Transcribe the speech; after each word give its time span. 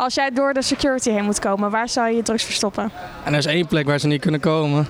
Als 0.00 0.14
jij 0.14 0.30
door 0.30 0.52
de 0.52 0.62
security 0.62 1.10
heen 1.10 1.24
moet 1.24 1.38
komen, 1.38 1.70
waar 1.70 1.88
zou 1.88 2.08
je 2.08 2.16
je 2.16 2.22
drugs 2.22 2.44
verstoppen? 2.44 2.92
En 3.24 3.32
er 3.32 3.38
is 3.38 3.46
één 3.46 3.66
plek 3.66 3.86
waar 3.86 3.98
ze 3.98 4.06
niet 4.06 4.20
kunnen 4.20 4.40
komen. 4.40 4.88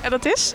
En 0.00 0.10
dat 0.10 0.26
is? 0.26 0.54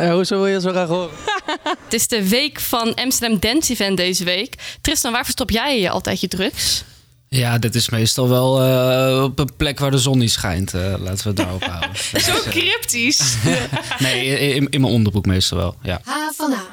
Uh, 0.00 0.12
hoezo 0.12 0.36
wil 0.36 0.46
je 0.46 0.52
het 0.52 0.62
zo 0.62 0.70
graag 0.70 0.88
horen? 0.88 1.10
het 1.84 1.92
is 1.92 2.08
de 2.08 2.28
week 2.28 2.60
van 2.60 2.94
Amsterdam 2.94 3.38
Dance 3.38 3.72
Event 3.72 3.96
deze 3.96 4.24
week. 4.24 4.54
Tristan, 4.80 5.12
waar 5.12 5.24
verstop 5.24 5.50
jij 5.50 5.80
je 5.80 5.90
altijd 5.90 6.20
je 6.20 6.28
drugs? 6.28 6.84
Ja, 7.28 7.58
dit 7.58 7.74
is 7.74 7.90
meestal 7.90 8.28
wel 8.28 8.64
uh, 8.64 9.22
op 9.22 9.38
een 9.38 9.56
plek 9.56 9.78
waar 9.78 9.90
de 9.90 9.98
zon 9.98 10.18
niet 10.18 10.30
schijnt. 10.30 10.74
Uh, 10.74 10.82
laten 10.98 11.22
we 11.22 11.28
het 11.28 11.36
daarop 11.36 11.64
houden. 11.64 11.90
Zo 12.20 12.34
cryptisch. 12.50 13.36
nee, 13.98 14.54
in, 14.54 14.68
in, 14.70 14.80
mijn 14.80 14.92
onderbroek 14.92 15.26
meestal 15.26 15.58
wel. 15.58 15.76
Ja. 15.82 16.00
Ha 16.04 16.32
van 16.36 16.52
ha. 16.52 16.71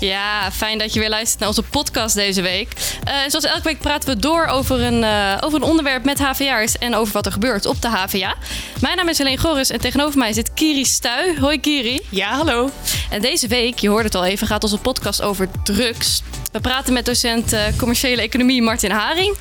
Ja, 0.00 0.52
fijn 0.52 0.78
dat 0.78 0.94
je 0.94 1.00
weer 1.00 1.08
luistert 1.08 1.38
naar 1.38 1.48
onze 1.48 1.62
podcast 1.62 2.14
deze 2.14 2.42
week. 2.42 2.72
Uh, 3.08 3.14
zoals 3.26 3.44
elke 3.44 3.62
week 3.62 3.78
praten 3.78 4.14
we 4.14 4.20
door 4.20 4.46
over 4.46 4.80
een, 4.80 5.02
uh, 5.02 5.36
over 5.40 5.62
een 5.62 5.68
onderwerp 5.68 6.04
met 6.04 6.18
HVA'ers 6.18 6.78
en 6.78 6.94
over 6.94 7.12
wat 7.12 7.26
er 7.26 7.32
gebeurt 7.32 7.66
op 7.66 7.82
de 7.82 7.88
HVA. 7.88 8.34
Mijn 8.80 8.96
naam 8.96 9.08
is 9.08 9.18
Helene 9.18 9.38
Goris 9.38 9.70
en 9.70 9.80
tegenover 9.80 10.18
mij 10.18 10.32
zit 10.32 10.54
Kiri 10.54 10.84
Stuy. 10.84 11.36
Hoi 11.40 11.60
Kiri. 11.60 12.00
Ja, 12.08 12.30
hallo. 12.34 12.70
En 13.10 13.20
deze 13.20 13.48
week, 13.48 13.78
je 13.78 13.88
hoorde 13.88 14.04
het 14.04 14.14
al 14.14 14.24
even, 14.24 14.46
gaat 14.46 14.62
onze 14.62 14.78
podcast 14.78 15.22
over 15.22 15.48
drugs. 15.64 16.22
We 16.50 16.60
praten 16.60 16.92
met 16.92 17.04
docent 17.04 17.52
uh, 17.52 17.60
commerciële 17.76 18.22
economie 18.22 18.62
Martin 18.62 18.90
Haring, 18.90 19.36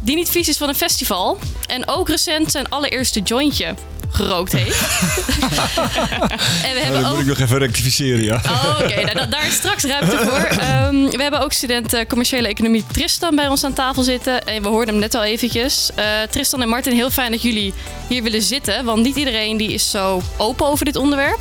die 0.00 0.14
niet 0.14 0.28
vies 0.28 0.48
is 0.48 0.56
van 0.56 0.68
een 0.68 0.74
festival. 0.74 1.38
En 1.66 1.88
ook 1.88 2.08
recent 2.08 2.50
zijn 2.50 2.68
allereerste 2.68 3.20
jointje 3.20 3.74
gerookt 4.10 4.52
heeft. 4.52 4.80
en 6.66 6.74
we 6.74 6.80
hebben 6.80 7.00
oh, 7.00 7.08
ook... 7.08 7.12
moet 7.12 7.22
ik 7.22 7.26
nog 7.26 7.38
even 7.38 7.58
rectificeren, 7.58 8.24
ja. 8.24 8.40
Oh, 8.46 8.80
oké. 8.80 9.14
Nou, 9.14 9.28
daar 9.34 9.46
is 9.46 9.54
straks 9.54 9.84
ruimte 9.84 10.18
voor. 10.18 10.48
Um, 10.94 11.10
we 11.10 11.22
hebben 11.22 11.40
ook 11.40 11.52
student 11.52 11.94
uh, 11.94 12.00
commerciële 12.08 12.48
economie 12.48 12.84
Tristan 12.92 13.36
bij 13.36 13.48
ons 13.48 13.64
aan 13.64 13.72
tafel 13.72 14.02
zitten. 14.02 14.46
En 14.46 14.62
we 14.62 14.68
hoorden 14.68 14.94
hem 14.94 15.02
net 15.02 15.14
al 15.14 15.24
eventjes. 15.24 15.90
Uh, 15.98 16.04
Tristan 16.30 16.62
en 16.62 16.68
Martin, 16.68 16.92
heel 16.92 17.10
fijn 17.10 17.30
dat 17.30 17.42
jullie 17.42 17.74
hier 18.08 18.22
willen 18.22 18.42
zitten. 18.42 18.84
Want 18.84 19.02
niet 19.02 19.16
iedereen 19.16 19.56
die 19.56 19.72
is 19.72 19.90
zo 19.90 20.22
open 20.36 20.66
over 20.66 20.84
dit 20.84 20.96
onderwerp. 20.96 21.40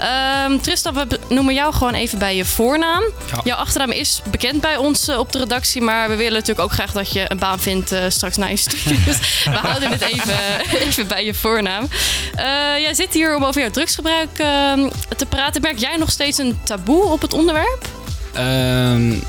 Um, 0.00 0.60
Tristan, 0.60 0.94
we 0.94 1.18
noemen 1.28 1.54
jou 1.54 1.74
gewoon 1.74 1.94
even 1.94 2.18
bij 2.18 2.36
je 2.36 2.44
voornaam. 2.44 3.02
Jouw 3.44 3.56
achternaam 3.56 3.90
is 3.90 4.22
bekend 4.30 4.60
bij 4.60 4.76
ons 4.76 5.08
uh, 5.08 5.18
op 5.18 5.32
de 5.32 5.38
redactie, 5.38 5.82
maar 5.82 6.08
we 6.08 6.16
willen 6.16 6.32
natuurlijk 6.32 6.60
ook 6.60 6.72
graag 6.72 6.92
dat 6.92 7.12
je 7.12 7.24
een 7.28 7.38
baan 7.38 7.60
vindt 7.60 7.92
uh, 7.92 8.04
straks 8.08 8.36
na 8.36 8.46
je 8.46 8.56
studie. 8.56 9.04
Dus 9.08 9.44
we 9.44 9.50
houden 9.50 9.90
het 9.90 10.00
even, 10.00 10.38
even 10.86 11.06
bij 11.06 11.24
je 11.24 11.34
voornaam. 11.34 11.88
Uh, 12.36 12.42
jij 12.78 12.94
zit 12.94 13.12
hier 13.12 13.36
om 13.36 13.44
over 13.44 13.60
jouw 13.60 13.70
drugsgebruik 13.70 14.38
ehm, 14.38 14.88
te 15.16 15.26
praten. 15.26 15.62
Merk 15.62 15.78
jij 15.78 15.96
nog 15.96 16.10
steeds 16.10 16.38
een 16.38 16.58
taboe 16.64 17.04
op 17.04 17.20
het 17.20 17.34
onderwerp? 17.34 17.88
Um, 18.36 19.22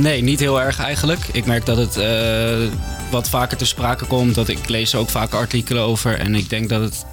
nee, 0.00 0.22
niet 0.22 0.40
heel 0.40 0.60
erg 0.60 0.78
eigenlijk. 0.78 1.20
Ik 1.32 1.46
merk 1.46 1.66
dat 1.66 1.76
het 1.76 1.96
wat 3.10 3.28
vaker 3.28 3.56
te 3.56 3.66
sprake 3.66 4.04
komt. 4.04 4.34
Dat 4.34 4.48
ik 4.48 4.68
lees 4.68 4.94
ook 4.94 5.10
vaak 5.10 5.34
artikelen 5.34 5.82
over. 5.82 6.18
En 6.18 6.34
ik 6.34 6.50
denk 6.50 6.68
dat 6.68 6.80
het 6.80 7.04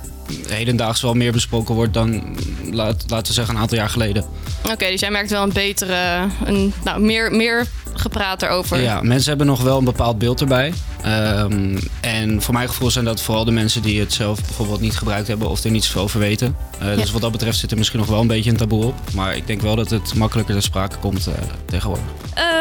hedendaags 0.48 1.02
wel 1.02 1.14
meer 1.14 1.32
besproken 1.32 1.76
wordt 1.76 1.94
dan, 1.94 2.38
laat, 2.72 3.04
laten 3.08 3.28
we 3.28 3.34
zeggen, 3.34 3.56
een 3.56 3.62
aantal 3.62 3.78
jaar 3.78 3.90
geleden. 3.90 4.26
Oké, 4.72 4.90
dus 4.90 5.00
jij 5.00 5.12
merkt 5.12 5.30
wel 5.30 5.44
een 5.44 5.54
betere, 5.54 6.28
een, 6.46 6.74
nou, 6.84 7.02
meer, 7.02 7.32
meer 7.32 7.68
gepraat 7.94 8.42
erover. 8.42 8.80
Ja, 8.80 9.02
mensen 9.02 9.30
hebben 9.30 9.48
nog 9.48 9.62
wel 9.62 9.78
een 9.78 9.86
bepaald 9.86 10.18
beeld 10.18 10.42
erbij. 10.42 10.74
Um, 11.06 11.80
en 12.02 12.42
voor 12.42 12.54
mijn 12.54 12.68
gevoel 12.68 12.92
zijn 12.92 13.06
dat 13.06 13.22
vooral 13.22 13.46
de 13.46 13.52
mensen 13.52 13.82
die 13.82 14.00
het 14.00 14.14
zelf 14.14 14.42
bijvoorbeeld 14.42 14.82
niet 14.82 14.98
gebruikt 14.98 15.28
hebben 15.28 15.50
of 15.50 15.64
er 15.64 15.72
niet 15.72 15.84
zoveel 15.84 16.02
over 16.02 16.20
weten. 16.20 16.56
Uh, 16.82 16.96
Dus 16.96 17.12
wat 17.12 17.22
dat 17.22 17.32
betreft 17.32 17.58
zit 17.58 17.72
er 17.72 17.78
misschien 17.78 18.00
nog 18.00 18.08
wel 18.08 18.22
een 18.22 18.28
beetje 18.28 18.50
een 18.50 18.58
taboe 18.58 18.86
op. 18.86 18.96
Maar 19.14 19.36
ik 19.36 19.48
denk 19.48 19.62
wel 19.62 19.76
dat 19.76 19.90
het 19.90 20.14
makkelijker 20.14 20.54
ter 20.54 20.64
sprake 20.64 20.98
komt 20.98 21.28
uh, 21.28 21.34
tegenwoordig. 21.66 22.06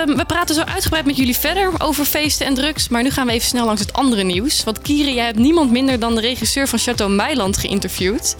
Um, 0.06 0.16
we 0.16 0.24
praten 0.24 0.54
zo 0.54 0.62
uitgebreid 0.62 1.06
met 1.06 1.16
jullie 1.16 1.36
verder 1.36 1.72
over 1.78 2.04
feesten 2.04 2.46
en 2.46 2.54
drugs. 2.54 2.88
Maar 2.88 3.02
nu 3.02 3.10
gaan 3.10 3.26
we 3.26 3.32
even 3.32 3.48
snel 3.48 3.66
langs 3.66 3.80
het 3.80 3.92
andere 3.92 4.22
nieuws. 4.22 4.64
Want 4.64 4.82
Kiri, 4.82 5.14
jij 5.14 5.24
hebt 5.24 5.38
niemand 5.38 5.70
minder 5.70 5.98
dan 5.98 6.14
de 6.14 6.20
regisseur 6.20 6.68
van 6.68 6.78
Chateau 6.78 7.12
Meiland 7.12 7.56
geïnterviewd. 7.56 8.36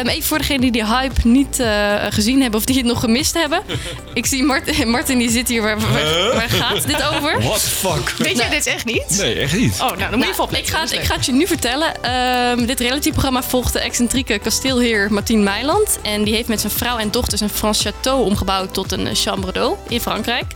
Um, 0.00 0.08
even 0.08 0.22
voor 0.22 0.38
degenen 0.38 0.60
die 0.60 0.72
die 0.72 0.86
hype 0.86 1.28
niet 1.28 1.60
uh, 1.60 1.94
gezien 2.08 2.40
hebben 2.40 2.60
of 2.60 2.66
die 2.66 2.76
het 2.76 2.86
nog 2.86 3.00
gemist 3.00 3.34
hebben. 3.34 3.62
Ik 4.14 4.26
zie 4.26 4.42
Martin, 4.42 4.90
Martin 4.96 5.18
die 5.18 5.30
zit 5.30 5.48
hier. 5.48 5.62
Waar, 5.62 5.80
waar, 5.80 6.34
waar 6.34 6.50
gaat 6.50 6.86
dit 6.86 7.02
over? 7.02 7.42
What 7.42 7.62
the 7.62 7.70
fuck? 7.70 8.14
Weet 8.18 8.36
jij 8.36 8.48
dit 8.48 8.66
echt 8.66 8.84
niet? 8.84 9.16
Nee, 9.18 9.34
echt 9.34 9.56
niet. 9.56 9.72
Oh, 9.72 9.78
nou 9.88 9.98
dan 9.98 10.14
moet 10.14 10.24
je 10.24 10.32
even 10.32 10.44
opletten. 10.44 10.74
Ik 10.74 10.88
ga, 10.90 10.96
ik 10.96 11.04
ga 11.04 11.14
het 11.14 11.26
je 11.26 11.32
nu 11.32 11.46
vertellen. 11.46 12.12
Um, 12.50 12.66
dit 12.66 12.80
realityprogramma 12.80 13.42
volgt 13.42 13.72
de 13.72 13.78
excentrieke 13.78 14.38
kasteelheer 14.38 15.12
Martin 15.12 15.42
Meiland. 15.42 15.98
En 16.02 16.24
die 16.24 16.34
heeft 16.34 16.48
met 16.48 16.60
zijn 16.60 16.72
vrouw 16.72 16.98
en 16.98 17.10
dochters 17.10 17.40
een 17.40 17.48
Frans 17.48 17.86
château 17.86 18.18
omgebouwd 18.18 18.74
tot 18.74 18.92
een 18.92 19.08
chambre 19.14 19.52
d'eau 19.52 19.76
in 19.88 20.00
Frankrijk. 20.00 20.52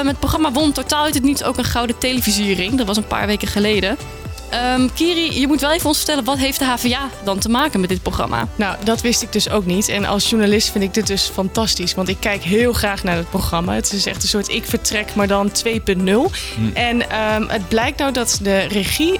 Um, 0.00 0.06
het 0.06 0.18
programma 0.18 0.52
won 0.52 0.72
totaal 0.72 1.04
uit 1.04 1.14
het 1.14 1.22
niets 1.22 1.42
ook 1.42 1.58
een 1.58 1.64
gouden 1.64 1.98
televisiering. 1.98 2.76
Dat 2.76 2.86
was 2.86 2.96
een 2.96 3.06
paar 3.06 3.26
weken 3.26 3.48
geleden. 3.48 3.96
Um, 4.54 4.92
Kiri, 4.92 5.40
je 5.40 5.46
moet 5.46 5.60
wel 5.60 5.72
even 5.72 5.88
ons 5.88 5.96
vertellen, 5.96 6.24
wat 6.24 6.38
heeft 6.38 6.58
de 6.58 6.64
HVA 6.64 7.08
dan 7.24 7.38
te 7.38 7.48
maken 7.48 7.80
met 7.80 7.88
dit 7.88 8.02
programma? 8.02 8.48
Nou, 8.56 8.76
dat 8.84 9.00
wist 9.00 9.22
ik 9.22 9.32
dus 9.32 9.50
ook 9.50 9.66
niet. 9.66 9.88
En 9.88 10.04
als 10.04 10.30
journalist 10.30 10.70
vind 10.70 10.84
ik 10.84 10.94
dit 10.94 11.06
dus 11.06 11.22
fantastisch. 11.22 11.94
Want 11.94 12.08
ik 12.08 12.16
kijk 12.20 12.42
heel 12.42 12.72
graag 12.72 13.02
naar 13.02 13.16
het 13.16 13.30
programma. 13.30 13.74
Het 13.74 13.92
is 13.92 14.06
echt 14.06 14.22
een 14.22 14.28
soort 14.28 14.48
ik 14.48 14.64
vertrek, 14.64 15.14
maar 15.14 15.26
dan 15.26 15.50
2.0. 15.50 15.72
Hm. 15.74 16.16
En 16.74 17.00
um, 17.00 17.48
het 17.48 17.68
blijkt 17.68 17.98
nou 17.98 18.12
dat 18.12 18.38
de 18.42 18.58
regie, 18.58 19.12
uh, 19.12 19.18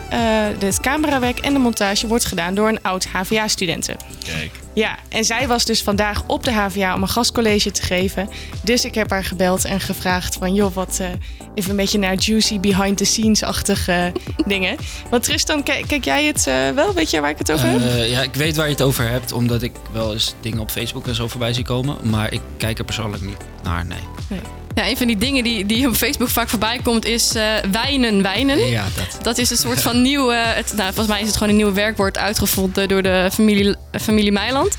het 0.59 0.81
camerawerk 0.81 1.38
en 1.38 1.53
de 1.53 1.58
montage 1.58 2.06
wordt 2.06 2.25
gedaan 2.25 2.54
door 2.54 2.69
een 2.69 2.82
oud 2.82 3.06
HVA-studenten. 3.06 3.97
Kijk. 4.25 4.66
Ja, 4.76 4.98
en 5.09 5.25
zij 5.25 5.48
was 5.48 5.64
dus 5.64 5.82
vandaag 5.82 6.22
op 6.26 6.44
de 6.44 6.53
HVA 6.53 6.94
om 6.94 7.03
een 7.03 7.09
gastcollege 7.09 7.70
te 7.70 7.82
geven. 7.82 8.28
Dus 8.62 8.84
ik 8.84 8.94
heb 8.94 9.10
haar 9.10 9.25
gebeld 9.25 9.64
en 9.64 9.81
gevraagd 9.81 10.34
van... 10.34 10.54
joh, 10.54 10.75
wat 10.75 10.98
uh, 11.00 11.09
even 11.54 11.70
een 11.70 11.76
beetje 11.76 11.98
naar 11.98 12.14
juicy 12.14 12.60
behind-the-scenes-achtige 12.60 14.12
dingen. 14.47 14.76
Want 15.10 15.22
Tristan, 15.22 15.62
kijk 15.62 16.04
jij 16.04 16.25
het 16.25 16.47
uh, 16.48 16.70
wel? 16.70 16.94
Weet 16.94 17.10
je 17.10 17.20
waar 17.20 17.31
ik 17.31 17.38
het 17.38 17.53
over 17.53 17.69
heb? 17.69 18.09
Ja, 18.09 18.22
ik 18.22 18.34
weet 18.34 18.56
waar 18.56 18.66
je 18.66 18.72
het 18.72 18.82
over 18.82 19.09
hebt... 19.09 19.32
omdat 19.32 19.62
ik 19.62 19.72
wel 19.92 20.12
eens 20.12 20.34
dingen 20.41 20.59
op 20.59 20.70
Facebook 20.70 21.06
en 21.06 21.14
zo 21.14 21.28
voorbij 21.28 21.53
zie 21.53 21.64
komen. 21.64 21.97
Maar 22.03 22.32
ik 22.32 22.41
kijk 22.56 22.78
er 22.78 22.84
persoonlijk 22.84 23.22
niet 23.22 23.56
naar, 23.66 23.87
nee. 23.87 23.99
nee. 24.28 24.41
Ja, 24.77 24.88
een 24.88 24.97
van 24.97 25.06
die 25.06 25.16
dingen 25.16 25.44
die, 25.44 25.66
die 25.66 25.88
op 25.88 25.94
Facebook 25.94 26.28
vaak 26.28 26.49
voorbij 26.49 26.81
komt 26.82 27.04
is 27.04 27.37
uh, 27.37 27.43
wijnen, 27.71 28.22
wijnen. 28.22 28.66
Ja, 28.66 28.84
dat. 28.97 29.25
dat 29.25 29.38
is 29.38 29.50
een 29.50 29.56
soort 29.56 29.82
van 29.82 30.03
nieuwe, 30.03 30.34
het, 30.34 30.72
nou, 30.77 30.87
volgens 30.87 31.06
mij 31.06 31.21
is 31.21 31.27
het 31.27 31.37
gewoon 31.37 31.49
een 31.49 31.56
nieuw 31.56 31.72
werkwoord 31.72 32.19
uitgevonden 32.19 32.88
door 32.88 33.03
de 33.03 33.28
familie, 33.32 33.75
familie 34.00 34.32
Meiland. 34.32 34.76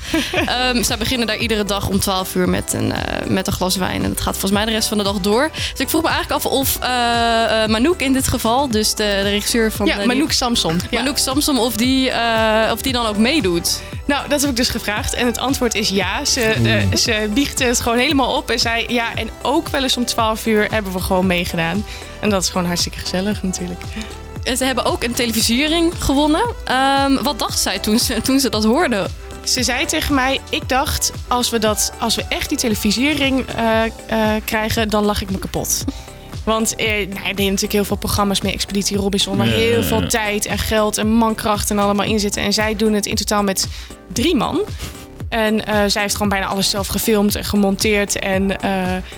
um, 0.74 0.82
zij 0.88 0.96
beginnen 0.98 1.26
daar 1.26 1.36
iedere 1.36 1.64
dag 1.64 1.88
om 1.88 2.00
12 2.00 2.34
uur 2.34 2.48
met 2.48 2.72
een, 2.72 2.88
uh, 2.88 2.96
met 3.28 3.46
een 3.46 3.52
glas 3.52 3.76
wijn. 3.76 4.02
En 4.02 4.08
dat 4.08 4.20
gaat 4.20 4.32
volgens 4.32 4.52
mij 4.52 4.64
de 4.64 4.70
rest 4.70 4.88
van 4.88 4.98
de 4.98 5.04
dag 5.04 5.20
door. 5.20 5.50
Dus 5.52 5.80
ik 5.80 5.88
vroeg 5.88 6.02
me 6.02 6.08
eigenlijk 6.08 6.44
af 6.44 6.50
of 6.52 6.78
uh, 6.82 6.86
Manouk 7.66 8.00
in 8.00 8.12
dit 8.12 8.28
geval, 8.28 8.70
dus 8.70 8.94
de, 8.94 8.96
de 8.96 9.30
regisseur 9.30 9.72
van... 9.72 9.86
Ja, 9.86 10.04
Manouk 10.04 10.32
Samson. 10.32 10.80
Ja. 10.90 10.98
Manouk 10.98 11.18
Samson, 11.18 11.58
of 11.58 11.76
die, 11.76 12.10
of 12.72 12.82
die 12.82 12.92
dan 12.92 13.06
ook 13.06 13.16
meedoet. 13.16 13.80
Nou, 14.08 14.28
dat 14.28 14.40
heb 14.40 14.50
ik 14.50 14.56
dus 14.56 14.68
gevraagd. 14.68 15.14
En 15.14 15.26
het 15.26 15.38
antwoord 15.38 15.74
is 15.74 15.88
ja. 15.88 16.24
Ze, 16.24 16.54
uh, 16.62 16.96
ze 16.96 17.28
biechtte 17.34 17.64
het 17.64 17.80
gewoon 17.80 17.98
helemaal 17.98 18.36
op 18.36 18.50
en 18.50 18.58
zei 18.58 18.84
ja. 18.88 19.14
En 19.14 19.30
ook 19.42 19.68
wel 19.68 19.82
eens 19.82 19.96
om 19.96 20.04
12 20.04 20.46
uur 20.46 20.66
hebben 20.70 20.92
we 20.92 21.00
gewoon 21.00 21.26
meegedaan. 21.26 21.84
En 22.20 22.30
dat 22.30 22.42
is 22.42 22.48
gewoon 22.48 22.66
hartstikke 22.66 22.98
gezellig 22.98 23.42
natuurlijk. 23.42 23.80
Ze 24.56 24.64
hebben 24.64 24.84
ook 24.84 25.02
een 25.02 25.14
televisiering 25.14 25.92
gewonnen. 25.98 26.54
Um, 27.06 27.22
wat 27.22 27.38
dacht 27.38 27.58
zij 27.58 27.78
toen 27.78 27.98
ze, 27.98 28.20
toen 28.20 28.40
ze 28.40 28.50
dat 28.50 28.64
hoorde? 28.64 29.06
Ze 29.44 29.62
zei 29.62 29.86
tegen 29.86 30.14
mij: 30.14 30.40
Ik 30.50 30.68
dacht, 30.68 31.12
als 31.28 31.50
we, 31.50 31.58
dat, 31.58 31.92
als 31.98 32.14
we 32.14 32.24
echt 32.28 32.48
die 32.48 32.58
televisiering 32.58 33.44
uh, 33.58 33.82
uh, 34.10 34.30
krijgen, 34.44 34.88
dan 34.88 35.04
lag 35.04 35.22
ik 35.22 35.30
me 35.30 35.38
kapot. 35.38 35.84
Want 36.48 36.74
eh, 36.74 36.86
nou, 36.86 37.00
er 37.00 37.22
deden 37.22 37.44
natuurlijk 37.44 37.72
heel 37.72 37.84
veel 37.84 37.96
programma's 37.96 38.40
mee. 38.40 38.52
Expeditie 38.52 38.96
Robinson. 38.96 39.36
Waar 39.36 39.46
heel 39.46 39.82
veel 39.82 40.08
tijd 40.08 40.46
en 40.46 40.58
geld 40.58 40.98
en 40.98 41.08
mankracht 41.08 41.70
en 41.70 41.78
allemaal 41.78 42.06
in 42.06 42.20
zitten. 42.20 42.42
En 42.42 42.52
zij 42.52 42.76
doen 42.76 42.92
het 42.92 43.06
in 43.06 43.14
totaal 43.14 43.42
met 43.42 43.68
drie 44.12 44.36
man. 44.36 44.60
En 45.28 45.54
uh, 45.54 45.64
zij 45.86 46.02
heeft 46.02 46.12
gewoon 46.12 46.28
bijna 46.28 46.46
alles 46.46 46.70
zelf 46.70 46.86
gefilmd 46.86 47.34
en 47.34 47.44
gemonteerd. 47.44 48.18
En 48.18 48.42
uh, 48.42 48.56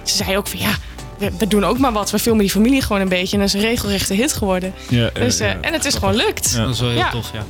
ze 0.02 0.16
zei 0.16 0.36
ook 0.36 0.46
van 0.46 0.58
ja, 0.58 0.74
we, 1.18 1.30
we, 1.38 1.46
doen 1.46 1.64
ook 1.64 1.78
maar 1.78 1.92
wat. 1.92 2.10
We 2.10 2.18
filmen 2.18 2.42
die 2.42 2.50
familie 2.50 2.82
gewoon 2.82 3.02
een 3.02 3.08
beetje. 3.08 3.32
En 3.36 3.38
dat 3.38 3.48
is 3.48 3.54
een 3.54 3.68
regelrechte 3.68 4.14
hit 4.14 4.32
geworden. 4.32 4.74
Ja, 4.88 5.10
dus, 5.12 5.40
uh, 5.40 5.46
ja. 5.48 5.58
En 5.60 5.72
het 5.72 5.84
is 5.84 5.94
gewoon 5.94 6.14
lukt. 6.14 6.50
Ja. 6.50 6.64
Dat 6.64 6.74
is 6.74 6.80
wel 6.80 6.90
heel 6.90 7.10
tof, 7.10 7.30
ja. 7.32 7.44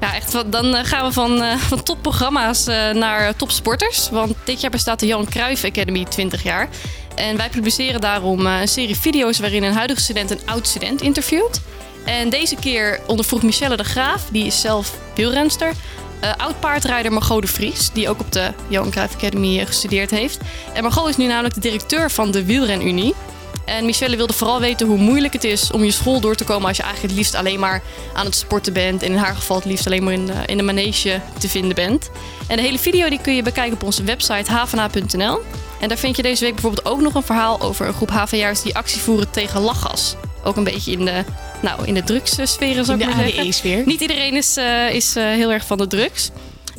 Ja, 0.00 0.14
echt. 0.14 0.52
Dan 0.52 0.84
gaan 0.84 1.06
we 1.06 1.12
van, 1.12 1.42
uh, 1.42 1.54
van 1.56 1.82
topprogramma's 1.82 2.68
uh, 2.68 2.90
naar 2.90 3.36
topsporters. 3.36 4.08
Want 4.10 4.34
dit 4.44 4.60
jaar 4.60 4.70
bestaat 4.70 5.00
de 5.00 5.06
Johan 5.06 5.28
Cruijff 5.28 5.64
Academy 5.64 6.04
20 6.04 6.42
jaar. 6.42 6.68
En 7.14 7.36
wij 7.36 7.48
publiceren 7.48 8.00
daarom 8.00 8.46
uh, 8.46 8.60
een 8.60 8.68
serie 8.68 8.96
video's 8.96 9.38
waarin 9.38 9.62
een 9.62 9.72
huidige 9.72 10.00
student 10.00 10.30
een 10.30 10.40
oud 10.44 10.66
student 10.66 11.02
interviewt. 11.02 11.60
En 12.04 12.30
deze 12.30 12.56
keer 12.56 13.00
ondervroeg 13.06 13.42
Michelle 13.42 13.76
de 13.76 13.84
Graaf, 13.84 14.28
die 14.32 14.46
is 14.46 14.60
zelf 14.60 14.98
wielrenster. 15.14 15.72
Uh, 16.24 16.32
oud 16.36 16.60
paardrijder 16.60 17.12
Margot 17.12 17.42
de 17.42 17.48
Vries, 17.48 17.90
die 17.92 18.08
ook 18.08 18.20
op 18.20 18.32
de 18.32 18.52
Johan 18.68 18.90
Cruijff 18.90 19.14
Academy 19.14 19.66
gestudeerd 19.66 20.10
heeft. 20.10 20.38
En 20.72 20.82
Margot 20.82 21.08
is 21.08 21.16
nu 21.16 21.26
namelijk 21.26 21.54
de 21.54 21.60
directeur 21.60 22.10
van 22.10 22.30
de 22.30 22.44
Wielrenunie. 22.44 23.14
En 23.64 23.84
Michelle 23.84 24.16
wilde 24.16 24.32
vooral 24.32 24.60
weten 24.60 24.86
hoe 24.86 24.98
moeilijk 24.98 25.32
het 25.32 25.44
is 25.44 25.70
om 25.70 25.84
je 25.84 25.90
school 25.90 26.20
door 26.20 26.34
te 26.34 26.44
komen 26.44 26.68
als 26.68 26.76
je 26.76 26.82
eigenlijk 26.82 27.12
het 27.12 27.22
liefst 27.22 27.34
alleen 27.34 27.60
maar 27.60 27.82
aan 28.14 28.24
het 28.24 28.34
sporten 28.34 28.72
bent. 28.72 29.02
En 29.02 29.10
in 29.12 29.16
haar 29.16 29.34
geval 29.34 29.56
het 29.56 29.64
liefst 29.64 29.86
alleen 29.86 30.04
maar 30.04 30.12
in 30.12 30.26
de, 30.26 30.32
in 30.46 30.56
de 30.56 30.62
manege 30.62 31.20
te 31.38 31.48
vinden 31.48 31.74
bent. 31.74 32.10
En 32.46 32.56
de 32.56 32.62
hele 32.62 32.78
video 32.78 33.08
die 33.08 33.20
kun 33.20 33.34
je 33.34 33.42
bekijken 33.42 33.74
op 33.74 33.82
onze 33.82 34.02
website 34.02 34.50
havana.nl. 34.50 35.40
En 35.80 35.88
daar 35.88 35.98
vind 35.98 36.16
je 36.16 36.22
deze 36.22 36.44
week 36.44 36.52
bijvoorbeeld 36.52 36.86
ook 36.86 37.00
nog 37.00 37.14
een 37.14 37.22
verhaal 37.22 37.60
over 37.60 37.86
een 37.86 37.94
groep 37.94 38.10
HVA'ers 38.10 38.62
die 38.62 38.76
actie 38.76 39.00
voeren 39.00 39.30
tegen 39.30 39.60
lachgas. 39.60 40.16
Ook 40.44 40.56
een 40.56 40.64
beetje 40.64 40.92
in 40.92 41.04
de, 41.04 41.24
nou, 41.62 41.84
in 41.84 41.94
de 41.94 42.04
drugssferen, 42.04 42.84
zou 42.84 43.00
In 43.00 43.08
ik 43.08 43.14
maar 43.14 43.24
zeggen. 43.24 43.40
ADE-sfeer. 43.40 43.82
Niet 43.86 44.00
iedereen 44.00 44.34
is, 44.34 44.56
eh, 44.56 44.94
is 44.94 45.16
eh, 45.16 45.24
heel 45.24 45.52
erg 45.52 45.66
van 45.66 45.78
de 45.78 45.86
drugs. 45.86 46.30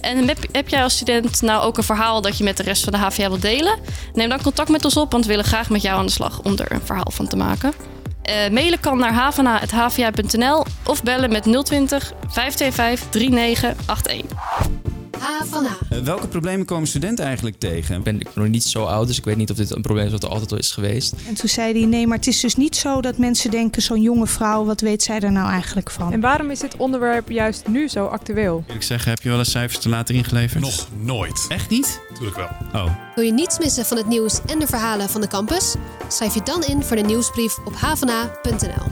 En 0.01 0.27
heb, 0.27 0.37
heb 0.51 0.69
jij 0.69 0.83
als 0.83 0.93
student 0.93 1.41
nou 1.41 1.63
ook 1.63 1.77
een 1.77 1.83
verhaal 1.83 2.21
dat 2.21 2.37
je 2.37 2.43
met 2.43 2.57
de 2.57 2.63
rest 2.63 2.83
van 2.83 2.93
de 2.93 2.99
HVA 2.99 3.27
wilt 3.27 3.41
delen? 3.41 3.79
Neem 4.13 4.29
dan 4.29 4.41
contact 4.41 4.69
met 4.69 4.85
ons 4.85 4.97
op, 4.97 5.11
want 5.11 5.23
we 5.23 5.29
willen 5.29 5.45
graag 5.45 5.69
met 5.69 5.81
jou 5.81 5.99
aan 5.99 6.05
de 6.05 6.11
slag 6.11 6.41
om 6.41 6.57
er 6.57 6.71
een 6.71 6.81
verhaal 6.83 7.11
van 7.11 7.27
te 7.27 7.35
maken. 7.35 7.73
Eh, 8.21 8.49
mailen 8.51 8.79
kan 8.79 8.97
naar 8.97 9.13
havana.hva.nl 9.13 10.65
of 10.83 11.03
bellen 11.03 11.31
met 11.31 11.43
020 11.65 12.13
525 12.27 13.09
3981. 13.09 14.94
Havana. 15.19 15.77
Eh, 15.89 15.99
welke 15.99 16.27
problemen 16.27 16.65
komen 16.65 16.87
studenten 16.87 17.25
eigenlijk 17.25 17.59
tegen? 17.59 18.03
ben 18.03 18.19
ik 18.19 18.35
nog 18.35 18.47
niet 18.47 18.63
zo 18.63 18.83
oud, 18.83 19.07
dus 19.07 19.17
ik 19.17 19.23
weet 19.23 19.37
niet 19.37 19.51
of 19.51 19.57
dit 19.57 19.75
een 19.75 19.81
probleem 19.81 20.05
is 20.05 20.11
wat 20.11 20.23
er 20.23 20.29
altijd 20.29 20.51
al 20.51 20.57
is 20.57 20.71
geweest. 20.71 21.13
En 21.27 21.33
toen 21.33 21.49
zei 21.49 21.79
hij: 21.79 21.85
Nee, 21.85 22.07
maar 22.07 22.17
het 22.17 22.27
is 22.27 22.39
dus 22.39 22.55
niet 22.55 22.75
zo 22.75 23.01
dat 23.01 23.17
mensen 23.17 23.51
denken: 23.51 23.81
zo'n 23.81 24.01
jonge 24.01 24.27
vrouw, 24.27 24.65
wat 24.65 24.81
weet 24.81 25.03
zij 25.03 25.19
er 25.19 25.31
nou 25.31 25.49
eigenlijk 25.49 25.91
van? 25.91 26.11
En 26.11 26.19
waarom 26.19 26.51
is 26.51 26.59
dit 26.59 26.77
onderwerp 26.77 27.29
juist 27.29 27.67
nu 27.67 27.87
zo 27.87 28.05
actueel? 28.05 28.63
Eerlijk 28.65 28.83
zeggen, 28.83 29.09
heb 29.09 29.21
je 29.21 29.29
wel 29.29 29.37
eens 29.37 29.51
cijfers 29.51 29.79
te 29.79 29.89
later 29.89 30.15
ingeleverd? 30.15 30.61
Nog 30.61 30.87
nooit. 30.99 31.45
Echt 31.47 31.69
niet? 31.69 32.01
Natuurlijk 32.09 32.37
wel. 32.37 32.81
Oh. 32.83 32.91
Wil 33.15 33.23
je 33.23 33.33
niets 33.33 33.59
missen 33.59 33.85
van 33.85 33.97
het 33.97 34.07
nieuws 34.07 34.39
en 34.45 34.59
de 34.59 34.67
verhalen 34.67 35.09
van 35.09 35.21
de 35.21 35.27
campus? 35.27 35.75
Schrijf 36.07 36.33
je 36.33 36.41
dan 36.43 36.63
in 36.63 36.83
voor 36.83 36.95
de 36.95 37.01
nieuwsbrief 37.01 37.57
op 37.65 37.75
havana.nl. 37.75 38.91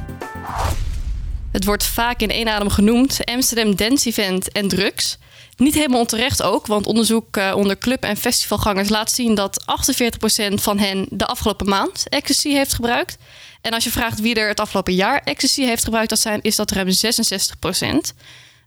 Het 1.51 1.65
wordt 1.65 1.83
vaak 1.83 2.19
in 2.19 2.29
één 2.29 2.47
adem 2.47 2.69
genoemd: 2.69 3.19
Amsterdam 3.25 3.75
Dance 3.75 4.09
Event 4.09 4.51
en 4.51 4.67
drugs. 4.67 5.17
Niet 5.57 5.73
helemaal 5.73 5.99
onterecht 5.99 6.41
ook, 6.41 6.67
want 6.67 6.85
onderzoek 6.85 7.37
eh, 7.37 7.53
onder 7.55 7.77
club- 7.77 8.03
en 8.03 8.17
festivalgangers 8.17 8.89
laat 8.89 9.11
zien 9.11 9.35
dat 9.35 9.63
48% 10.51 10.53
van 10.53 10.79
hen 10.79 11.05
de 11.09 11.25
afgelopen 11.25 11.69
maand 11.69 12.05
ecstasy 12.09 12.49
heeft 12.49 12.73
gebruikt. 12.73 13.17
En 13.61 13.71
als 13.71 13.83
je 13.83 13.91
vraagt 13.91 14.19
wie 14.19 14.35
er 14.35 14.47
het 14.47 14.59
afgelopen 14.59 14.93
jaar 14.93 15.21
ecstasy 15.23 15.63
heeft 15.63 15.83
gebruikt, 15.83 16.09
dat 16.09 16.19
zijn, 16.19 16.39
is 16.41 16.55
dat 16.55 16.71
ruim 16.71 16.89
66%. 16.89 18.13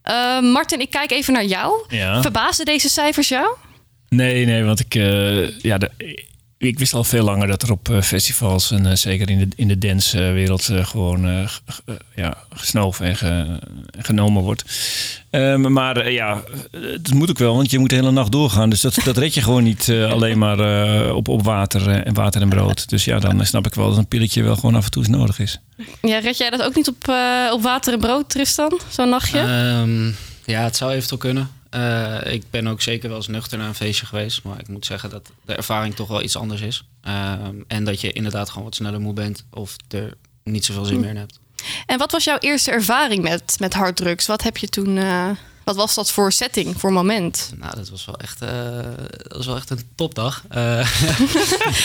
Eh, 0.03 0.41
Martin, 0.41 0.81
ik 0.81 0.91
kijk 0.91 1.11
even 1.11 1.33
naar 1.33 1.45
jou. 1.45 1.85
Ja. 1.89 2.23
Verbaasden 2.23 2.67
deze 2.67 2.89
cijfers 2.89 3.29
jou? 3.29 3.57
Nee, 4.09 4.45
nee, 4.45 4.65
want 4.65 4.81
ik, 4.81 4.95
eh, 4.95 5.59
ja, 5.59 5.79
de, 5.79 5.91
ik 6.59 6.79
wist 6.79 6.95
al 6.95 7.05
veel 7.05 7.25
langer 7.25 7.47
dat 7.47 7.63
er 7.63 7.71
op 7.71 7.89
eh, 7.89 8.01
festivals 8.03 8.71
en 8.71 8.87
eh, 8.87 8.95
zeker 8.97 9.31
in 9.31 9.39
de, 9.39 9.49
in 9.57 9.69
de 9.69 9.79
dancewereld 9.79 10.69
eh, 10.69 10.87
gewoon 10.87 11.49
ja, 12.15 12.37
gesnoven 12.55 13.07
en 13.07 13.17
ge- 13.17 13.59
genomen 13.99 14.43
wordt. 14.43 14.65
Ehm, 15.31 15.73
maar 15.73 16.11
ja, 16.13 16.43
het 16.71 17.15
moet 17.15 17.31
ook 17.31 17.39
wel, 17.39 17.57
want 17.57 17.71
je 17.71 17.79
moet 17.79 17.91
de 17.91 17.95
hele 17.97 18.11
nacht 18.11 18.33
doorgaan. 18.33 18.71
Dus 18.71 18.81
dat, 18.81 18.99
dat 19.05 19.17
red 19.17 19.35
je 19.35 19.43
gewoon 19.43 19.63
niet 19.65 19.89
alleen 20.11 20.39
maar 20.39 20.59
eh, 20.61 21.15
op, 21.17 21.29
op 21.29 21.43
water 21.45 21.89
en 21.91 22.15
water 22.15 22.41
en 22.43 22.49
brood. 22.49 22.89
Dus 22.89 23.05
ja, 23.05 23.19
dan 23.19 23.47
snap 23.47 23.67
ik 23.67 23.75
wel 23.75 23.89
dat 23.89 23.99
een 23.99 24.07
pilletje 24.09 24.43
wel 24.43 24.55
gewoon 24.55 24.75
af 24.75 24.85
en 24.85 24.91
toe 24.91 25.03
eens 25.07 25.17
nodig 25.17 25.39
is. 25.39 25.61
Ja, 26.03 26.19
red 26.19 26.37
jij 26.37 26.51
dat 26.51 26.63
ook 26.63 26.75
niet 26.75 26.89
op, 26.89 27.09
op 27.53 27.63
water 27.63 27.93
en 27.93 27.99
brood, 28.01 28.29
Tristan? 28.29 28.81
Zo'n 28.89 29.09
nachtje? 29.09 29.39
Ehm, 29.39 30.07
ja, 30.45 30.63
het 30.63 30.77
zou 30.77 30.93
eventueel 30.93 31.19
kunnen. 31.19 31.49
Eh, 31.77 32.33
ik 32.33 32.43
ben 32.51 32.67
ook 32.67 32.83
zeker 32.83 33.09
wel 33.09 33.17
eens 33.17 33.27
nuchter 33.29 33.59
naar 33.59 33.69
een 33.69 33.75
feestje 33.75 34.07
geweest. 34.07 34.43
Maar 34.43 34.61
ik 34.61 34.69
moet 34.69 34.87
zeggen 34.87 35.11
dat 35.11 35.31
de 35.45 35.55
ervaring 35.55 35.95
toch 35.95 36.09
wel 36.09 36.23
iets 36.23 36.37
anders 36.37 36.61
is. 36.61 36.85
Ehm, 37.01 37.55
en 37.67 37.85
dat 37.85 38.01
je 38.01 38.13
inderdaad 38.13 38.49
gewoon 38.49 38.65
wat 38.65 38.75
sneller 38.75 39.01
moe 39.01 39.13
bent. 39.13 39.45
Of 39.51 39.77
er 39.89 40.15
niet 40.43 40.65
zoveel 40.65 40.85
zin 40.85 41.01
meer 41.01 41.09
in 41.09 41.17
hebt. 41.17 41.39
En 41.87 41.99
wat 41.99 42.13
was 42.13 42.25
jouw 42.25 42.39
eerste 42.39 42.71
ervaring 42.71 43.23
met, 43.23 43.57
met 43.59 43.75
harddrugs? 43.75 44.27
Wat 44.27 44.43
heb 44.43 44.57
je 44.57 44.69
toen... 44.69 44.99
eh, 44.99 45.31
wat 45.67 45.77
was 45.77 45.95
dat 45.95 46.11
voor 46.11 46.33
setting, 46.33 46.81
voor 46.81 46.93
moment? 46.93 47.53
Nou, 47.57 47.77
dat 47.77 47.89
was 47.89 48.05
wel 48.05 48.17
echt, 48.19 48.41
eh, 48.43 48.51
dat 49.23 49.37
was 49.37 49.47
wel 49.47 49.57
echt 49.57 49.71
een 49.71 49.81
topdag. 49.95 50.43
Eh, 50.49 50.61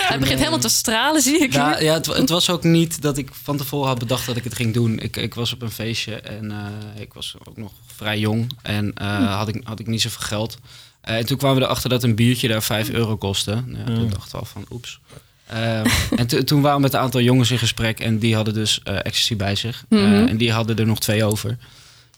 Hij 0.09 0.19
begint 0.19 0.39
helemaal 0.39 0.59
te 0.59 0.69
stralen, 0.69 1.21
zie 1.21 1.39
ik. 1.39 1.53
Nou, 1.53 1.83
ja, 1.83 1.93
het, 1.93 2.05
wa- 2.05 2.15
het 2.15 2.29
was 2.29 2.49
ook 2.49 2.63
niet 2.63 3.01
dat 3.01 3.17
ik 3.17 3.29
van 3.43 3.57
tevoren 3.57 3.87
had 3.87 3.99
bedacht 3.99 4.25
dat 4.25 4.35
ik 4.37 4.43
het 4.43 4.55
ging 4.55 4.73
doen. 4.73 4.99
Ik, 4.99 5.17
ik 5.17 5.33
was 5.33 5.53
op 5.53 5.61
een 5.61 5.71
feestje 5.71 6.15
en 6.15 6.51
eh, 6.51 7.01
ik 7.01 7.13
was 7.13 7.35
ook 7.43 7.57
nog 7.57 7.71
vrij 7.95 8.19
jong 8.19 8.51
en 8.61 8.93
eh, 8.93 9.35
had, 9.37 9.47
ik, 9.47 9.61
had 9.63 9.79
ik 9.79 9.87
niet 9.87 10.01
zoveel 10.01 10.25
geld. 10.27 10.57
Eh, 11.01 11.15
en 11.17 11.25
toen 11.25 11.37
kwamen 11.37 11.57
we 11.57 11.63
erachter 11.63 11.89
dat 11.89 12.03
een 12.03 12.15
biertje 12.15 12.47
daar 12.47 12.63
5 12.63 12.89
euro 12.89 13.17
kostte. 13.17 13.63
Nou, 13.65 13.77
ja, 13.77 13.83
Toen 13.95 14.09
dachten 14.09 14.31
we 14.31 14.37
al 14.37 14.45
van 14.45 14.65
oeps. 14.71 14.99
Ehm, 15.47 15.85
en 16.19 16.27
to- 16.27 16.43
toen 16.43 16.61
waren 16.61 16.77
we 16.77 16.83
met 16.83 16.93
een 16.93 16.99
aantal 16.99 17.21
jongens 17.21 17.51
in 17.51 17.59
gesprek 17.59 17.99
en 17.99 18.19
die 18.19 18.35
hadden 18.35 18.53
dus 18.53 18.79
eh 18.83 18.95
ecstasy 18.95 19.35
bij 19.35 19.55
zich. 19.55 19.83
En 19.89 20.37
die 20.37 20.51
hadden 20.51 20.77
er 20.77 20.85
nog 20.85 20.99
twee 20.99 21.23
over. 21.25 21.57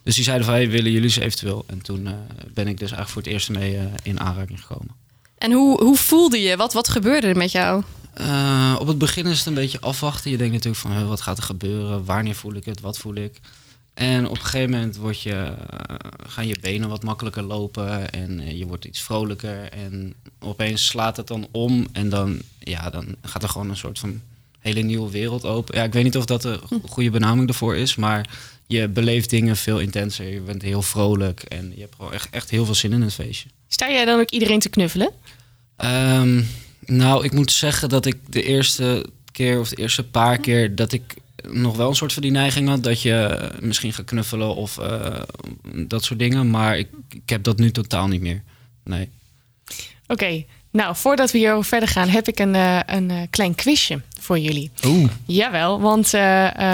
Dus 0.03 0.15
die 0.15 0.23
zeiden 0.23 0.45
van, 0.45 0.55
hey, 0.55 0.69
willen 0.69 0.91
jullie 0.91 1.09
ze 1.09 1.21
eventueel? 1.21 1.63
En 1.67 1.81
toen 1.81 2.07
eh, 2.07 2.13
ben 2.53 2.67
ik 2.67 2.77
dus 2.79 2.91
eigenlijk 2.91 3.09
voor 3.09 3.21
het 3.21 3.31
eerst 3.31 3.49
mee 3.49 3.77
eh, 3.77 3.83
in 4.03 4.19
aanraking 4.19 4.61
gekomen. 4.61 4.95
En 5.37 5.51
hoe, 5.51 5.83
hoe 5.83 5.95
voelde 5.97 6.41
je? 6.41 6.57
Wat, 6.57 6.73
wat 6.73 6.87
gebeurde 6.89 7.27
er 7.27 7.37
met 7.37 7.51
jou? 7.51 7.83
Eh, 8.13 8.75
op 8.79 8.87
het 8.87 8.97
begin 8.97 9.25
is 9.25 9.37
het 9.37 9.47
een 9.47 9.53
beetje 9.53 9.79
afwachten. 9.79 10.31
Je 10.31 10.37
denkt 10.37 10.53
natuurlijk 10.53 10.81
van 10.81 11.07
wat 11.07 11.21
gaat 11.21 11.37
er 11.37 11.43
gebeuren? 11.43 12.05
Wanneer 12.05 12.35
voel 12.35 12.53
ik 12.53 12.65
het? 12.65 12.81
Wat 12.81 12.97
voel 12.97 13.15
ik? 13.15 13.39
En 13.93 14.25
op 14.27 14.35
een 14.35 14.41
gegeven 14.43 14.69
moment 14.69 14.95
word 14.95 15.21
je, 15.21 15.53
gaan 16.27 16.47
je 16.47 16.57
benen 16.61 16.89
wat 16.89 17.03
makkelijker 17.03 17.43
lopen 17.43 18.11
en 18.11 18.57
je 18.57 18.65
wordt 18.65 18.85
iets 18.85 19.01
vrolijker. 19.01 19.69
En 19.71 20.13
opeens 20.39 20.85
slaat 20.85 21.17
het 21.17 21.27
dan 21.27 21.47
om 21.51 21.87
en 21.91 22.09
dan, 22.09 22.41
ja, 22.59 22.89
dan 22.89 23.15
gaat 23.21 23.43
er 23.43 23.49
gewoon 23.49 23.69
een 23.69 23.77
soort 23.77 23.99
van 23.99 24.21
hele 24.59 24.81
nieuwe 24.81 25.11
wereld 25.11 25.45
open. 25.45 25.75
Ja, 25.77 25.83
ik 25.83 25.93
weet 25.93 26.03
niet 26.03 26.17
of 26.17 26.25
dat 26.25 26.45
go- 26.45 26.79
goede 26.85 27.09
benaming 27.09 27.47
ervoor 27.47 27.75
is, 27.75 27.95
maar 27.95 28.29
je 28.67 28.87
beleeft 28.87 29.29
dingen 29.29 29.57
veel 29.57 29.79
intenser. 29.79 30.27
Je 30.27 30.39
bent 30.39 30.61
heel 30.61 30.81
vrolijk 30.81 31.41
en 31.41 31.71
je 31.75 31.81
hebt 31.81 31.95
gewoon 31.95 32.13
echt, 32.13 32.29
echt 32.29 32.49
heel 32.49 32.65
veel 32.65 32.75
zin 32.75 32.91
in 32.91 33.01
het 33.01 33.13
feestje. 33.13 33.49
Sta 33.67 33.91
jij 33.91 34.05
dan 34.05 34.19
ook 34.19 34.29
iedereen 34.29 34.59
te 34.59 34.69
knuffelen? 34.69 35.11
Ehm, 35.75 36.41
nou, 36.85 37.25
ik 37.25 37.31
moet 37.31 37.51
zeggen 37.51 37.89
dat 37.89 38.05
ik 38.05 38.17
de 38.29 38.43
eerste 38.43 39.05
keer 39.31 39.59
of 39.59 39.69
de 39.69 39.75
eerste 39.75 40.03
paar 40.03 40.37
keer 40.37 40.75
dat 40.75 40.91
ik 40.91 41.15
nog 41.47 41.75
wel 41.75 41.89
een 41.89 41.95
soort 41.95 42.13
van 42.13 42.21
die 42.21 42.31
neiging 42.31 42.67
had 42.67 42.83
dat 42.83 43.01
je 43.01 43.13
eh, 43.13 43.61
misschien 43.61 43.93
gaat 43.93 44.05
knuffelen 44.05 44.55
of 44.55 44.77
eh, 44.77 45.21
dat 45.87 46.03
soort 46.03 46.19
dingen. 46.19 46.49
Maar 46.49 46.77
ik, 46.77 46.87
ik 47.09 47.29
heb 47.29 47.43
dat 47.43 47.57
nu 47.57 47.71
totaal 47.71 48.07
niet 48.07 48.21
meer. 48.21 48.43
Nee. 48.83 49.09
Oké, 50.07 50.43
nou 50.73 50.95
voordat 50.95 51.31
we 51.31 51.37
hierover 51.37 51.65
verder 51.65 51.89
gaan, 51.89 52.09
heb 52.09 52.27
ik 52.27 52.39
een, 52.39 52.55
eh, 52.55 52.79
een 52.85 53.11
eh, 53.11 53.17
klein 53.29 53.55
quizje 53.55 54.01
voor 54.19 54.39
jullie. 54.39 54.71
Oeh. 54.85 55.11
Jawel, 55.25 55.81
want 55.81 56.13
eh, 56.13 56.21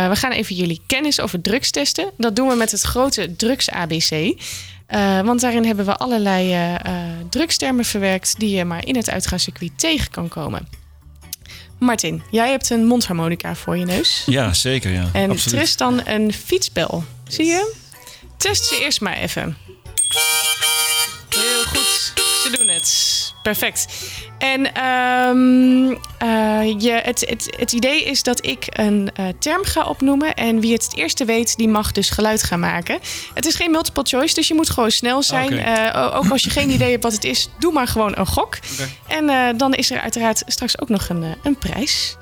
we 0.09 0.15
gaan 0.15 0.31
even 0.31 0.55
jullie 0.55 0.81
kennis 0.85 1.19
over 1.19 1.41
drugs 1.41 1.71
testen. 1.71 2.11
Dat 2.17 2.35
doen 2.35 2.47
we 2.47 2.55
met 2.55 2.71
het 2.71 2.81
grote 2.81 3.35
drugs 3.35 3.69
ABC. 3.69 4.11
Eh, 4.85 5.21
want 5.21 5.41
daarin 5.41 5.65
hebben 5.65 5.85
we 5.85 5.97
allerlei 5.97 6.77
drugstermen 7.29 7.85
verwerkt 7.85 8.39
die 8.39 8.55
je 8.55 8.65
maar 8.65 8.85
in 8.85 8.95
het 8.95 9.09
uitgaanscircuit 9.09 9.71
tegen 9.75 10.11
kan 10.11 10.27
komen. 10.27 10.67
Martin, 11.79 12.23
jij 12.31 12.49
hebt 12.49 12.69
een 12.69 12.85
mondharmonica 12.85 13.55
voor 13.55 13.77
je 13.77 13.85
neus. 13.85 14.23
Ja, 14.25 14.53
zeker 14.53 14.91
ja. 14.91 15.09
En 15.13 15.29
Absoluut. 15.29 15.57
Tristan 15.57 16.01
een 16.05 16.33
fietsbel. 16.33 17.03
Zie 17.27 17.45
je? 17.45 17.75
Test 18.37 18.65
ze 18.65 18.79
eerst 18.81 19.01
maar 19.01 19.17
even. 19.17 19.57
Heel 21.29 21.63
goed. 21.63 22.13
Ze 22.15 22.55
doen 22.57 22.67
het. 22.67 23.08
Perfect. 23.49 23.87
En 24.37 24.73
ehm, 24.73 25.95
eh, 26.17 26.81
je, 26.81 26.91
het, 26.91 27.19
het, 27.29 27.55
het 27.57 27.71
idee 27.71 28.03
is 28.03 28.23
dat 28.23 28.45
ik 28.45 28.65
een 28.69 29.09
eh, 29.13 29.25
term 29.39 29.63
ga 29.63 29.83
opnoemen. 29.83 30.35
En 30.35 30.59
wie 30.59 30.73
het 30.73 30.83
het 30.83 30.95
eerste 30.95 31.25
weet, 31.25 31.57
die 31.57 31.67
mag 31.67 31.91
dus 31.91 32.09
geluid 32.09 32.43
gaan 32.43 32.59
maken. 32.59 32.99
Het 33.33 33.45
is 33.45 33.55
geen 33.55 33.71
multiple 33.71 34.03
choice, 34.03 34.33
dus 34.33 34.47
je 34.47 34.53
moet 34.53 34.69
gewoon 34.69 34.91
snel 34.91 35.23
zijn. 35.23 35.59
Eh, 35.59 36.15
ook 36.15 36.29
als 36.29 36.43
je 36.43 36.49
geen 36.49 36.69
idee 36.69 36.91
hebt 36.91 37.03
wat 37.03 37.13
het 37.13 37.23
is, 37.23 37.49
doe 37.59 37.73
maar 37.73 37.87
gewoon 37.87 38.17
een 38.17 38.27
gok. 38.27 38.57
En 39.07 39.57
dan 39.57 39.73
is 39.73 39.91
er 39.91 39.99
uiteraard 39.99 40.43
straks 40.45 40.79
ook 40.79 40.89
nog 40.89 41.09
een, 41.09 41.35
een 41.43 41.57
prijs. 41.57 42.17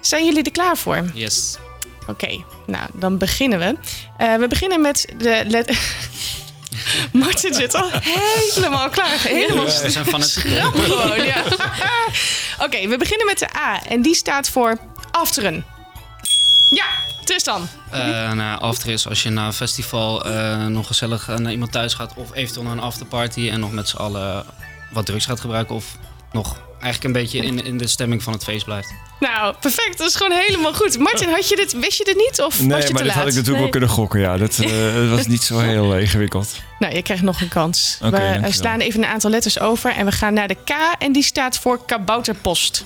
Zijn 0.00 0.24
jullie 0.24 0.42
er 0.42 0.52
klaar 0.52 0.76
voor? 0.76 1.10
Yes. 1.14 1.56
Oké, 2.06 2.44
nou 2.66 2.88
dan 2.92 3.18
beginnen 3.18 3.58
we. 3.58 3.76
We 4.38 4.46
beginnen 4.48 4.80
met 4.80 5.06
de. 5.18 5.64
Martin 7.12 7.54
zit 7.54 7.74
al 7.74 7.90
helemaal 7.92 8.88
klaar. 8.88 9.20
Helemaal 9.20 9.64
We 9.64 9.90
zijn 9.90 10.04
van 10.04 10.20
het 10.20 10.30
stram 10.30 10.72
gewoon. 10.72 11.24
Ja. 11.24 11.44
Oké, 12.64 12.88
we 12.88 12.96
beginnen 12.96 13.26
met 13.26 13.38
de 13.38 13.56
A. 13.56 13.82
En 13.86 14.02
die 14.02 14.14
staat 14.14 14.48
voor 14.48 14.78
afteren. 15.10 15.64
Ja, 16.70 16.86
Tristan. 17.24 17.68
Eh 17.90 18.32
nou, 18.32 18.60
after 18.60 18.88
is 18.90 19.08
als 19.08 19.22
je 19.22 19.30
na 19.30 19.46
een 19.46 19.52
festival 19.52 20.24
eh, 20.24 20.66
nog 20.66 20.86
gezellig 20.86 21.28
eh, 21.28 21.36
naar 21.36 21.52
iemand 21.52 21.72
thuis 21.72 21.94
gaat 21.94 22.14
of 22.16 22.34
eventueel 22.34 22.64
naar 22.64 22.72
een 22.72 22.80
afterparty 22.80 23.48
en 23.50 23.60
nog 23.60 23.72
met 23.72 23.88
z'n 23.88 23.96
allen 23.96 24.44
wat 24.90 25.06
drugs 25.06 25.24
gaat 25.24 25.40
gebruiken 25.40 25.74
of 25.74 25.96
nog 26.32 26.56
eigenlijk 26.80 27.04
een 27.04 27.22
beetje 27.22 27.38
in, 27.38 27.64
in 27.64 27.78
de 27.78 27.86
stemming 27.86 28.22
van 28.22 28.32
het 28.32 28.44
feest 28.44 28.64
blijft. 28.64 28.92
Nou, 29.22 29.54
perfect. 29.60 29.98
Dat 29.98 30.08
is 30.08 30.14
gewoon 30.16 30.32
helemaal 30.38 30.74
goed. 30.74 30.98
Martin, 30.98 31.28
had 31.28 31.48
je 31.48 31.56
dit, 31.56 31.72
wist 31.72 31.98
je 31.98 32.04
dit 32.04 32.16
niet? 32.16 32.40
Of 32.40 32.56
was 32.56 32.66
Nee, 32.66 32.80
je 32.80 32.84
te 32.84 32.92
maar 32.92 33.02
dit 33.02 33.10
laat? 33.10 33.20
had 33.20 33.26
ik 33.28 33.34
natuurlijk 33.34 33.60
wel 33.62 33.68
kunnen 33.70 33.88
gokken. 33.88 34.20
Ja, 34.20 34.36
dat 34.36 34.58
eh, 34.58 35.10
was 35.14 35.26
niet 35.26 35.42
zo 35.42 35.58
heel 35.58 35.96
ingewikkeld. 35.98 36.48
Nou, 36.78 36.94
je 36.94 37.02
krijgt 37.02 37.22
nog 37.22 37.40
een 37.40 37.48
kans. 37.48 37.98
Oké, 38.02 38.10
we 38.10 38.46
eh, 38.46 38.52
slaan 38.52 38.80
even 38.80 39.02
een 39.02 39.08
aantal 39.08 39.30
letters 39.30 39.58
over 39.60 39.90
en 39.92 40.04
we 40.06 40.12
gaan 40.12 40.34
naar 40.34 40.48
de 40.48 40.54
K 40.64 40.70
en 40.98 41.12
die 41.12 41.22
staat 41.22 41.58
voor 41.58 41.84
kabouterpost. 41.84 42.84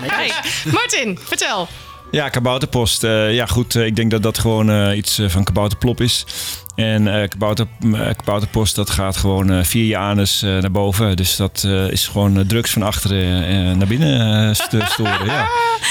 Hey, 0.00 0.32
Martin, 0.72 1.18
vertel. 1.26 1.68
Ja, 2.12 2.28
kabouterpost. 2.28 3.04
eh, 3.04 3.34
ja, 3.34 3.46
goed. 3.46 3.74
eh, 3.74 3.86
ik 3.86 3.96
denk 3.96 4.10
dat 4.10 4.22
dat 4.22 4.38
gewoon 4.38 4.70
eh, 4.70 4.96
iets 4.96 5.20
van 5.26 5.44
kabouterplop 5.44 6.00
is. 6.00 6.24
En 6.74 7.08
eh 7.22 7.28
kabouter, 7.28 7.66
eh, 7.92 8.00
kabouterpost, 8.16 8.74
dat 8.76 8.90
gaat 8.90 9.16
gewoon 9.16 9.50
eh, 9.50 9.64
via 9.64 9.84
je 9.84 9.96
anus 9.96 10.42
eh, 10.42 10.50
naar 10.58 10.70
boven. 10.70 11.16
Dus 11.16 11.36
dat 11.36 11.62
eh, 11.66 11.90
is 11.90 12.06
gewoon 12.06 12.46
drugs 12.46 12.70
van 12.70 12.82
achteren 12.82 13.46
eh, 13.46 13.76
naar 13.76 13.86
binnen 13.86 14.48
eh, 14.48 14.54
st- 14.54 14.90
storen. 14.92 15.26
ja. 15.26 15.48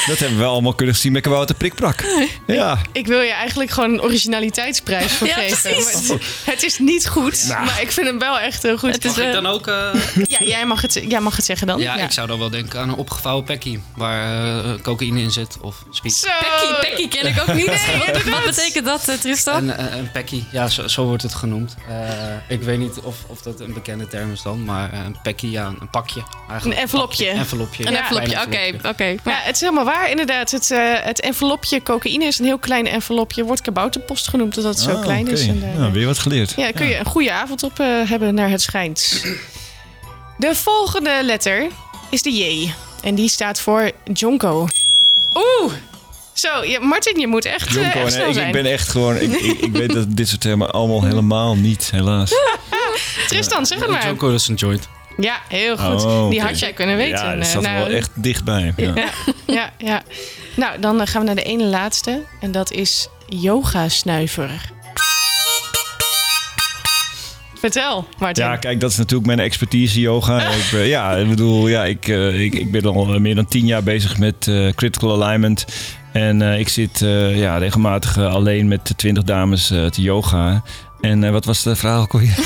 Dat 0.08 0.18
hebben 0.20 0.38
we 0.38 0.46
allemaal 0.46 0.74
kunnen 0.74 0.96
zien 0.96 1.12
met 1.12 1.22
kabouter 1.22 1.56
prikprak. 1.56 2.04
Ja. 2.48 2.78
Ik 2.92 3.08
wil 3.08 3.22
je 3.22 3.32
eigenlijk 3.32 3.72
gewoon 3.72 3.94
een 3.94 4.02
originaliteitsprijs 4.02 5.12
voor 5.12 5.28
Ja, 5.28 5.34
geven. 5.34 5.72
Maar 6.08 6.18
Het 6.46 6.64
is 6.64 6.80
niet 6.80 7.08
goed, 7.08 7.46
Nou. 7.48 7.66
maar 7.66 7.82
ik 7.82 7.92
vind 7.92 8.08
hem 8.08 8.20
wel 8.20 8.40
echt 8.40 8.64
heel 8.64 8.78
goed. 8.78 8.94
Het 8.94 9.06
is 9.06 9.16
Mag 9.16 9.26
ik 9.26 9.34
dan 9.34 9.46
ook... 9.46 9.68
eh, 9.68 9.94
Ja, 10.28 10.38
jij 10.40 10.66
mag, 10.66 10.82
het, 10.82 11.04
jij 11.08 11.20
mag 11.20 11.36
het 11.36 11.46
zeggen 11.46 11.68
dan. 11.68 11.80
ja, 11.80 11.96
ik 11.96 12.12
zou 12.12 12.28
dan 12.28 12.40
wel 12.40 12.50
denken 12.50 12.80
aan 12.80 12.90
een 12.90 12.96
opgevouwen 12.96 13.44
pekkie. 13.46 13.80
Waar 13.96 14.82
cocaïne 14.82 15.22
in 15.22 15.32
zit 15.32 15.58
of 15.62 15.84
speed. 15.90 16.11
Zo. 16.12 16.28
Pekkie, 16.40 16.90
Pekkie 16.90 17.08
ken 17.08 17.26
ik 17.28 17.42
ook 17.42 17.54
niet. 17.54 17.66
Nee, 18.02 18.32
wat, 18.32 18.44
betekent 18.46 18.86
dat, 18.86 19.08
eh, 19.08 19.16
Tristan? 19.16 19.70
Een, 19.70 19.80
een, 19.80 19.98
een 19.98 20.12
pekkie, 20.12 20.46
ja, 20.52 20.68
zo, 20.68 20.88
zo 20.88 21.06
wordt 21.06 21.24
het 21.24 21.34
genoemd. 21.34 21.76
Eh, 21.90 21.96
ik 22.48 22.62
weet 22.62 22.78
niet 22.80 23.00
of, 23.00 23.16
of 23.28 23.42
dat 23.42 23.60
een 23.60 23.74
bekende 23.74 24.08
term 24.08 24.32
is 24.32 24.42
dan, 24.42 24.64
maar 24.66 24.94
eh, 24.94 25.00
een 25.06 25.16
pekkie, 25.24 25.52
ja, 25.52 25.66
een 25.80 25.90
pakje. 25.90 26.24
Eigenlijk. 26.50 26.78
Een 26.78 26.84
envelopje. 26.84 27.26
Pakje, 27.26 27.40
envelopje. 27.40 27.86
Een 27.86 27.92
ja, 27.92 28.00
envelopje, 28.00 28.42
oké, 28.42 28.88
oké. 28.88 29.04
Ja, 29.06 29.40
het 29.42 29.56
is 29.56 29.62
helemaal 29.62 29.86
waar, 29.86 30.10
inderdaad. 30.10 30.52
Het, 30.52 30.72
eh, 30.72 30.80
het 31.00 31.20
envelopje 31.22 31.84
cocaïne 31.84 32.26
is 32.26 32.40
een 32.40 32.46
heel 32.46 32.60
klein 32.60 32.88
envelopje. 32.88 33.44
Wordt 33.44 33.62
kabouterpost 33.62 34.28
genoemd, 34.28 34.58
omdat 34.58 34.74
het 34.76 34.84
zo 34.84 34.96
Ah, 34.96 35.02
klein 35.02 35.28
is. 35.28 35.48
En 35.48 35.74
Nou, 35.78 35.92
weer 35.94 36.06
wat 36.06 36.20
geleerd. 36.20 36.54
ja, 36.56 36.72
kun 36.72 36.88
je 36.88 36.98
een 36.98 37.06
goede 37.06 37.32
avond 37.32 37.64
op 37.64 37.80
eh, 37.80 37.88
hebben, 38.10 38.34
naar 38.34 38.50
het 38.50 38.62
schijnt. 38.62 39.26
De 40.38 40.56
volgende 40.56 41.20
letter 41.24 41.68
is 42.10 42.22
de 42.22 42.32
J. 42.32 42.72
En 43.02 43.16
die 43.16 43.30
staat 43.30 43.60
voor 43.60 43.92
Jonko. 44.14 44.68
Oeh! 45.34 45.74
Zo, 46.34 46.64
ja, 46.64 46.80
Martin, 46.80 47.20
je 47.20 47.28
moet 47.28 47.46
echt, 47.46 47.78
eh, 47.78 47.86
echt 47.86 47.96
nee, 48.18 48.28
ik, 48.28 48.34
zijn. 48.34 48.48
ik 48.48 48.54
ben 48.54 48.66
echt 48.66 48.88
gewoon... 48.88 49.16
Ik, 49.16 49.32
ik, 49.32 49.60
ik 49.62 49.72
weet 49.72 49.94
dat 49.94 50.06
dit 50.16 50.28
soort 50.28 50.42
termen 50.42 50.72
allemaal 50.72 51.04
helemaal 51.04 51.56
niet, 51.56 51.90
helaas. 51.92 52.32
Tristan, 53.28 53.66
zeg 53.66 53.80
het 53.80 53.90
maar. 53.90 54.08
Jonko, 54.08 54.32
dat 54.32 54.40
is 54.40 54.48
een 54.48 54.56
joint. 54.56 54.88
Ja, 55.18 55.40
heel 55.48 55.78
goed. 55.78 56.04
Oh, 56.06 56.30
Die 56.30 56.42
had 56.42 56.60
jij 56.60 56.74
kunnen 56.74 56.98
weten. 56.98 57.26
Ja, 57.26 57.36
dat 57.36 57.44
Eh, 57.46 57.52
zat 57.52 57.64
er 57.66 57.72
nou, 57.72 57.86
wel 57.88 57.96
echt 57.98 58.10
dichtbij. 58.16 58.74
Ja. 58.78 58.94
Ja, 58.96 59.10
ja, 59.48 59.74
ja. 59.78 60.02
Nou, 60.56 60.80
dan 60.80 61.02
eh, 61.02 61.08
gaan 61.08 61.22
we 61.22 61.26
naar 61.28 61.36
de 61.36 61.44
ene 61.44 61.64
laatste. 61.64 62.24
En 62.42 62.52
dat 62.52 62.72
is 62.72 63.08
yoga-snuiver. 63.28 64.72
Vertel, 67.60 68.08
Martin. 68.20 68.44
Ja, 68.44 68.56
kijk, 68.58 68.80
dat 68.80 68.92
is 68.92 68.98
natuurlijk 68.98 69.26
mijn 69.26 69.40
expertise, 69.40 70.00
yoga. 70.00 70.42
ik, 70.50 70.70
ben- 70.72 70.88
ja, 70.88 71.12
ik 71.16 71.30
bedoel, 71.30 71.68
ja, 71.68 71.86
ik, 71.86 72.08
eh, 72.08 72.40
ik, 72.42 72.54
ik 72.54 72.72
ben 72.72 72.84
al 72.86 73.06
meer 73.20 73.36
dan 73.36 73.46
tien 73.48 73.66
jaar 73.66 73.84
bezig 73.84 74.18
met 74.18 74.48
eh, 74.48 74.70
critical 74.76 75.24
alignment. 75.24 75.66
En 76.12 76.42
eh, 76.42 76.60
ik 76.60 76.70
zit 76.70 77.02
eh, 77.02 77.38
ja, 77.38 77.58
regelmatig 77.58 78.18
eh, 78.18 78.34
alleen 78.34 78.68
met 78.68 78.94
twintig 78.96 79.24
dames 79.24 79.72
eh, 79.72 79.86
te 79.86 80.02
yoga. 80.02 80.64
En 81.02 81.24
eh, 81.24 81.32
wat 81.32 81.46
was 81.46 81.64
de 81.64 81.76
vraag 81.76 82.00
ook 82.02 82.14
alweer? 82.14 82.36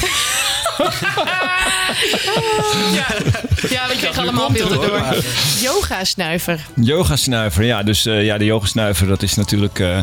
ja, 2.93 3.05
ja, 3.69 3.87
we 3.87 3.95
kregen 3.97 4.21
allemaal 4.21 4.51
beelden 4.51 4.77
door. 4.81 5.01
Yoga-snuiver. 5.61 6.59
Yoga-snuiver, 6.75 7.63
ja. 7.63 7.83
Dus 7.83 8.05
eh, 8.05 8.23
ja, 8.25 8.37
de 8.37 8.45
yoga-snuiver, 8.45 9.07
dat 9.07 9.21
is 9.21 9.35
natuurlijk 9.35 9.79
eh, 9.79 9.99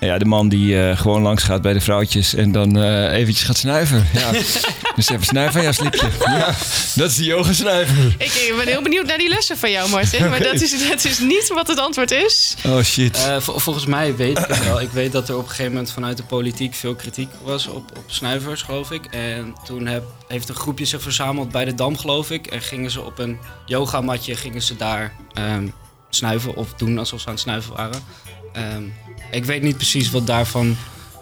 ja, 0.00 0.18
de 0.18 0.24
man 0.24 0.48
die 0.48 0.82
eh, 0.82 0.96
gewoon 0.98 1.22
langs 1.22 1.42
gaat 1.42 1.62
bij 1.62 1.72
de 1.72 1.80
vrouwtjes 1.80 2.34
en 2.34 2.52
dan 2.52 2.76
eh, 2.82 3.12
eventjes 3.12 3.46
gaat 3.46 3.56
snuiven. 3.56 4.06
Ja. 4.12 4.30
dus 4.96 5.08
even 5.08 5.24
snuiven 5.24 5.56
aan 5.56 5.62
jouw 5.62 5.72
slipje. 5.72 6.08
Ja, 6.24 6.54
dat 6.94 7.10
is 7.10 7.16
de 7.16 7.24
yoga-snuiver. 7.24 8.14
Ik, 8.18 8.32
ik 8.32 8.54
ben 8.56 8.66
heel 8.66 8.82
benieuwd 8.82 9.06
naar 9.06 9.18
die 9.18 9.28
lessen 9.28 9.58
van 9.58 9.70
jou, 9.70 9.90
Martin. 9.90 10.28
Maar 10.28 10.42
dat 10.42 10.60
is, 10.60 10.88
dat 10.88 11.04
is 11.04 11.18
niet 11.18 11.48
wat 11.54 11.66
het 11.68 11.78
antwoord 11.78 12.10
is. 12.10 12.54
Oh 12.66 12.82
shit. 12.82 13.16
Eh, 13.16 13.40
vol- 13.40 13.58
volgens 13.58 13.86
mij 13.86 14.16
weet 14.16 14.38
ik 14.38 14.44
het 14.46 14.64
wel. 14.64 14.80
Ik 14.80 14.90
weet 14.90 15.12
dat 15.12 15.28
er 15.28 15.34
op 15.36 15.42
een 15.42 15.48
gegeven 15.48 15.72
moment 15.72 15.92
vanuit 15.92 16.16
de 16.16 16.22
politiek 16.24 16.74
veel 16.74 16.94
kritiek 16.94 17.28
was 17.42 17.66
op, 17.66 17.90
op 17.96 18.04
snuivers, 18.06 18.62
geloof 18.62 18.90
ik. 18.90 19.04
En 19.04 19.54
toen 19.64 19.86
heb, 19.86 20.04
heeft 20.28 20.48
een 20.48 20.54
groepje 20.54 20.84
zich 20.84 21.02
verzameld 21.02 21.50
bij 21.50 21.64
de 21.64 21.74
Dam, 21.74 21.96
geloof 21.98 22.30
ik. 22.30 22.46
En 22.46 22.60
gingen 22.62 22.90
ze 22.90 23.00
op 23.02 23.18
een 23.18 23.38
yogamatje, 23.66 24.34
gingen 24.36 24.62
ze 24.62 24.76
daar 24.76 25.12
ehm, 25.34 25.66
snuiven 26.10 26.54
of 26.56 26.74
doen 26.74 26.98
alsof 26.98 27.20
ze 27.20 27.26
aan 27.26 27.32
het 27.32 27.42
snuiven 27.42 27.76
waren. 27.76 28.04
Ehm, 28.52 28.82
ik 29.30 29.44
weet 29.44 29.62
niet 29.62 29.76
precies 29.76 30.10
wat 30.10 30.26
daarvan 30.26 30.76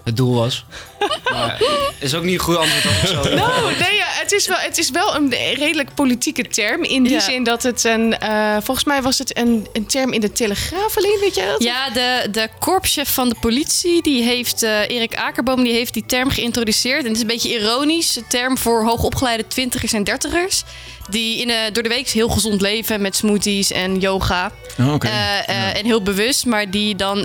het 0.05 0.17
doel 0.17 0.35
was. 0.35 0.65
Maar 1.33 1.61
is 2.01 2.15
ook 2.15 2.23
niet 2.25 2.35
een 2.35 2.41
goed 2.41 2.57
antwoord 2.57 2.85
op 2.87 3.07
zo. 3.07 3.35
Nou, 3.35 3.63
nee, 3.79 3.95
ja, 3.95 4.07
het, 4.09 4.33
is 4.33 4.47
wel, 4.47 4.57
het 4.59 4.79
is 4.79 4.91
wel 4.91 5.15
een 5.17 5.31
redelijk 5.55 5.95
politieke 5.95 6.43
term. 6.43 6.83
In 6.85 7.03
die 7.03 7.13
Ja. 7.13 7.21
zin 7.21 7.43
dat 7.45 7.63
het 7.63 7.85
een... 7.85 8.19
eh, 8.19 8.57
volgens 8.63 8.85
mij 8.87 9.03
was 9.03 9.19
het 9.19 9.39
een, 9.39 9.67
een 9.73 9.87
term 9.87 10.13
in 10.13 10.21
de 10.21 10.33
Telegraaf 10.33 10.97
alleen, 10.97 11.19
weet 11.21 11.35
jij 11.35 11.47
dat? 11.47 11.63
Ja, 11.63 11.91
de, 11.91 12.29
de 12.31 12.49
korpschef 12.59 13.15
van 13.15 13.29
de 13.29 13.35
politie, 13.41 14.03
die 14.03 14.23
heeft, 14.23 14.63
eh, 14.63 14.89
Erik 14.89 15.15
Akerboom, 15.17 15.63
die 15.63 15.73
heeft 15.73 15.95
die 15.95 16.07
term 16.07 16.31
geïntroduceerd. 16.31 17.01
En 17.03 17.07
het 17.07 17.15
is 17.17 17.21
een 17.23 17.27
beetje 17.27 17.59
ironisch, 17.61 18.17
een 18.17 18.27
term 18.29 18.59
voor 18.59 18.85
hoogopgeleide 18.85 19.47
twintigers 19.47 19.93
en 19.93 20.05
dertigers. 20.05 20.65
Die 21.11 21.41
in, 21.41 21.51
eh, 21.51 21.57
door 21.73 21.83
de 21.83 21.89
week 21.89 22.09
heel 22.09 22.29
gezond 22.29 22.61
leven 22.61 23.01
met 23.01 23.17
smoothies 23.17 23.71
en 23.73 23.99
yoga. 23.99 24.51
Oh. 24.79 24.95
Eh, 25.01 25.49
eh, 25.49 25.77
En 25.77 25.85
heel 25.85 26.03
bewust, 26.03 26.47
maar 26.47 26.71
die 26.71 26.97
dan 26.97 27.19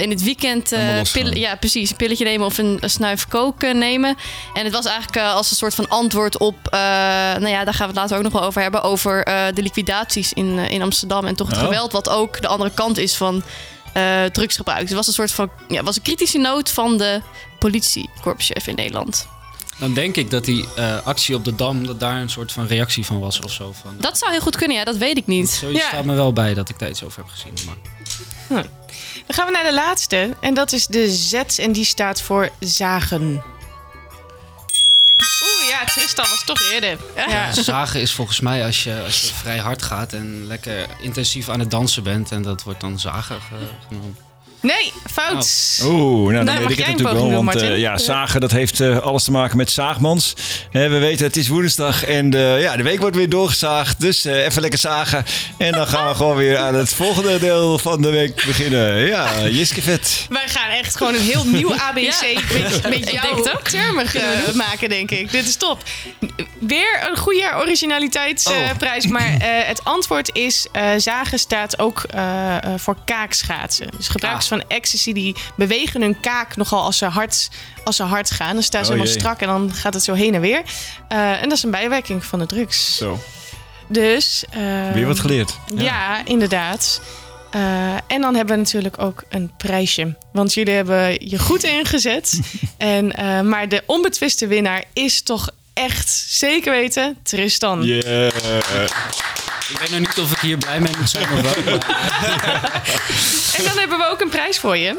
in 0.00 0.10
het 0.10 0.22
weekend 0.22 0.70
ja, 1.32 1.56
precies, 1.56 1.90
een 1.90 1.96
pilletje 1.96 2.24
nemen 2.24 2.46
of 2.46 2.58
een, 2.58 2.76
een 2.80 2.90
snuif 2.90 3.26
koken 3.28 3.78
nemen. 3.78 4.16
En 4.54 4.64
het 4.64 4.72
was 4.72 4.86
eigenlijk 4.86 5.26
als 5.26 5.50
een 5.50 5.56
soort 5.56 5.74
van 5.74 5.88
antwoord 5.88 6.38
op, 6.38 6.56
nou 6.70 7.48
ja, 7.48 7.64
daar 7.64 7.74
gaan 7.74 7.86
we 7.88 7.92
het 7.92 8.00
later 8.02 8.16
ook 8.16 8.22
nog 8.22 8.32
wel 8.32 8.42
over 8.42 8.62
hebben, 8.62 8.82
over 8.82 9.24
de 9.54 9.62
liquidaties 9.62 10.32
in, 10.32 10.58
in 10.58 10.82
Amsterdam 10.82 11.24
en 11.26 11.36
toch 11.36 11.48
het 11.48 11.56
Oh. 11.58 11.64
geweld, 11.64 11.92
wat 11.92 12.08
ook 12.08 12.40
de 12.40 12.48
andere 12.48 12.70
kant 12.74 12.98
is 12.98 13.14
van 13.14 13.42
drugsgebruik. 14.32 14.80
Dus 14.80 14.88
het 14.88 14.98
was 14.98 15.06
een 15.06 15.12
soort 15.12 15.32
van, 15.32 15.50
ja, 15.68 15.82
was 15.82 15.96
een 15.96 16.02
kritische 16.02 16.38
noot 16.38 16.70
van 16.70 16.98
de 16.98 17.20
politiekorpschef 17.58 18.66
in 18.66 18.74
Nederland. 18.74 19.28
Dan 19.78 19.94
denk 19.94 20.16
ik 20.16 20.30
dat 20.30 20.44
die 20.44 20.64
eh, 20.76 21.06
actie 21.06 21.34
op 21.34 21.44
de 21.44 21.54
Dam, 21.54 21.86
dat 21.86 22.00
daar 22.00 22.20
een 22.20 22.30
soort 22.30 22.52
van 22.52 22.66
reactie 22.66 23.06
van 23.06 23.20
was 23.20 23.40
of 23.40 23.52
zo. 23.52 23.72
Van, 23.82 23.94
Dat 24.00 24.18
zou 24.18 24.30
heel 24.32 24.40
goed 24.40 24.56
kunnen, 24.56 24.76
ja, 24.76 24.84
dat 24.84 24.96
weet 24.96 25.16
ik 25.16 25.26
niet. 25.26 25.50
Zoiets 25.50 25.80
Ja. 25.82 25.88
staat 25.88 26.04
me 26.04 26.14
wel 26.14 26.32
bij 26.32 26.54
dat 26.54 26.68
ik 26.68 26.78
daar 26.78 26.88
iets 26.88 27.02
over 27.04 27.22
heb 27.22 27.30
gezien. 27.30 27.54
Maar... 27.66 27.76
Dan 29.26 29.36
gaan 29.36 29.46
we 29.46 29.52
naar 29.52 29.64
de 29.64 29.74
laatste. 29.74 30.36
En 30.40 30.54
dat 30.54 30.72
is 30.72 30.86
de 30.86 31.10
Z 31.10 31.32
en 31.34 31.72
die 31.72 31.84
staat 31.84 32.20
voor 32.22 32.50
zagen. 32.60 33.22
Oeh 35.42 35.68
ja, 35.68 35.84
Tristan 35.84 36.26
was 36.30 36.44
toch 36.44 36.60
eerder. 36.72 36.98
Ja. 37.16 37.52
Zagen 37.52 38.00
is 38.00 38.12
volgens 38.12 38.40
mij 38.40 38.64
als 38.64 38.84
je, 38.84 39.02
als 39.04 39.20
je 39.20 39.34
vrij 39.34 39.58
hard 39.58 39.82
gaat 39.82 40.12
en 40.12 40.46
lekker 40.46 40.86
intensief 41.00 41.48
aan 41.48 41.58
het 41.60 41.70
dansen 41.70 42.02
bent. 42.02 42.32
En 42.32 42.42
dat 42.42 42.62
wordt 42.62 42.80
dan 42.80 42.98
zagen 43.00 43.40
ge- 43.40 43.68
genoemd. 43.88 44.18
Nee, 44.60 44.92
fout. 45.10 45.80
Oeh, 45.84 46.32
nou, 46.32 46.32
dan 46.32 46.44
Nou, 46.44 46.58
weet 46.58 46.62
mag 46.62 46.70
ik 46.70 46.78
het 46.78 46.86
natuurlijk 46.86 47.18
wel. 47.18 47.30
Want 47.30 47.54
eh, 47.54 47.60
Martin? 47.60 47.78
ja, 47.78 47.98
zagen, 47.98 48.40
dat 48.40 48.50
heeft 48.50 48.80
eh, 48.80 48.98
alles 48.98 49.24
te 49.24 49.30
maken 49.30 49.56
met 49.56 49.70
zaagmans. 49.70 50.34
Hè, 50.70 50.88
we 50.88 50.98
weten, 50.98 51.26
het 51.26 51.36
is 51.36 51.48
woensdag 51.48 52.04
en 52.04 52.30
ja, 52.60 52.76
de 52.76 52.82
week 52.82 53.00
wordt 53.00 53.16
weer 53.16 53.28
doorgezaagd. 53.28 54.00
Dus 54.00 54.24
eh, 54.24 54.44
even 54.44 54.60
lekker 54.60 54.78
zagen. 54.78 55.24
En 55.58 55.72
dan 55.72 55.86
gaan 55.86 56.08
we 56.08 56.14
gewoon 56.14 56.36
weer 56.36 56.58
aan 56.58 56.74
het 56.74 56.94
volgende 56.94 57.38
deel 57.38 57.78
van 57.78 58.02
de 58.02 58.10
week 58.10 58.44
beginnen. 58.46 59.06
Ja, 59.06 59.48
Jiske 59.48 59.82
vet. 59.82 60.26
Wij 60.28 60.48
gaan 60.48 60.70
echt 60.70 60.96
gewoon 60.96 61.14
een 61.14 61.20
heel 61.20 61.44
nieuw 61.46 61.74
ABC 61.74 62.06
Ja. 62.22 62.40
met, 62.52 62.82
met 62.82 62.94
Ik 62.94 63.10
denk 63.10 63.24
jouw 63.24 63.60
termen 63.62 64.06
maken, 64.54 64.88
denk 64.88 65.10
ik. 65.10 65.30
Dit 65.30 65.46
is 65.46 65.56
top. 65.56 65.82
Weer 66.60 67.06
een 67.10 67.16
goede 67.16 67.52
originaliteitsprijs. 67.56 69.06
maar 69.06 69.36
eh, 69.38 69.48
het 69.66 69.84
antwoord 69.84 70.30
is, 70.32 70.66
eh, 70.72 70.90
zagen 70.96 71.38
staat 71.38 71.78
ook 71.78 72.02
voor 72.76 72.96
kaakschaatsen. 73.04 73.88
Dus 73.96 74.08
van 74.48 74.62
ecstasy 74.68 75.12
die 75.12 75.36
bewegen 75.56 76.00
hun 76.00 76.20
kaak 76.20 76.56
nogal 76.56 76.82
als 76.82 76.98
ze 76.98 77.04
hard, 77.04 77.48
als 77.84 77.96
ze 77.96 78.02
hard 78.02 78.30
gaan. 78.30 78.54
Dan 78.54 78.62
staan 78.62 78.84
ze 78.84 78.90
Oh, 78.92 78.96
helemaal 78.96 79.12
jee. 79.12 79.20
strak 79.22 79.40
en 79.40 79.46
dan 79.46 79.74
gaat 79.74 79.94
het 79.94 80.04
zo 80.04 80.12
heen 80.14 80.34
en 80.34 80.40
weer. 80.40 80.62
Eh, 81.08 81.42
en 81.42 81.48
dat 81.48 81.52
is 81.58 81.62
een 81.62 81.70
bijwerking 81.70 82.24
van 82.24 82.38
de 82.38 82.46
drugs. 82.46 82.96
Zo, 82.96 83.18
Dus... 83.88 84.44
eh, 84.50 84.90
weer 84.92 85.06
wat 85.06 85.20
geleerd. 85.20 85.58
ja, 85.76 86.24
inderdaad. 86.24 87.00
Eh, 87.50 87.94
en 88.06 88.20
dan 88.20 88.34
hebben 88.34 88.54
we 88.56 88.60
natuurlijk 88.62 88.98
ook 89.02 89.22
een 89.28 89.52
prijsje. 89.56 90.14
Want 90.32 90.54
jullie 90.54 90.74
hebben 90.74 91.28
je 91.28 91.38
goed 91.38 91.62
ingezet. 91.78 92.40
en, 92.76 93.12
eh, 93.16 93.40
maar 93.40 93.68
de 93.68 93.82
onbetwiste 93.86 94.46
winnaar 94.46 94.84
is 94.92 95.22
toch 95.22 95.48
echt, 95.74 96.24
zeker 96.28 96.72
weten, 96.72 97.16
Tristan. 97.22 97.82
Yeah. 97.84 98.30
Ik 99.70 99.78
weet 99.78 99.90
nog 99.90 99.98
niet 99.98 100.18
of 100.18 100.32
ik 100.32 100.38
hier 100.38 100.58
blij 100.58 100.80
mee 100.80 100.92
moet 100.98 101.10
zijn 101.10 101.24
of 101.32 101.40
wel. 101.40 101.64
maar- 101.64 102.82
En 103.56 103.64
dan 103.64 103.78
hebben 103.78 103.98
we 103.98 104.08
ook 104.10 104.20
een 104.20 104.28
prijs 104.28 104.58
voor 104.58 104.76
je. 104.76 104.98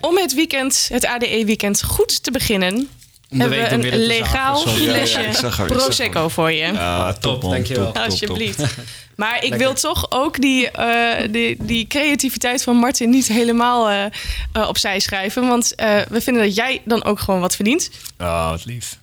Om 0.00 0.16
het 0.16 0.34
weekend, 0.34 0.88
het 0.92 1.06
ADE-weekend, 1.06 1.82
goed 1.82 2.22
te 2.22 2.30
beginnen... 2.30 2.88
Om 3.30 3.40
hebben 3.40 3.58
we 3.58 3.70
een 3.92 3.96
legaal 4.06 4.56
flesje 4.66 5.20
Ja, 5.20 5.64
Prosecco 5.66 6.28
voor 6.28 6.52
je. 6.52 6.72
Ja, 6.72 7.12
top, 7.12 7.42
man, 7.42 7.50
dankjewel. 7.50 7.84
top, 7.84 7.94
top, 7.94 8.02
top. 8.04 8.10
Alsjeblieft. 8.10 8.62
Maar 9.16 9.44
ik 9.44 9.54
wil 9.54 9.74
toch 9.74 10.06
ook 10.10 10.40
die, 10.40 10.70
eh, 10.70 11.28
die, 11.32 11.56
die 11.60 11.86
creativiteit 11.86 12.62
van 12.62 12.76
Martin 12.76 13.10
niet 13.10 13.28
helemaal 13.28 13.88
eh, 13.90 14.04
eh, 14.52 14.68
opzij 14.68 15.00
schrijven. 15.00 15.48
Want 15.48 15.74
eh, 15.74 16.00
we 16.08 16.20
vinden 16.20 16.42
dat 16.42 16.54
jij 16.54 16.82
dan 16.84 17.04
ook 17.04 17.20
gewoon 17.20 17.40
wat 17.40 17.56
verdient. 17.56 17.90
Ah, 18.16 18.50
wat 18.50 18.64
lief. 18.64 18.98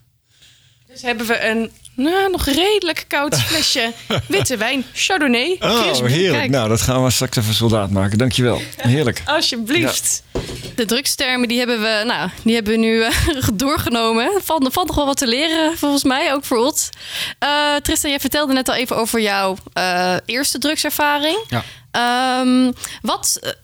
Dus 0.87 1.01
hebben 1.01 1.27
we 1.27 1.45
een 1.45 1.71
Nou, 1.99 2.31
nog 2.31 2.45
redelijk 2.45 3.05
koud 3.07 3.41
flesje 3.41 3.93
witte 4.27 4.57
wijn. 4.57 4.85
Chardonnay. 4.93 5.55
Oh, 5.59 5.81
heerlijk. 6.05 6.33
kijk, 6.33 6.49
Nou, 6.49 6.69
dat 6.69 6.81
gaan 6.81 7.03
we 7.03 7.09
straks 7.09 7.37
even 7.37 7.53
soldaat 7.53 7.89
maken. 7.89 8.17
Dankjewel. 8.17 8.61
Heerlijk. 8.75 9.21
Alsjeblieft. 9.35 10.23
De 10.75 10.85
drugstermen 10.85 11.47
die 11.47 11.57
hebben 11.57 11.81
we, 11.81 12.03
nou, 12.05 12.29
die 12.43 12.55
hebben 12.55 12.73
we 12.73 12.79
nu 12.79 13.03
eh, 13.03 13.11
doorgenomen. 13.53 14.31
Valt, 14.43 14.73
valt 14.73 14.87
nog 14.87 14.95
wel 14.95 15.05
wat 15.05 15.17
te 15.17 15.27
leren, 15.27 15.77
volgens 15.77 16.03
mij, 16.03 16.33
ook 16.33 16.45
voor 16.45 16.57
ons. 16.57 16.89
Eh, 17.39 17.75
Tristan, 17.75 18.09
jij 18.09 18.19
vertelde 18.19 18.53
net 18.53 18.69
al 18.69 18.75
even 18.75 18.97
over 18.97 19.21
jouw 19.21 19.55
eh, 19.73 20.15
eerste 20.25 20.57
drugservaring. 20.57 21.37
Ja. 21.47 21.63
Ehm, 21.91 22.71
wat, 23.01 23.55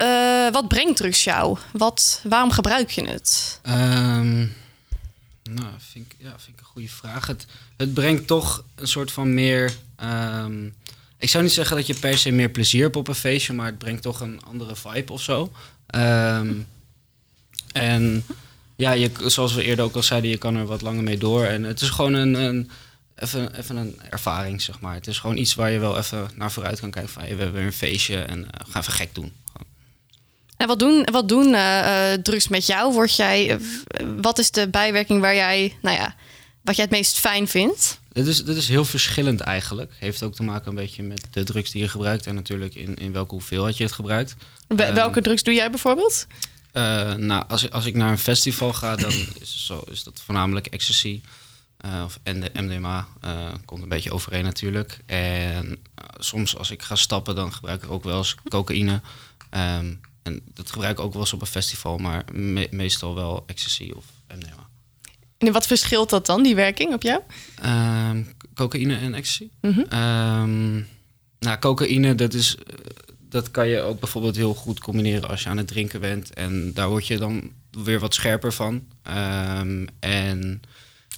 wat 0.51 0.67
brengt 0.67 0.97
drugs 0.97 1.23
jou? 1.23 1.57
Wat, 1.71 2.21
waarom 2.23 2.51
gebruik 2.51 2.89
je 2.91 3.07
het? 3.07 3.59
Ehm, 3.63 4.45
nou, 5.51 5.73
vind 5.77 6.05
ik, 6.11 6.15
ja, 6.17 6.29
vind 6.29 6.55
ik 6.55 6.59
een 6.59 6.65
goede 6.65 6.89
vraag. 6.89 7.27
Het, 7.27 7.45
het 7.77 7.93
brengt 7.93 8.27
toch 8.27 8.63
een 8.75 8.87
soort 8.87 9.11
van 9.11 9.33
meer. 9.33 9.73
ehm, 9.95 10.69
ik 11.17 11.29
zou 11.29 11.43
niet 11.43 11.53
zeggen 11.53 11.75
dat 11.75 11.87
je 11.87 11.93
per 11.93 12.17
se 12.17 12.31
meer 12.31 12.49
plezier 12.49 12.83
hebt 12.83 12.95
op 12.95 13.07
een 13.07 13.15
feestje, 13.15 13.53
maar 13.53 13.65
het 13.65 13.77
brengt 13.77 14.01
toch 14.01 14.19
een 14.19 14.43
andere 14.43 14.75
vibe 14.75 15.11
of 15.11 15.21
zo. 15.21 15.51
Ehm, 15.85 16.53
en 17.73 18.25
ja, 18.75 18.91
je, 18.91 19.11
zoals 19.25 19.53
we 19.53 19.63
eerder 19.63 19.85
ook 19.85 19.95
al 19.95 20.03
zeiden, 20.03 20.29
je 20.29 20.37
kan 20.37 20.55
er 20.55 20.65
wat 20.65 20.81
langer 20.81 21.03
mee 21.03 21.17
door. 21.17 21.43
En 21.43 21.63
het 21.63 21.81
is 21.81 21.89
gewoon 21.89 22.13
een, 22.13 22.33
een, 22.33 22.69
even, 23.15 23.57
even 23.57 23.75
een 23.75 24.01
ervaring, 24.09 24.61
zeg 24.61 24.79
maar. 24.79 24.93
Het 24.93 25.07
is 25.07 25.19
gewoon 25.19 25.37
iets 25.37 25.55
waar 25.55 25.71
je 25.71 25.79
wel 25.79 25.97
even 25.97 26.29
naar 26.35 26.51
vooruit 26.51 26.79
kan 26.79 26.91
kijken. 26.91 27.11
Van, 27.11 27.21
hey, 27.21 27.35
we 27.35 27.41
hebben 27.41 27.59
weer 27.59 27.67
een 27.67 27.73
feestje 27.73 28.17
en 28.17 28.39
uh, 28.39 28.47
we 28.65 28.71
gaan 28.71 28.81
even 28.81 28.93
gek 28.93 29.15
doen. 29.15 29.33
En 30.57 30.67
wat 30.67 30.79
doen, 30.79 31.07
wat 31.11 31.29
doen 31.29 31.53
eh, 31.53 32.13
eh, 32.13 32.21
drugs 32.21 32.47
met 32.47 32.65
jou? 32.65 32.93
Word 32.93 33.15
jij, 33.15 33.49
eh, 33.51 33.57
wat 34.21 34.39
is 34.39 34.51
de 34.51 34.67
bijwerking 34.69 35.21
waar 35.21 35.35
jij, 35.35 35.77
nou 35.81 35.95
ja, 35.97 36.15
wat 36.61 36.75
jij 36.75 36.85
het 36.85 36.93
meest 36.93 37.19
fijn 37.19 37.47
vindt? 37.47 37.99
Dit 38.11 38.27
is, 38.27 38.43
dit 38.43 38.57
is 38.57 38.67
heel 38.67 38.85
verschillend 38.85 39.39
eigenlijk. 39.41 39.91
Heeft 39.99 40.23
ook 40.23 40.35
te 40.35 40.43
maken 40.43 40.69
een 40.69 40.75
beetje 40.75 41.03
met 41.03 41.27
de 41.31 41.43
drugs 41.43 41.71
die 41.71 41.81
je 41.81 41.89
gebruikt 41.89 42.27
en 42.27 42.35
natuurlijk 42.35 42.75
in, 42.75 42.95
in 42.95 43.11
welke 43.11 43.33
hoeveelheid 43.33 43.77
je 43.77 43.83
het 43.83 43.91
gebruikt. 43.93 44.35
Wel- 44.67 44.93
Welke 44.93 45.21
drugs 45.21 45.43
doe 45.43 45.53
jij 45.53 45.69
bijvoorbeeld? 45.69 46.27
Nou, 47.17 47.43
als, 47.47 47.63
ik- 47.63 47.71
als 47.73 47.85
ik 47.85 47.95
naar 47.95 48.11
een 48.11 48.17
festival 48.17 48.73
ga, 48.73 48.95
dan 48.95 49.11
is, 49.39 49.65
zo, 49.65 49.83
is 49.91 50.03
dat 50.03 50.21
voornamelijk 50.25 50.67
ecstasy. 50.67 51.21
eh, 51.77 52.01
of 52.05 52.19
MDMA. 52.53 53.07
komt 53.65 53.81
een 53.83 53.89
beetje 53.89 54.11
overeen 54.13 54.43
natuurlijk. 54.43 54.99
En 55.05 55.77
soms 56.17 56.57
als 56.57 56.71
ik 56.71 56.81
ga 56.81 56.95
stappen, 56.95 57.35
dan 57.35 57.53
gebruik 57.53 57.83
ik 57.83 57.91
ook 57.91 58.03
wel 58.03 58.17
eens 58.17 58.35
cocaïne. 58.49 59.01
Ehm, 59.49 59.93
en 60.25 60.41
dat 60.53 60.71
gebruik 60.71 60.97
ik 60.97 61.03
ook 61.05 61.11
wel 61.13 61.21
eens 61.21 61.33
op 61.33 61.41
een 61.41 61.47
festival, 61.47 61.97
maar 61.97 62.23
me- 62.33 62.67
meestal 62.71 63.15
wel 63.15 63.43
ecstasy 63.47 63.91
of 63.95 64.05
MDMA. 64.35 64.67
En 65.37 65.51
wat 65.51 65.67
verschilt 65.67 66.09
dat 66.09 66.25
dan, 66.25 66.43
die 66.43 66.55
werking 66.55 66.93
op 66.93 67.01
jou? 67.01 67.21
Ehm, 67.61 68.23
cocaïne 68.55 68.95
en 68.97 69.13
ecstasy? 69.13 69.49
Mhm. 69.61 69.79
Ehm, 69.89 70.73
nou, 71.39 71.59
cocaïne, 71.59 72.15
dat, 72.15 72.33
is, 72.33 72.55
eh, 72.55 72.63
dat 73.29 73.51
kan 73.51 73.67
je 73.67 73.79
ook 73.81 73.99
bijvoorbeeld 73.99 74.35
heel 74.35 74.53
goed 74.53 74.79
combineren 74.79 75.29
als 75.29 75.43
je 75.43 75.49
aan 75.49 75.57
het 75.57 75.67
drinken 75.67 75.99
bent. 75.99 76.33
En 76.33 76.73
daar 76.73 76.89
word 76.89 77.07
je 77.07 77.17
dan 77.17 77.51
weer 77.71 77.99
wat 77.99 78.13
scherper 78.13 78.53
van. 78.53 78.87
Ehm, 79.03 79.85
en 79.99 80.61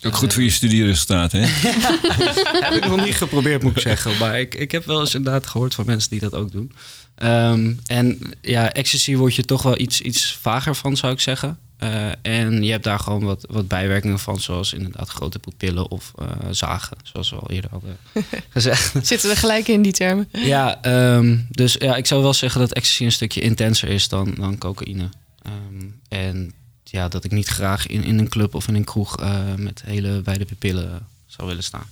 Ook 0.02 0.16
goed 0.16 0.34
voor 0.34 0.44
je 0.44 0.50
studieresultaten, 0.50 1.42
hè? 1.42 1.48
heb 2.66 2.84
ik 2.84 2.88
nog 2.88 3.06
niet 3.06 3.16
geprobeerd, 3.16 3.64
moet 3.64 3.76
ik 3.76 3.82
zeggen. 3.82 4.18
Maar 4.18 4.40
ik, 4.40 4.56
ik 4.56 4.72
heb 4.72 4.86
wel 4.86 5.00
eens 5.00 5.16
inderdaad 5.16 5.48
gehoord 5.48 5.76
van 5.76 5.86
mensen 5.86 6.10
die 6.10 6.20
dat 6.20 6.34
ook 6.34 6.52
doen. 6.52 6.72
Ehm, 7.16 7.74
en 7.86 8.20
ja, 8.42 8.72
ecstasy 8.72 9.16
word 9.16 9.36
je 9.36 9.46
toch 9.46 9.64
wel 9.64 9.80
iets, 9.80 10.02
iets 10.02 10.38
vager 10.42 10.76
van, 10.76 10.98
zou 10.98 11.14
ik 11.14 11.20
zeggen. 11.20 11.58
Eh, 11.78 12.10
en 12.22 12.64
je 12.64 12.72
hebt 12.72 12.84
daar 12.84 13.00
gewoon 13.00 13.24
wat, 13.24 13.46
wat 13.50 13.68
bijwerkingen 13.68 14.20
van, 14.20 14.40
zoals 14.40 14.74
inderdaad 14.74 15.10
grote 15.10 15.40
pupillen 15.40 15.92
of 15.92 16.12
eh, 16.16 16.28
zagen, 16.52 16.98
zoals 17.04 17.30
we 17.30 17.36
al 17.36 17.52
eerder 17.52 17.70
hadden 17.70 17.98
gezegd. 18.50 19.08
Zitten 19.08 19.30
we 19.30 19.36
gelijk 19.36 19.68
in 19.68 19.82
die 19.82 19.92
termen? 19.92 20.30
Ja, 20.32 20.82
ehm, 20.82 21.38
dus 21.50 21.76
ja, 21.80 21.96
ik 21.96 22.06
zou 22.06 22.22
wel 22.22 22.34
zeggen 22.34 22.60
dat 22.62 22.74
ecstasy 22.74 23.04
een 23.04 23.12
stukje 23.12 23.42
intenser 23.42 23.90
is 23.90 24.08
dan, 24.08 24.36
dan 24.38 24.58
cocaïne. 24.58 25.10
Ehm, 25.42 25.86
en 26.10 26.54
ja, 26.92 27.08
dat 27.08 27.24
ik 27.24 27.32
niet 27.32 27.48
graag 27.48 27.88
in, 27.88 28.04
in 28.04 28.20
een 28.20 28.30
club 28.30 28.56
of 28.56 28.68
in 28.68 28.76
een 28.76 28.84
kroeg 28.84 29.20
eh, 29.20 29.54
met 29.56 29.82
hele 29.86 30.22
wijde 30.22 30.46
pupillen 30.46 31.08
zou 31.26 31.48
willen 31.48 31.64
staan. 31.64 31.90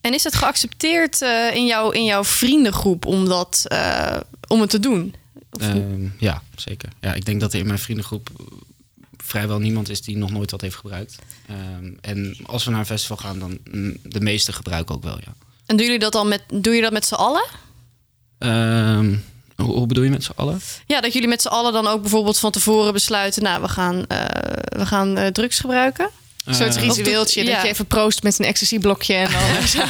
En 0.00 0.14
is 0.14 0.24
het 0.24 0.34
geaccepteerd 0.34 1.22
eh, 1.22 1.54
in, 1.54 1.66
jouw, 1.66 1.90
in 1.90 2.04
jouw 2.04 2.24
vriendengroep 2.24 3.06
om, 3.06 3.28
dat, 3.28 3.64
eh, 3.68 4.20
om 4.48 4.60
het 4.60 4.70
te 4.70 4.80
doen? 4.80 5.14
Ehm, 5.50 6.08
ja, 6.18 6.42
zeker. 6.56 6.88
Ja, 7.00 7.14
ik 7.14 7.24
denk 7.24 7.40
dat 7.40 7.52
er 7.52 7.58
in 7.58 7.66
mijn 7.66 7.78
vriendengroep 7.78 8.30
vrijwel 9.16 9.58
niemand 9.58 9.88
is 9.88 10.02
die 10.02 10.16
nog 10.16 10.30
nooit 10.30 10.50
wat 10.50 10.60
heeft 10.60 10.76
gebruikt. 10.76 11.18
Ehm, 11.46 11.92
en 12.00 12.36
als 12.46 12.64
we 12.64 12.70
naar 12.70 12.80
een 12.80 12.86
festival 12.86 13.16
gaan, 13.16 13.38
dan 13.38 13.58
mm, 13.70 13.96
de 14.02 14.20
meeste 14.20 14.52
gebruiken 14.52 14.94
ook 14.94 15.02
wel, 15.02 15.18
ja. 15.24 15.34
En 15.66 15.76
doen 15.76 15.86
jullie 15.86 16.00
dat 16.00 16.12
dan 16.12 16.28
met, 16.28 16.42
doe 16.54 16.74
je 16.74 16.82
dat 16.82 16.92
met 16.92 17.04
z'n 17.04 17.14
allen? 17.14 17.44
Ehm, 18.38 19.14
hoe, 19.56 19.74
hoe 19.74 19.86
bedoel 19.86 20.04
je 20.04 20.10
met 20.10 20.24
z'n 20.24 20.32
allen? 20.36 20.60
Ja, 20.86 21.00
dat 21.00 21.12
jullie 21.12 21.28
met 21.28 21.42
z'n 21.42 21.48
allen 21.48 21.72
dan 21.72 21.86
ook 21.86 22.00
bijvoorbeeld 22.00 22.38
van 22.38 22.50
tevoren 22.50 22.92
besluiten... 22.92 23.42
nou, 23.42 23.62
we 23.62 23.68
gaan, 23.68 24.06
eh, 24.06 24.24
we 24.78 24.86
gaan 24.86 25.16
eh, 25.16 25.26
drugs 25.26 25.58
gebruiken? 25.58 26.10
Een 26.44 26.54
soort 26.54 26.76
Eh, 26.76 26.82
ritueeltje, 26.82 27.44
dat 27.44 27.54
ja. 27.54 27.62
je 27.62 27.68
even 27.68 27.86
proost 27.86 28.22
met 28.22 28.38
een 28.38 28.44
ecstasy-blokje. 28.44 29.14
En 29.14 29.30
dan... 29.32 29.42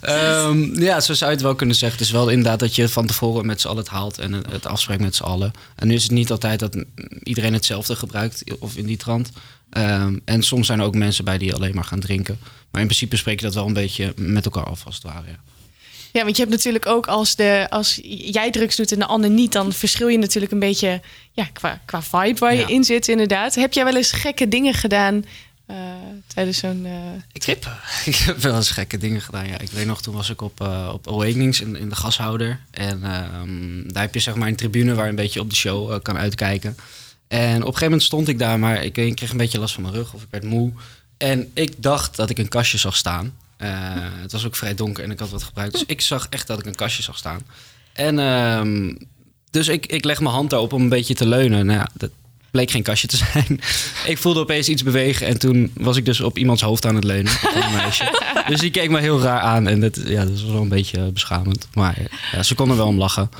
Ehm, 0.00 0.82
ja, 0.82 1.00
zo 1.00 1.14
zou 1.14 1.30
je 1.30 1.36
het 1.36 1.44
wel 1.44 1.54
kunnen 1.54 1.76
zeggen. 1.76 1.98
Het 1.98 2.06
is 2.06 2.12
wel 2.12 2.28
inderdaad 2.28 2.58
dat 2.58 2.74
je 2.74 2.88
van 2.88 3.06
tevoren 3.06 3.46
met 3.46 3.60
z'n 3.60 3.68
allen 3.68 3.82
het 3.82 3.88
haalt 3.88 4.18
en 4.18 4.32
het 4.32 4.66
afspreekt 4.66 5.00
met 5.00 5.14
z'n 5.14 5.22
allen. 5.22 5.52
En 5.76 5.88
nu 5.88 5.94
is 5.94 6.02
het 6.02 6.12
niet 6.12 6.30
altijd 6.30 6.58
dat 6.58 6.84
iedereen 7.22 7.52
hetzelfde 7.52 7.96
gebruikt 7.96 8.44
of 8.58 8.76
in 8.76 8.86
die 8.86 8.96
trant. 8.96 9.30
Ehm, 9.70 10.18
en 10.24 10.42
soms 10.42 10.66
zijn 10.66 10.78
er 10.80 10.84
ook 10.84 10.94
mensen 10.94 11.24
bij 11.24 11.38
die 11.38 11.54
alleen 11.54 11.74
maar 11.74 11.84
gaan 11.84 12.00
drinken. 12.00 12.38
Maar 12.70 12.80
in 12.80 12.86
principe 12.86 13.16
spreek 13.16 13.40
je 13.40 13.46
dat 13.46 13.54
wel 13.54 13.66
een 13.66 13.72
beetje 13.72 14.12
met 14.16 14.44
elkaar 14.44 14.64
af 14.64 14.86
als 14.86 14.94
het 14.94 15.04
ware. 15.04 15.26
Ja. 15.26 15.38
Ja, 16.12 16.22
want 16.24 16.36
je 16.36 16.42
hebt 16.42 16.54
natuurlijk 16.54 16.86
ook 16.86 17.06
als, 17.06 17.36
de, 17.36 17.66
als 17.70 18.00
jij 18.04 18.50
drugs 18.50 18.76
doet 18.76 18.92
en 18.92 18.98
de 18.98 19.06
ander 19.06 19.30
niet, 19.30 19.52
dan 19.52 19.72
verschil 19.72 20.08
je 20.08 20.18
natuurlijk 20.18 20.52
een 20.52 20.58
beetje 20.58 21.00
ja, 21.32 21.44
qua, 21.52 21.80
qua 21.84 22.02
vibe 22.02 22.38
waar 22.38 22.54
Ja. 22.54 22.60
je 22.60 22.74
in 22.74 22.84
zit, 22.84 23.08
inderdaad. 23.08 23.54
Heb 23.54 23.72
jij 23.72 23.84
wel 23.84 23.96
eens 23.96 24.12
gekke 24.12 24.48
dingen 24.48 24.74
gedaan 24.74 25.24
eh, 25.66 25.76
tijdens 26.34 26.58
zo'n 26.58 26.86
eh, 26.86 26.92
trip? 27.40 27.66
Ik 28.04 28.14
heb 28.16 28.36
wel 28.38 28.56
eens 28.56 28.70
gekke 28.70 28.98
dingen 28.98 29.20
gedaan. 29.20 29.46
Ja. 29.46 29.58
Ik 29.58 29.70
weet 29.70 29.86
nog, 29.86 30.02
toen 30.02 30.14
was 30.14 30.30
ik 30.30 30.40
op, 30.40 30.60
eh, 30.60 30.90
op 30.92 31.08
Awakenings 31.08 31.60
in, 31.60 31.76
in 31.76 31.88
de 31.88 31.96
gashouder. 31.96 32.60
En 32.70 33.02
ehm, 33.04 33.88
daar 33.92 34.02
heb 34.02 34.14
je 34.14 34.20
zeg 34.20 34.34
maar 34.34 34.48
een 34.48 34.56
tribune 34.56 34.94
waar 34.94 35.04
je 35.04 35.10
een 35.10 35.16
beetje 35.16 35.40
op 35.40 35.50
de 35.50 35.56
show 35.56 36.02
kan 36.02 36.18
uitkijken. 36.18 36.76
En 37.28 37.48
op 37.48 37.56
een 37.56 37.62
gegeven 37.64 37.84
moment 37.84 38.02
stond 38.02 38.28
ik 38.28 38.38
daar, 38.38 38.58
maar 38.58 38.84
ik, 38.84 38.96
ik 38.96 39.14
kreeg 39.16 39.30
een 39.30 39.36
beetje 39.36 39.58
last 39.58 39.74
van 39.74 39.82
mijn 39.82 39.94
rug 39.94 40.12
of 40.14 40.22
ik 40.22 40.28
werd 40.30 40.44
moe. 40.44 40.72
En 41.16 41.50
ik 41.54 41.82
dacht 41.82 42.16
dat 42.16 42.30
ik 42.30 42.38
een 42.38 42.48
kastje 42.48 42.78
zag 42.78 42.96
staan. 42.96 43.34
Eh, 43.62 43.70
het 44.20 44.32
was 44.32 44.46
ook 44.46 44.56
vrij 44.56 44.74
donker 44.74 45.04
en 45.04 45.10
ik 45.10 45.18
had 45.18 45.30
wat 45.30 45.42
gebruikt. 45.42 45.72
Dus 45.72 45.84
ik 45.86 46.00
zag 46.00 46.26
echt 46.30 46.46
dat 46.46 46.58
ik 46.58 46.66
een 46.66 46.74
kastje 46.74 47.02
zag 47.02 47.16
staan. 47.16 47.40
En 47.92 48.18
ehm, 48.18 48.94
dus 49.50 49.68
ik, 49.68 49.86
ik 49.86 50.04
leg 50.04 50.20
mijn 50.20 50.34
hand 50.34 50.50
daarop 50.50 50.72
om 50.72 50.82
een 50.82 50.88
beetje 50.88 51.14
te 51.14 51.26
leunen. 51.26 51.66
Nou 51.66 51.78
ja, 51.78 51.88
dat 51.94 52.10
bleek 52.50 52.70
geen 52.70 52.82
kastje 52.82 53.08
te 53.08 53.16
zijn. 53.32 53.60
ik 54.06 54.18
voelde 54.18 54.40
opeens 54.40 54.68
iets 54.68 54.82
bewegen 54.82 55.26
en 55.26 55.38
toen 55.38 55.70
was 55.74 55.96
ik 55.96 56.04
dus 56.04 56.20
op 56.20 56.38
iemands 56.38 56.62
hoofd 56.62 56.86
aan 56.86 56.94
het 56.94 57.04
leunen. 57.04 57.32
op 57.32 57.54
een 57.54 57.72
meisje. 57.72 58.18
Dus 58.46 58.60
die 58.60 58.70
keek 58.70 58.90
me 58.90 59.00
heel 59.00 59.20
raar 59.20 59.40
aan 59.40 59.66
en 59.66 59.80
dat, 59.80 60.00
ja, 60.04 60.24
dat 60.24 60.40
was 60.40 60.50
wel 60.50 60.62
een 60.62 60.68
beetje 60.68 61.10
beschamend. 61.12 61.68
Maar 61.74 61.98
ja, 62.32 62.42
ze 62.42 62.54
konden 62.54 62.76
wel 62.76 62.86
om 62.86 62.98
lachen. 62.98 63.30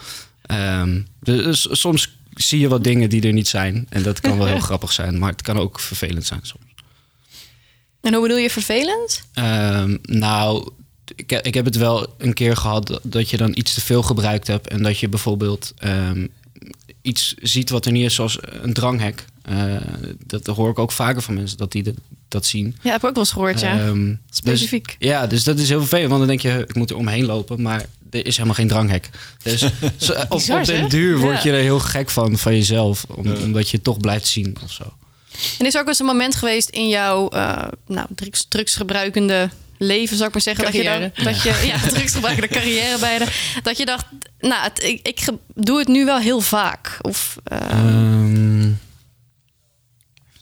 Ehm, 0.43 1.01
dus 1.21 1.69
soms 1.71 2.17
zie 2.35 2.61
je 2.61 2.69
wat 2.69 2.85
dingen 2.85 3.09
die 3.11 3.23
er 3.23 3.33
niet 3.33 3.49
zijn. 3.49 3.87
En 3.89 4.03
dat 4.03 4.21
kan 4.21 4.39
wel 4.39 4.47
heel 4.47 4.61
grappig 4.71 4.93
zijn, 4.93 5.19
maar 5.19 5.31
het 5.31 5.43
kan 5.43 5.59
ook 5.59 5.81
vervelend 5.81 6.27
zijn 6.27 6.41
soms. 6.43 6.62
En 8.03 8.13
hoe 8.13 8.23
bedoel 8.23 8.37
je 8.39 8.51
vervelend? 8.51 9.23
Ehm, 9.35 9.97
nou, 10.03 10.71
ik, 11.17 11.33
ik 11.33 11.55
heb 11.55 11.65
het 11.65 11.77
wel 11.77 12.15
een 12.19 12.35
keer 12.35 12.57
gehad 12.57 13.01
dat- 13.03 13.31
je 13.31 13.37
dan 13.37 13.51
iets 13.55 13.75
te 13.75 13.81
veel 13.81 14.03
gebruikt 14.03 14.47
hebt. 14.47 14.69
En 14.69 14.83
dat 14.83 14.99
je 14.99 15.09
bijvoorbeeld 15.09 15.73
ehm, 15.79 16.27
iets 17.03 17.35
ziet 17.43 17.71
wat 17.71 17.87
er 17.87 17.93
niet 17.93 18.05
is, 18.05 18.15
zoals 18.15 18.39
een 18.41 18.73
dranghek. 18.73 19.25
Eh, 19.43 19.75
dat 20.27 20.47
hoor 20.47 20.71
ik 20.71 20.79
ook 20.79 20.93
vaker 20.93 21.23
van 21.23 21.35
mensen, 21.35 21.59
dat 21.59 21.73
die 21.73 21.83
dat, 21.83 21.95
dat 22.29 22.47
zien. 22.47 22.77
Ja, 22.83 22.91
heb 22.91 23.01
ik 23.03 23.09
ook 23.09 23.15
wel 23.15 23.23
eens 23.23 23.33
gehoord, 23.33 23.61
ja. 23.61 23.79
Ehm, 23.79 24.15
Specifiek. 24.31 24.87
Dus, 24.99 25.09
ja, 25.09 25.27
dus 25.27 25.45
dat 25.45 25.59
is 25.59 25.69
heel 25.69 25.79
vervelend. 25.81 26.09
Want 26.09 26.19
dan 26.19 26.29
denk 26.29 26.41
je, 26.41 26.65
ik 26.69 26.75
moet 26.75 26.91
er 26.91 26.97
omheen 26.97 27.25
lopen. 27.25 27.63
Maar 27.63 27.87
er 28.11 28.27
is 28.27 28.35
helemaal 28.37 28.57
geen 28.57 28.69
dranghek. 28.69 29.11
Dus 29.43 29.63
op, 30.29 30.41
op 30.59 30.65
den 30.65 30.89
duur 30.89 31.19
word 31.19 31.43
je 31.43 31.51
er 31.53 31.61
heel 31.63 31.81
gek 31.81 32.11
van, 32.11 32.39
van 32.39 32.53
jezelf. 32.55 33.05
Om- 33.09 33.33
Omdat 33.43 33.69
je 33.69 33.77
het 33.77 33.85
toch 33.85 33.99
blijft 33.99 34.27
zien 34.27 34.57
of 34.65 34.73
zo. 34.73 34.93
En 35.59 35.67
is 35.67 35.75
er 35.75 35.81
ook 35.81 35.89
eens 35.89 35.99
een 35.99 36.07
moment 36.07 36.35
geweest 36.35 36.69
in 36.69 36.89
jouw 36.89 37.29
eh, 37.29 37.65
nou, 37.87 38.07
drugs, 38.15 38.47
drugsgebruikende 38.49 39.51
leven, 39.79 40.17
zou 40.17 40.29
ik 40.29 40.35
maar 40.35 40.43
zeggen, 40.43 40.65
dat 40.65 40.75
je, 40.75 40.83
dan, 40.83 41.25
dat 41.25 41.43
je 41.43 41.63
ja, 41.67 41.79
drugsgebruikende 41.95 42.49
carrière 42.49 42.99
bijna, 42.99 43.25
dat 43.63 43.79
je 43.79 43.85
dacht, 43.85 44.05
nou, 44.39 44.63
het, 44.63 44.83
ik, 44.83 45.09
ik 45.09 45.29
doe 45.55 45.79
het 45.79 45.89
nu 45.89 46.05
wel 46.05 46.19
heel 46.19 46.41
vaak. 46.41 46.99
Of, 47.01 47.37
even 47.45 48.81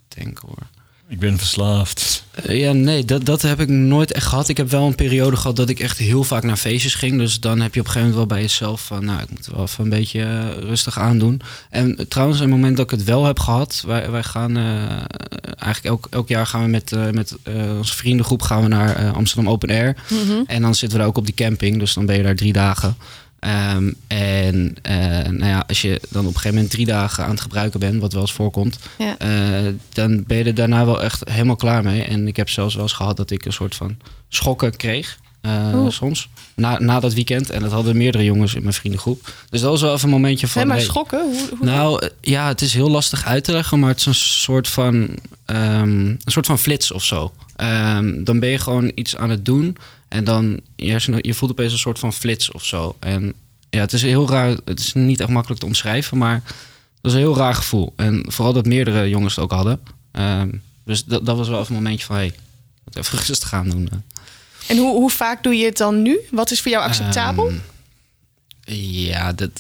denken 0.09 0.49
hoor. 0.49 0.70
Ik 1.11 1.19
ben 1.19 1.39
verslaafd. 1.39 2.25
Eh, 2.31 2.61
Ja, 2.61 2.73
nee, 2.73 3.05
dat, 3.05 3.25
dat 3.25 3.43
heb 3.43 3.61
ik 3.61 3.69
nooit 3.69 4.13
echt 4.13 4.27
gehad. 4.27 4.49
Ik 4.49 4.57
heb 4.57 4.71
wel 4.71 4.87
een 4.87 4.95
periode 4.95 5.37
gehad 5.37 5.57
dat 5.57 5.69
ik 5.69 5.81
echt 5.81 5.99
heel 5.99 6.25
vaak 6.25 6.43
naar 6.43 6.57
feestjes 6.57 6.95
ging. 6.95 7.19
Dus 7.19 7.41
dan 7.41 7.61
heb 7.61 7.75
je 7.75 7.81
op 7.81 7.87
een 7.87 7.93
gegeven 7.93 8.11
moment 8.15 8.29
wel 8.29 8.39
bij 8.39 8.47
jezelf 8.47 8.85
van... 8.85 9.05
nou, 9.05 9.23
ik 9.23 9.31
moet 9.31 9.47
wel 9.47 9.63
even 9.63 9.85
een 9.85 9.91
beetje 9.91 10.23
eh, 10.23 10.49
rustig 10.59 10.99
aandoen. 10.99 11.41
En 11.71 12.09
trouwens, 12.09 12.41
een 12.41 12.49
moment 12.49 12.77
dat 12.77 12.93
ik 12.93 12.99
het 12.99 13.05
wel 13.05 13.25
heb 13.25 13.39
gehad... 13.39 13.83
wij, 13.87 14.11
wij 14.11 14.23
gaan 14.23 14.57
eh, 14.57 14.65
eigenlijk 15.59 15.85
elk, 15.85 16.07
elk 16.11 16.29
jaar 16.29 16.47
gaan 16.47 16.63
we 16.63 16.69
met, 16.69 16.93
eh, 16.93 17.11
met 17.11 17.37
eh, 17.43 17.77
onze 17.77 17.95
vriendengroep... 17.95 18.43
gaan 18.43 18.63
we 18.63 18.69
naar 18.69 19.13
Amsterdam 19.13 19.53
Open 19.53 19.69
Air. 19.69 19.97
Mhm. 20.09 20.43
En 20.47 20.63
dan 20.63 20.75
zitten 20.75 20.91
we 20.91 20.99
daar 20.99 21.13
ook 21.13 21.19
op 21.19 21.27
die 21.27 21.35
camping. 21.35 21.79
Dus 21.79 21.95
dan 21.95 22.07
ben 22.07 22.17
je 22.17 22.23
daar 22.23 22.35
drie 22.35 22.53
dagen. 22.53 22.97
Ehm, 23.41 23.93
en 24.07 24.75
eh, 24.83 24.97
nou 25.29 25.45
ja, 25.47 25.65
als 25.69 25.83
je 25.83 26.01
dan 26.09 26.21
op 26.21 26.27
een 26.29 26.35
gegeven 26.35 26.55
moment 26.55 26.71
drie 26.71 26.87
dagen 26.87 27.25
aan 27.25 27.31
het 27.31 27.41
gebruiken 27.41 27.81
bent... 27.81 28.01
wat 28.01 28.13
wel 28.13 28.23
eens 28.23 28.33
voorkomt... 28.33 28.79
Ja. 28.99 29.19
eh, 29.19 29.73
dan 29.93 30.25
ben 30.27 30.37
je 30.37 30.45
er 30.45 30.55
daarna 30.55 30.85
wel 30.85 31.03
echt 31.03 31.29
helemaal 31.29 31.57
klaar 31.57 31.83
mee. 31.83 32.03
En 32.03 32.27
ik 32.27 32.37
heb 32.37 32.49
zelfs 32.49 32.75
wel 32.75 32.83
eens 32.83 32.93
gehad 32.93 33.17
dat 33.17 33.31
ik 33.31 33.45
een 33.45 33.53
soort 33.53 33.75
van 33.75 33.97
schokken 34.29 34.77
kreeg. 34.77 35.19
eh, 35.41 35.89
soms. 35.89 36.29
Na, 36.55 36.79
na 36.79 37.01
dat 37.01 37.15
weekend. 37.15 37.51
En 37.51 37.61
dat 37.61 37.73
hadden 37.73 37.97
meerdere 37.97 38.25
jongens 38.25 38.55
in 38.55 38.63
mijn 38.63 38.75
vriendengroep. 38.75 39.33
Dus 39.51 39.61
dat 39.61 39.71
was 39.71 39.81
wel 39.81 39.93
even 39.95 40.05
een 40.05 40.15
momentje 40.15 40.49
van... 40.49 40.61
Hé, 40.63 40.67
maar 40.69 40.77
hey, 40.77 40.85
schokken? 40.85 41.23
Hoe, 41.23 41.49
hoe 41.59 41.67
nou, 41.67 42.09
ja, 42.21 42.49
het 42.49 42.61
is 42.61 42.75
heel 42.75 42.91
lastig 42.91 43.25
uit 43.25 43.45
te 43.45 43.53
leggen, 43.53 43.79
maar 43.79 43.89
het 43.89 43.99
is 43.99 44.07
een 44.07 44.15
soort 44.15 44.69
van, 44.69 45.09
ehm, 45.45 46.07
een 46.07 46.21
soort 46.25 46.47
van 46.47 46.59
flits 46.59 46.93
of 46.93 47.05
zo. 47.05 47.33
Ehm, 47.57 48.25
dan 48.25 48.41
ben 48.41 48.49
je 48.49 48.59
gewoon 48.59 48.93
iets 48.95 49.17
aan 49.17 49.31
het 49.31 49.45
doen 49.45 49.77
en 50.11 50.25
dan 50.25 50.61
je, 50.77 50.91
hersenen- 50.91 51.19
je 51.23 51.35
voelt 51.35 51.51
opeens 51.51 51.73
een 51.73 51.79
soort 51.79 51.99
van 51.99 52.13
flits 52.13 52.51
of 52.53 52.65
zo. 52.65 52.97
En 52.99 53.33
ja, 53.71 53.81
het 53.81 53.93
is 53.93 54.03
heel 54.03 54.29
raar, 54.29 54.57
het 54.65 54.81
is 54.81 54.93
niet 54.93 55.21
echt 55.21 55.29
makkelijk 55.29 55.61
te 55.61 55.67
omschrijven, 55.67 56.19
maar 56.19 56.43
dat 57.01 57.11
is 57.11 57.13
een 57.13 57.19
heel 57.25 57.37
raar 57.37 57.55
gevoel. 57.55 57.93
En 57.97 58.25
vooral 58.29 58.53
dat 58.53 58.67
meerdere 58.67 59.09
jongens 59.09 59.35
het 59.35 59.45
ook 59.45 59.51
hadden. 59.53 59.81
Ehm, 60.13 60.51
dus 60.85 61.05
dat, 61.05 61.27
dat 61.27 61.37
was 61.37 61.49
wel 61.49 61.61
even 61.61 61.75
een 61.77 61.83
momentje 61.83 62.07
van, 62.07 62.17
hé, 62.17 62.23
hey, 62.23 62.33
moet 62.85 62.97
even 62.97 63.19
rustig 63.19 63.49
gaan 63.49 63.69
doen. 63.69 63.89
eh. 63.93 63.99
En 64.69 64.77
hoe, 64.77 64.93
hoe 64.95 65.11
vaak 65.11 65.43
doe 65.43 65.55
je 65.57 65.65
het 65.65 65.77
dan 65.77 66.03
nu? 66.03 66.19
Wat 66.31 66.51
is 66.51 66.61
voor 66.61 66.71
jou 66.71 66.85
acceptabel? 66.85 67.47
Ehm, 67.49 67.57
ja, 69.05 69.33
dat. 69.33 69.51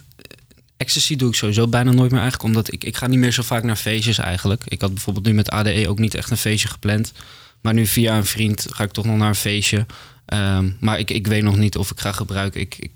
Ecstasy 0.77 1.17
doe 1.17 1.29
ik 1.29 1.35
sowieso 1.35 1.67
bijna 1.69 1.91
nooit 1.93 2.11
meer 2.11 2.21
eigenlijk. 2.21 2.43
Omdat 2.55 2.73
ik, 2.73 2.85
ik 2.85 2.97
ga 2.97 3.07
niet 3.07 3.19
meer 3.19 3.33
zo 3.33 3.43
vaak 3.43 3.63
naar 3.63 3.77
feestjes 3.77 4.19
eigenlijk. 4.19 4.63
Ik 4.69 4.81
had 4.81 4.95
bijvoorbeeld 4.95 5.27
nu 5.27 5.33
met 5.33 5.51
ADE 5.51 5.89
ook 5.89 5.99
niet 5.99 6.15
echt 6.15 6.31
een 6.31 6.37
feestje 6.37 6.69
gepland. 6.69 7.13
Maar 7.61 7.75
nu 7.75 7.87
via 7.87 8.17
een 8.17 8.27
vriend 8.27 8.67
ga 8.71 8.85
ik 8.85 8.91
toch 8.91 9.05
nog 9.05 9.17
naar 9.17 9.29
een 9.29 9.35
feestje. 9.35 9.87
Ehm, 10.25 10.71
maar 10.81 10.99
ik, 10.99 11.11
ik 11.11 11.27
weet 11.27 11.43
nog 11.43 11.57
niet 11.57 11.77
of 11.77 11.91
ik 11.91 12.01
ga 12.01 12.13
gebruiken. 12.13 12.61
Ik, 12.61 12.77
ik, 12.79 12.93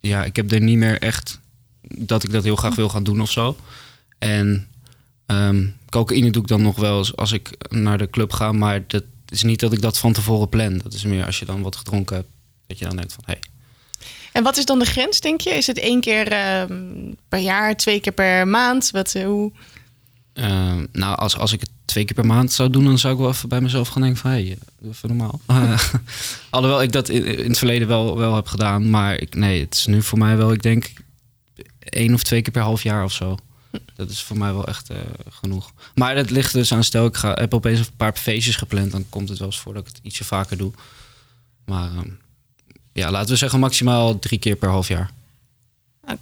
ja, 0.00 0.24
ik 0.24 0.36
heb 0.36 0.52
er 0.52 0.60
niet 0.60 0.78
meer 0.78 0.98
echt 0.98 1.40
dat 1.88 2.24
ik 2.24 2.30
dat 2.30 2.44
heel 2.44 2.56
graag 2.56 2.74
wil 2.74 2.88
gaan 2.88 3.04
doen 3.04 3.20
of 3.20 3.30
zo. 3.30 3.56
En 4.18 4.68
ehm, 5.26 5.66
cocaïne 5.88 6.30
doe 6.30 6.42
ik 6.42 6.48
dan 6.48 6.62
nog 6.62 6.76
wel 6.76 6.98
eens 6.98 7.16
als 7.16 7.32
ik 7.32 7.50
naar 7.68 7.98
de 7.98 8.10
club 8.10 8.32
ga. 8.32 8.52
Maar 8.52 8.84
dat 8.86 9.04
is 9.28 9.42
niet 9.42 9.60
dat 9.60 9.72
ik 9.72 9.80
dat 9.80 9.98
van 9.98 10.12
tevoren 10.12 10.48
plan. 10.48 10.78
Dat 10.78 10.92
is 10.92 11.04
meer 11.04 11.26
als 11.26 11.38
je 11.38 11.44
dan 11.44 11.62
wat 11.62 11.76
gedronken 11.76 12.16
hebt. 12.16 12.28
Dat 12.66 12.78
je 12.78 12.84
dan 12.84 12.96
denkt 12.96 13.12
van, 13.12 13.24
hé, 13.26 13.32
hey, 13.32 13.42
En 14.32 14.42
wat 14.42 14.56
is 14.56 14.64
dan 14.64 14.78
de 14.78 14.84
grens, 14.84 15.20
denk 15.20 15.40
je? 15.40 15.50
Is 15.50 15.66
het 15.66 15.78
één 15.78 16.00
keer 16.00 16.28
ehm, 16.28 17.12
per 17.28 17.38
jaar, 17.38 17.76
twee 17.76 18.00
keer 18.00 18.12
per 18.12 18.48
maand? 18.48 18.90
Wat, 18.90 19.14
eh, 19.14 19.24
hoe? 19.24 19.52
Ehm, 20.34 20.86
nou, 20.92 21.16
als, 21.16 21.38
als 21.38 21.52
ik 21.52 21.60
het 21.60 21.70
twee 21.84 22.04
keer 22.04 22.14
per 22.14 22.26
maand 22.26 22.52
zou 22.52 22.70
doen, 22.70 22.84
dan 22.84 22.98
zou 22.98 23.14
ik 23.14 23.20
wel 23.20 23.28
even 23.28 23.48
bij 23.48 23.60
mezelf 23.60 23.88
gaan 23.88 24.02
denken 24.02 24.20
van, 24.20 24.30
hé, 24.30 24.46
hey, 24.46 24.58
doe 24.80 24.90
even 24.90 25.16
normaal. 25.16 25.40
Alhoewel 26.50 26.82
ik 26.82 26.92
dat 26.92 27.08
in, 27.08 27.24
in 27.24 27.48
het 27.48 27.58
verleden 27.58 27.88
wel, 27.88 28.18
wel 28.18 28.34
heb 28.34 28.46
gedaan, 28.46 28.90
maar 28.90 29.20
ik, 29.20 29.34
nee, 29.34 29.60
het 29.60 29.74
is 29.74 29.86
nu 29.86 30.02
voor 30.02 30.18
mij 30.18 30.36
wel, 30.36 30.52
ik 30.52 30.62
denk, 30.62 30.92
één 31.78 32.14
of 32.14 32.22
twee 32.22 32.42
keer 32.42 32.52
per 32.52 32.62
half 32.62 32.82
jaar 32.82 33.04
of 33.04 33.12
zo. 33.12 33.36
Dat 33.96 34.10
is 34.10 34.22
voor 34.22 34.38
mij 34.38 34.52
wel 34.52 34.66
echt 34.66 34.90
eh, 34.90 34.96
genoeg. 35.30 35.72
Maar 35.94 36.14
dat 36.14 36.30
ligt 36.30 36.52
dus 36.52 36.72
aan, 36.72 36.84
stel 36.84 37.06
ik 37.06 37.16
ga, 37.16 37.34
heb 37.34 37.54
opeens 37.54 37.78
een 37.78 37.96
paar 37.96 38.16
feestjes 38.16 38.56
gepland, 38.56 38.90
dan 38.90 39.04
komt 39.08 39.28
het 39.28 39.38
wel 39.38 39.46
eens 39.46 39.60
voor 39.60 39.74
dat 39.74 39.86
ik 39.86 39.94
het 39.94 40.04
ietsje 40.04 40.24
vaker 40.24 40.56
doe. 40.56 40.72
Maar 41.64 41.90
ehm, 41.90 42.08
ja, 42.92 43.10
laten 43.10 43.30
we 43.30 43.36
zeggen 43.36 43.60
maximaal 43.60 44.18
drie 44.18 44.38
keer 44.38 44.56
per 44.56 44.68
half 44.68 44.88
jaar. 44.88 45.10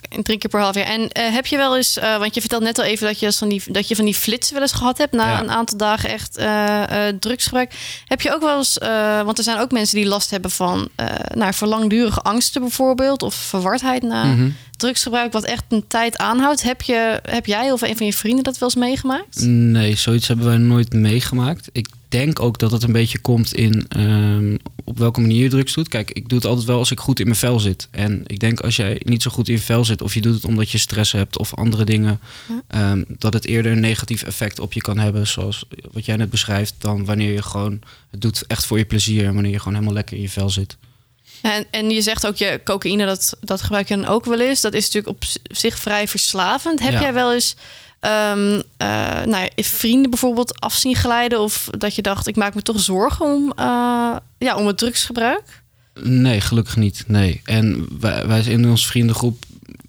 En 0.09 0.23
drie 0.23 0.39
keer 0.39 0.51
per 0.51 0.61
half 0.61 0.75
jaar. 0.75 0.85
En 0.87 1.09
eh, 1.11 1.33
heb 1.33 1.47
je 1.47 1.57
wel 1.57 1.77
eens, 1.77 1.99
eh, 1.99 2.19
want 2.19 2.35
je 2.35 2.41
vertelt 2.41 2.63
net 2.63 2.79
al 2.79 2.85
even 2.85 3.07
dat 3.07 3.19
je, 3.21 3.33
van 3.33 3.49
die, 3.49 3.63
dat 3.67 3.89
je 3.89 3.97
van 3.97 4.05
die 4.05 4.15
flitsen 4.15 4.53
wel 4.55 4.63
eens 4.63 4.73
gehad 4.73 4.99
hebt 4.99 5.13
na 5.13 5.31
Ja. 5.31 5.41
een 5.41 5.51
aantal 5.51 5.79
dagen 5.79 6.09
echt 6.11 6.37
eh, 6.37 6.83
drugsgebruik. 7.21 7.73
Heb 8.07 8.21
je 8.21 8.35
ook 8.35 8.41
wel 8.43 8.57
eens, 8.59 8.79
want 9.25 9.39
er 9.39 9.45
zijn 9.45 9.59
ook 9.59 9.71
mensen 9.73 9.97
die 9.97 10.07
last 10.07 10.31
hebben 10.31 10.51
van 10.51 10.89
nou, 11.35 11.55
voor 11.55 11.69
langdurige 11.69 12.21
angsten 12.21 12.61
bijvoorbeeld, 12.61 13.23
of 13.23 13.35
verwardheid 13.35 14.03
na 14.03 14.25
Mhm. 14.25 14.51
drugsgebruik, 14.77 15.33
wat 15.33 15.45
echt 15.45 15.65
een 15.69 15.85
tijd 15.89 16.19
aanhoudt. 16.19 16.63
Heb, 16.63 16.83
je, 16.83 17.21
heb 17.29 17.47
jij 17.47 17.73
of 17.73 17.81
een 17.83 17.97
van 17.97 18.07
je 18.07 18.13
vrienden 18.13 18.45
dat 18.45 18.59
wel 18.59 18.69
eens 18.69 18.79
meegemaakt? 18.79 19.41
Nee, 19.47 19.97
zoiets 19.97 20.29
hebben 20.29 20.47
wij 20.47 20.57
nooit 20.57 20.93
meegemaakt. 20.93 21.69
Ik 21.73 21.89
denk 22.13 22.41
ook 22.41 22.59
dat 22.59 22.71
het 22.73 22.83
een 22.83 22.93
beetje 22.93 23.19
komt 23.19 23.55
in 23.55 23.85
ehm, 23.89 24.57
op 24.85 24.99
welke 24.99 25.21
manier 25.21 25.43
je 25.43 25.49
drugs 25.49 25.75
doet. 25.75 25.89
Kijk, 25.89 26.11
ik 26.11 26.29
doe 26.29 26.39
het 26.39 26.47
altijd 26.47 26.67
wel 26.67 26.79
als 26.79 26.91
ik 26.91 27.01
goed 27.01 27.21
in 27.21 27.27
mijn 27.27 27.39
vel 27.39 27.61
zit. 27.61 27.89
En 27.91 28.23
ik 28.27 28.39
denk 28.41 28.61
als 28.61 28.77
jij 28.77 29.01
niet 29.05 29.23
zo 29.23 29.31
goed 29.31 29.49
in 29.49 29.55
je 29.55 29.61
vel 29.61 29.85
zit, 29.85 30.03
of 30.03 30.15
je 30.15 30.21
doet 30.21 30.35
het 30.35 30.45
omdat 30.45 30.71
je 30.71 30.79
stress 30.79 31.13
hebt 31.13 31.39
of 31.39 31.55
andere 31.55 31.85
dingen, 31.85 32.21
Ja. 32.49 32.63
ehm, 32.69 33.03
dat 33.09 33.33
het 33.33 33.47
eerder 33.47 33.73
een 33.73 33.81
negatief 33.81 34.23
effect 34.23 34.59
op 34.61 34.73
je 34.73 34.81
kan 34.81 34.99
hebben, 34.99 35.27
zoals 35.27 35.65
wat 35.93 36.05
jij 36.05 36.17
net 36.17 36.31
beschrijft, 36.31 36.75
dan 36.79 37.05
wanneer 37.05 37.33
je 37.33 37.43
gewoon 37.43 37.81
het 38.11 38.21
doet 38.21 38.47
echt 38.47 38.67
voor 38.67 38.79
je 38.79 38.85
plezier 38.85 39.27
en 39.27 39.35
wanneer 39.35 39.53
je 39.53 39.59
gewoon 39.59 39.75
helemaal 39.75 39.95
lekker 39.95 40.17
in 40.17 40.23
je 40.23 40.29
vel 40.29 40.51
zit. 40.51 40.77
En, 41.43 41.65
en 41.71 41.91
je 41.91 42.03
zegt 42.03 42.27
ook, 42.27 42.37
je 42.37 42.61
cocaïne, 42.65 43.07
dat, 43.07 43.37
dat 43.41 43.63
gebruik 43.63 43.89
je 43.89 43.97
dan 43.97 44.07
ook 44.07 44.25
wel 44.25 44.41
eens. 44.41 44.61
Dat 44.61 44.75
is 44.75 44.85
natuurlijk 44.85 45.17
op 45.17 45.25
zich 45.43 45.79
vrij 45.79 46.09
verslavend. 46.09 46.81
Heb 46.81 46.93
Ja. 46.93 47.01
jij 47.01 47.13
wel 47.15 47.33
eens 47.33 47.57
eh, 48.03 49.23
nou, 49.25 49.49
vrienden 49.57 50.11
bijvoorbeeld 50.11 50.61
af 50.61 50.75
zien 50.75 50.97
glijden? 50.97 51.41
Of 51.41 51.69
dat 51.79 51.95
je 51.95 52.03
dacht, 52.03 52.27
ik 52.27 52.37
maak 52.37 52.55
me 52.55 52.63
toch 52.63 52.81
zorgen 52.81 53.27
om, 53.27 53.53
eh, 53.57 54.17
ja, 54.39 54.57
om 54.57 54.67
het 54.67 54.79
drugsgebruik? 54.79 55.63
Nee, 56.01 56.41
gelukkig 56.41 56.77
niet. 56.77 57.05
Nee. 57.07 57.41
En 57.45 57.87
wij, 58.01 58.27
wij 58.27 58.43
in 58.43 58.69
onze 58.69 58.87
vriendengroep. 58.87 59.45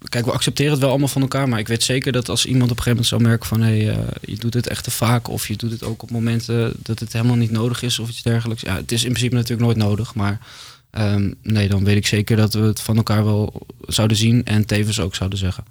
Kijk, 0.08 0.24
we 0.24 0.32
accepteren 0.32 0.72
het 0.72 0.80
wel 0.80 0.90
allemaal 0.90 1.08
van 1.08 1.22
elkaar. 1.22 1.48
Maar 1.48 1.58
ik 1.58 1.68
weet 1.68 1.82
zeker 1.82 2.12
dat 2.12 2.28
als 2.28 2.46
iemand 2.46 2.70
op 2.70 2.76
een 2.76 2.82
gegeven 2.82 3.04
moment 3.04 3.08
zou 3.08 3.22
merken 3.22 3.48
van 3.48 3.60
hé, 3.60 3.84
hey, 3.84 3.90
eh, 3.90 4.06
je 4.20 4.36
doet 4.36 4.54
het 4.54 4.66
echt 4.66 4.84
te 4.84 4.90
vaak. 4.90 5.28
Of 5.28 5.48
je 5.48 5.56
doet 5.56 5.70
het 5.70 5.84
ook 5.84 6.02
op 6.02 6.10
momenten 6.10 6.72
dat 6.82 6.98
het 6.98 7.12
helemaal 7.12 7.36
niet 7.36 7.50
nodig 7.50 7.82
is 7.82 7.98
of 7.98 8.08
iets 8.08 8.22
dergelijks. 8.22 8.62
Ja, 8.62 8.76
het 8.76 8.92
is 8.92 9.04
in 9.04 9.10
principe 9.10 9.34
natuurlijk 9.34 9.62
nooit 9.62 9.76
nodig. 9.76 10.14
Maar 10.14 10.38
ehm, 10.90 11.32
nee, 11.42 11.68
dan 11.68 11.84
weet 11.84 11.96
ik 11.96 12.06
zeker 12.06 12.36
dat 12.36 12.52
we 12.52 12.60
het 12.60 12.80
van 12.80 12.96
elkaar 12.96 13.24
wel 13.24 13.66
zouden 13.86 14.16
zien. 14.16 14.44
En 14.44 14.66
tevens 14.66 15.00
ook 15.00 15.14
zouden 15.14 15.38
zeggen. 15.38 15.64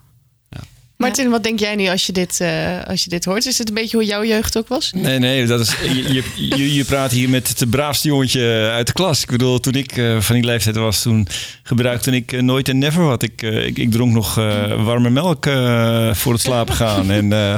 Martin, 1.03 1.29
wat 1.29 1.43
denk 1.43 1.59
jij 1.59 1.75
nu 1.75 1.87
als 1.87 2.05
je, 2.05 2.11
dit, 2.11 2.39
eh, 2.41 2.83
als 2.87 3.03
je 3.03 3.09
dit 3.09 3.25
hoort? 3.25 3.45
Is 3.45 3.57
het 3.57 3.67
een 3.67 3.73
beetje 3.75 3.97
hoe 3.97 4.05
jouw 4.05 4.23
jeugd 4.23 4.57
ook 4.57 4.67
was? 4.67 4.91
Nee, 4.95 5.19
nee, 5.19 5.45
dat 5.45 5.59
is, 5.59 5.75
je, 5.81 6.23
je, 6.35 6.73
je, 6.73 6.83
praat 6.83 7.11
hier 7.11 7.29
met 7.29 7.59
het 7.59 7.69
braafste 7.69 8.07
jongetje 8.07 8.69
uit 8.73 8.87
de 8.87 8.93
klas. 8.93 9.21
Ik 9.21 9.29
bedoel, 9.29 9.59
toen 9.59 9.73
ik 9.73 9.97
eh, 9.97 10.19
van 10.19 10.35
die 10.35 10.43
leeftijd 10.45 10.75
was, 10.75 11.01
toen 11.01 11.27
gebruikte 11.63 12.11
ik 12.11 12.31
eh, 12.31 12.41
nooit 12.41 12.69
en 12.69 12.77
never 12.77 13.03
wat. 13.05 13.23
Ik, 13.23 13.41
ik, 13.41 13.77
ik 13.77 13.91
dronk 13.91 14.13
nog 14.13 14.37
eh, 14.37 14.83
warme 14.83 15.09
melk 15.09 15.45
eh, 15.45 16.13
voor 16.13 16.33
het 16.33 16.41
slapen 16.41 16.75
gaan. 16.75 17.11
En 17.11 17.33
eh, 17.33 17.55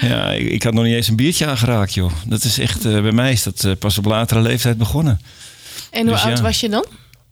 ja, 0.00 0.30
ik, 0.30 0.50
ik 0.50 0.62
had 0.62 0.72
nog 0.74 0.84
niet 0.84 0.94
eens 0.94 1.08
een 1.08 1.16
biertje 1.16 1.46
aangeraakt, 1.46 1.94
joh. 1.94 2.12
Dat 2.26 2.44
is 2.44 2.58
echt, 2.58 2.84
eh, 2.84 3.00
bij 3.00 3.12
mij 3.12 3.32
is 3.32 3.42
dat 3.42 3.64
eh, 3.64 3.72
pas 3.78 3.98
op 3.98 4.04
latere 4.04 4.40
leeftijd 4.40 4.78
begonnen. 4.78 5.20
En 5.90 6.02
hoe 6.02 6.10
Dus 6.12 6.22
oud 6.24 6.36
ja. 6.36 6.42
was 6.42 6.60
je 6.60 6.68
dan? 6.68 6.84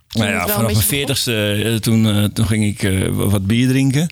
Toen 0.09 0.23
Nou 0.23 0.33
ja, 0.35 0.47
vanaf 0.47 0.73
mijn 0.73 0.85
veertigste, 0.85 1.79
toen, 1.81 2.31
toen 2.33 2.47
ging 2.47 2.65
ik 2.65 2.83
eh, 2.83 3.09
wat 3.11 3.47
bier 3.47 3.69
drinken. 3.69 4.09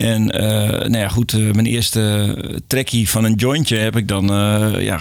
En 0.00 0.30
eh, 0.30 0.68
nou 0.68 0.98
ja, 0.98 1.08
goed, 1.08 1.32
eh, 1.32 1.38
mijn 1.38 1.66
eerste 1.66 2.36
trekkie 2.66 3.08
van 3.08 3.24
een 3.24 3.34
jointje 3.34 3.76
heb 3.76 3.96
ik 3.96 4.08
dan 4.08 4.30
eh, 4.32 4.82
ja, 4.84 5.00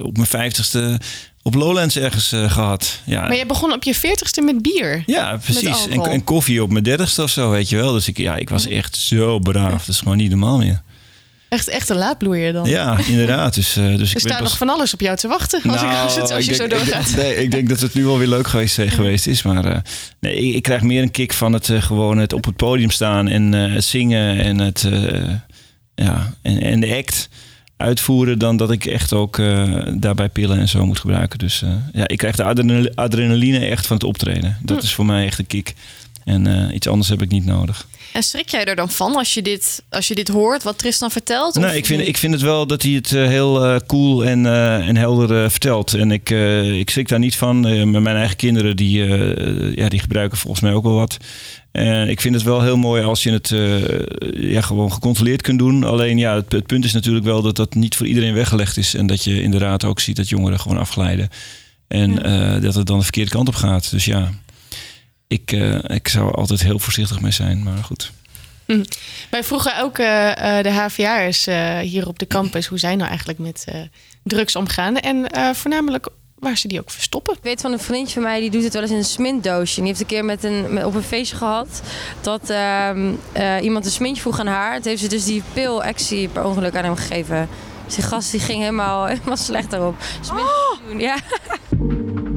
op 0.00 0.16
mijn 0.16 0.28
vijftigste 0.28 1.00
op 1.42 1.54
Lowlands 1.54 1.96
ergens 1.96 2.32
eh, 2.32 2.50
gehad. 2.52 3.00
Ja, 3.04 3.20
Maar 3.20 3.36
je 3.36 3.46
begon 3.46 3.72
op 3.72 3.82
je 3.82 3.94
veertigste 3.94 4.40
met 4.42 4.62
bier. 4.62 5.02
ja 5.06 5.36
precies. 5.44 5.86
En 5.88 6.24
koffie 6.24 6.62
op 6.62 6.70
mijn 6.70 6.84
dertigste 6.84 7.22
of 7.22 7.30
zo, 7.30 7.50
weet 7.50 7.68
je 7.68 7.76
wel. 7.76 7.92
Dus 7.92 8.08
ik, 8.08 8.18
ja, 8.18 8.36
ik 8.36 8.48
was 8.50 8.66
echt 8.66 8.96
zo 8.96 9.38
braaf. 9.38 9.78
Dat 9.84 9.88
is 9.88 9.98
gewoon 9.98 10.16
niet 10.16 10.30
normaal 10.30 10.58
meer. 10.58 10.82
Echt, 11.50 11.68
echt 11.68 11.88
een 11.88 11.96
laadbloeier 11.96 12.52
dan. 12.52 12.68
Ja, 12.68 12.98
inderdaad. 13.08 13.54
Dus, 13.54 13.76
eh, 13.76 13.84
dus 13.84 14.10
Er 14.10 14.16
ik 14.16 14.18
staat 14.18 14.38
pas... 14.38 14.48
nog 14.48 14.58
van 14.58 14.68
alles 14.68 14.94
op 14.94 15.00
jou 15.00 15.16
te 15.16 15.28
wachten 15.28 15.62
als, 15.70 15.82
ik, 15.82 15.88
als, 15.88 16.16
het, 16.16 16.30
als 16.32 16.44
je 16.44 16.50
ik 16.50 16.56
zo 16.56 16.66
denk, 16.66 16.84
doorgaat. 16.84 17.08
Ik, 17.08 17.14
denk- 17.14 17.26
nee, 17.28 17.36
ik 17.44 17.50
denk 17.50 17.68
dat 17.68 17.80
het 17.80 17.94
nu 17.94 18.04
wel 18.04 18.18
weer 18.18 18.28
leuk 18.28 18.46
geweest, 18.46 18.78
eh, 18.78 18.90
geweest 18.90 19.26
is. 19.26 19.42
Maar 19.42 19.64
eh, 19.64 19.78
nee, 20.20 20.34
ik, 20.36 20.54
ik 20.54 20.62
krijg 20.62 20.82
meer 20.82 21.02
een 21.02 21.10
kick 21.10 21.32
van 21.32 21.52
het 21.52 21.70
gewoon 21.78 22.18
het 22.18 22.32
op 22.32 22.44
het 22.44 22.56
podium 22.56 22.90
staan 22.90 23.28
en 23.28 23.52
het 23.52 23.84
zingen 23.84 24.38
en 24.40 24.58
het 24.58 24.88
ja, 25.94 26.34
en, 26.42 26.60
en 26.62 26.80
de 26.80 26.96
act 26.96 27.28
uitvoeren 27.76 28.38
dan 28.38 28.56
dat 28.56 28.70
ik 28.70 28.84
echt 28.86 29.12
ook 29.12 29.36
daarbij 29.94 30.28
pillen 30.28 30.58
en 30.58 30.68
zo 30.68 30.86
moet 30.86 30.98
gebruiken. 31.00 31.38
Dus 31.38 31.62
ja, 31.92 32.08
ik 32.08 32.18
krijg 32.18 32.36
de 32.36 32.42
adrenal- 32.44 32.90
adrenaline 32.94 33.66
echt 33.66 33.86
van 33.86 33.96
het 33.96 34.04
optreden. 34.06 34.56
Dat 34.62 34.82
is 34.82 34.94
voor 34.94 35.06
mij 35.06 35.26
echt 35.26 35.38
een 35.38 35.46
kick. 35.46 35.74
En 36.30 36.46
eh, 36.46 36.74
iets 36.74 36.88
anders 36.88 37.08
heb 37.08 37.22
ik 37.22 37.30
niet 37.30 37.44
nodig. 37.44 37.86
En 38.12 38.22
schrik 38.22 38.48
jij 38.48 38.64
er 38.64 38.76
dan 38.76 38.90
van 38.90 39.16
als 39.16 39.34
je 39.34 39.42
dit, 39.42 39.82
als 39.88 40.08
je 40.08 40.14
dit 40.14 40.28
hoort, 40.28 40.62
wat 40.62 40.78
Tristan 40.78 41.10
vertelt? 41.10 41.54
Nee, 41.54 41.76
ik 41.76 41.86
vind, 41.86 42.08
ik 42.08 42.16
vind 42.16 42.32
het 42.32 42.42
wel 42.42 42.66
dat 42.66 42.82
hij 42.82 42.92
het 42.92 43.12
eh, 43.12 43.26
heel 43.26 43.64
eh, 43.64 43.76
cool 43.86 44.24
en, 44.24 44.46
en 44.86 44.96
helder 44.96 45.50
vertelt. 45.50 45.94
En 45.94 46.10
ik, 46.10 46.30
ik 46.78 46.90
schrik 46.90 47.08
daar 47.08 47.18
niet 47.18 47.36
van. 47.36 47.60
Met 47.90 48.02
mijn 48.02 48.16
eigen 48.16 48.36
kinderen, 48.36 48.76
die, 48.76 49.04
ja, 49.76 49.88
die 49.88 50.00
gebruiken 50.00 50.38
volgens 50.38 50.62
mij 50.62 50.72
ook 50.72 50.82
wel 50.82 50.94
wat. 50.94 51.16
En 51.72 52.08
ik 52.08 52.20
vind 52.20 52.34
het 52.34 52.44
wel 52.44 52.62
heel 52.62 52.76
mooi 52.76 53.02
als 53.02 53.22
je 53.22 53.32
het 53.32 53.48
ja, 54.34 54.60
gewoon 54.60 54.92
gecontroleerd 54.92 55.42
kunt 55.42 55.58
doen. 55.58 55.84
Alleen 55.84 56.18
ja, 56.18 56.34
het, 56.34 56.52
het 56.52 56.66
punt 56.66 56.84
is 56.84 56.92
natuurlijk 56.92 57.24
wel 57.24 57.42
dat 57.42 57.56
dat 57.56 57.74
niet 57.74 57.96
voor 57.96 58.06
iedereen 58.06 58.34
weggelegd 58.34 58.76
is. 58.76 58.94
En 58.94 59.06
dat 59.06 59.24
je 59.24 59.42
inderdaad 59.42 59.84
ook 59.84 60.00
ziet 60.00 60.16
dat 60.16 60.28
jongeren 60.28 60.60
gewoon 60.60 60.78
afglijden. 60.78 61.28
En 61.88 62.14
dat 62.60 62.74
het 62.74 62.86
dan 62.86 62.96
de 62.98 63.02
verkeerde 63.02 63.30
kant 63.30 63.48
op 63.48 63.54
gaat. 63.54 63.90
Dus 63.90 64.04
ja, 64.04 64.30
ik, 65.30 65.52
eh, 65.52 65.78
ik 65.96 66.08
zou 66.08 66.28
er 66.28 66.34
altijd 66.34 66.62
heel 66.62 66.78
voorzichtig 66.78 67.20
mee 67.20 67.32
zijn. 67.32 67.62
Maar 67.62 67.84
goed. 67.84 68.12
Hm. 68.66 68.84
Wij 69.30 69.44
vroegen 69.44 69.82
ook 69.82 69.98
eh, 69.98 70.58
eh, 70.58 70.64
de 70.64 70.70
HVA'ers 70.70 71.46
eh 71.46 71.78
hier 71.78 72.08
op 72.08 72.18
de 72.18 72.26
campus 72.26 72.66
hoe 72.66 72.78
zij 72.78 72.96
nou 72.96 73.08
eigenlijk 73.08 73.38
met 73.38 73.64
eh, 73.66 73.80
drugs 74.22 74.56
omgaan. 74.56 74.96
En 74.96 75.30
eh, 75.30 75.50
voornamelijk 75.54 76.08
waar 76.40 76.56
ze 76.56 76.68
die 76.68 76.80
ook 76.80 76.90
verstoppen. 76.90 77.34
Ik 77.34 77.42
weet 77.42 77.60
van 77.60 77.72
een 77.72 77.78
vriendje 77.78 78.12
van 78.12 78.22
mij, 78.22 78.40
die 78.40 78.50
doet 78.50 78.62
het 78.62 78.72
wel 78.72 78.82
eens 78.82 78.90
in 78.90 78.96
een 78.96 79.04
smintdoosje. 79.04 79.76
En 79.76 79.82
die 79.82 79.92
heeft 79.92 80.00
een 80.00 80.16
keer 80.16 80.24
met 80.24 80.44
een, 80.44 80.72
met, 80.72 80.84
op 80.84 80.94
een 80.94 81.02
feestje 81.02 81.36
gehad 81.36 81.82
dat 82.20 82.50
ehm, 82.50 83.12
eh, 83.32 83.56
iemand 83.62 83.84
een 83.84 83.90
smintje 83.90 84.22
vroeg 84.22 84.40
aan 84.40 84.46
haar. 84.46 84.74
Het 84.74 84.84
heeft 84.84 85.02
ze 85.02 85.08
dus 85.08 85.24
die 85.24 85.42
pil 85.52 85.84
Exie 85.84 86.28
per 86.28 86.44
ongeluk 86.44 86.76
aan 86.76 86.84
hem 86.84 86.96
gegeven. 86.96 87.48
Dus 87.86 87.94
die 87.94 88.04
gast 88.04 88.30
die 88.30 88.40
ging 88.40 88.58
helemaal, 88.58 89.06
helemaal 89.12 89.36
slecht 89.36 89.70
daarop. 89.70 89.94
Smint 90.20 90.48
doen, 90.88 91.00
ja. 91.00 91.16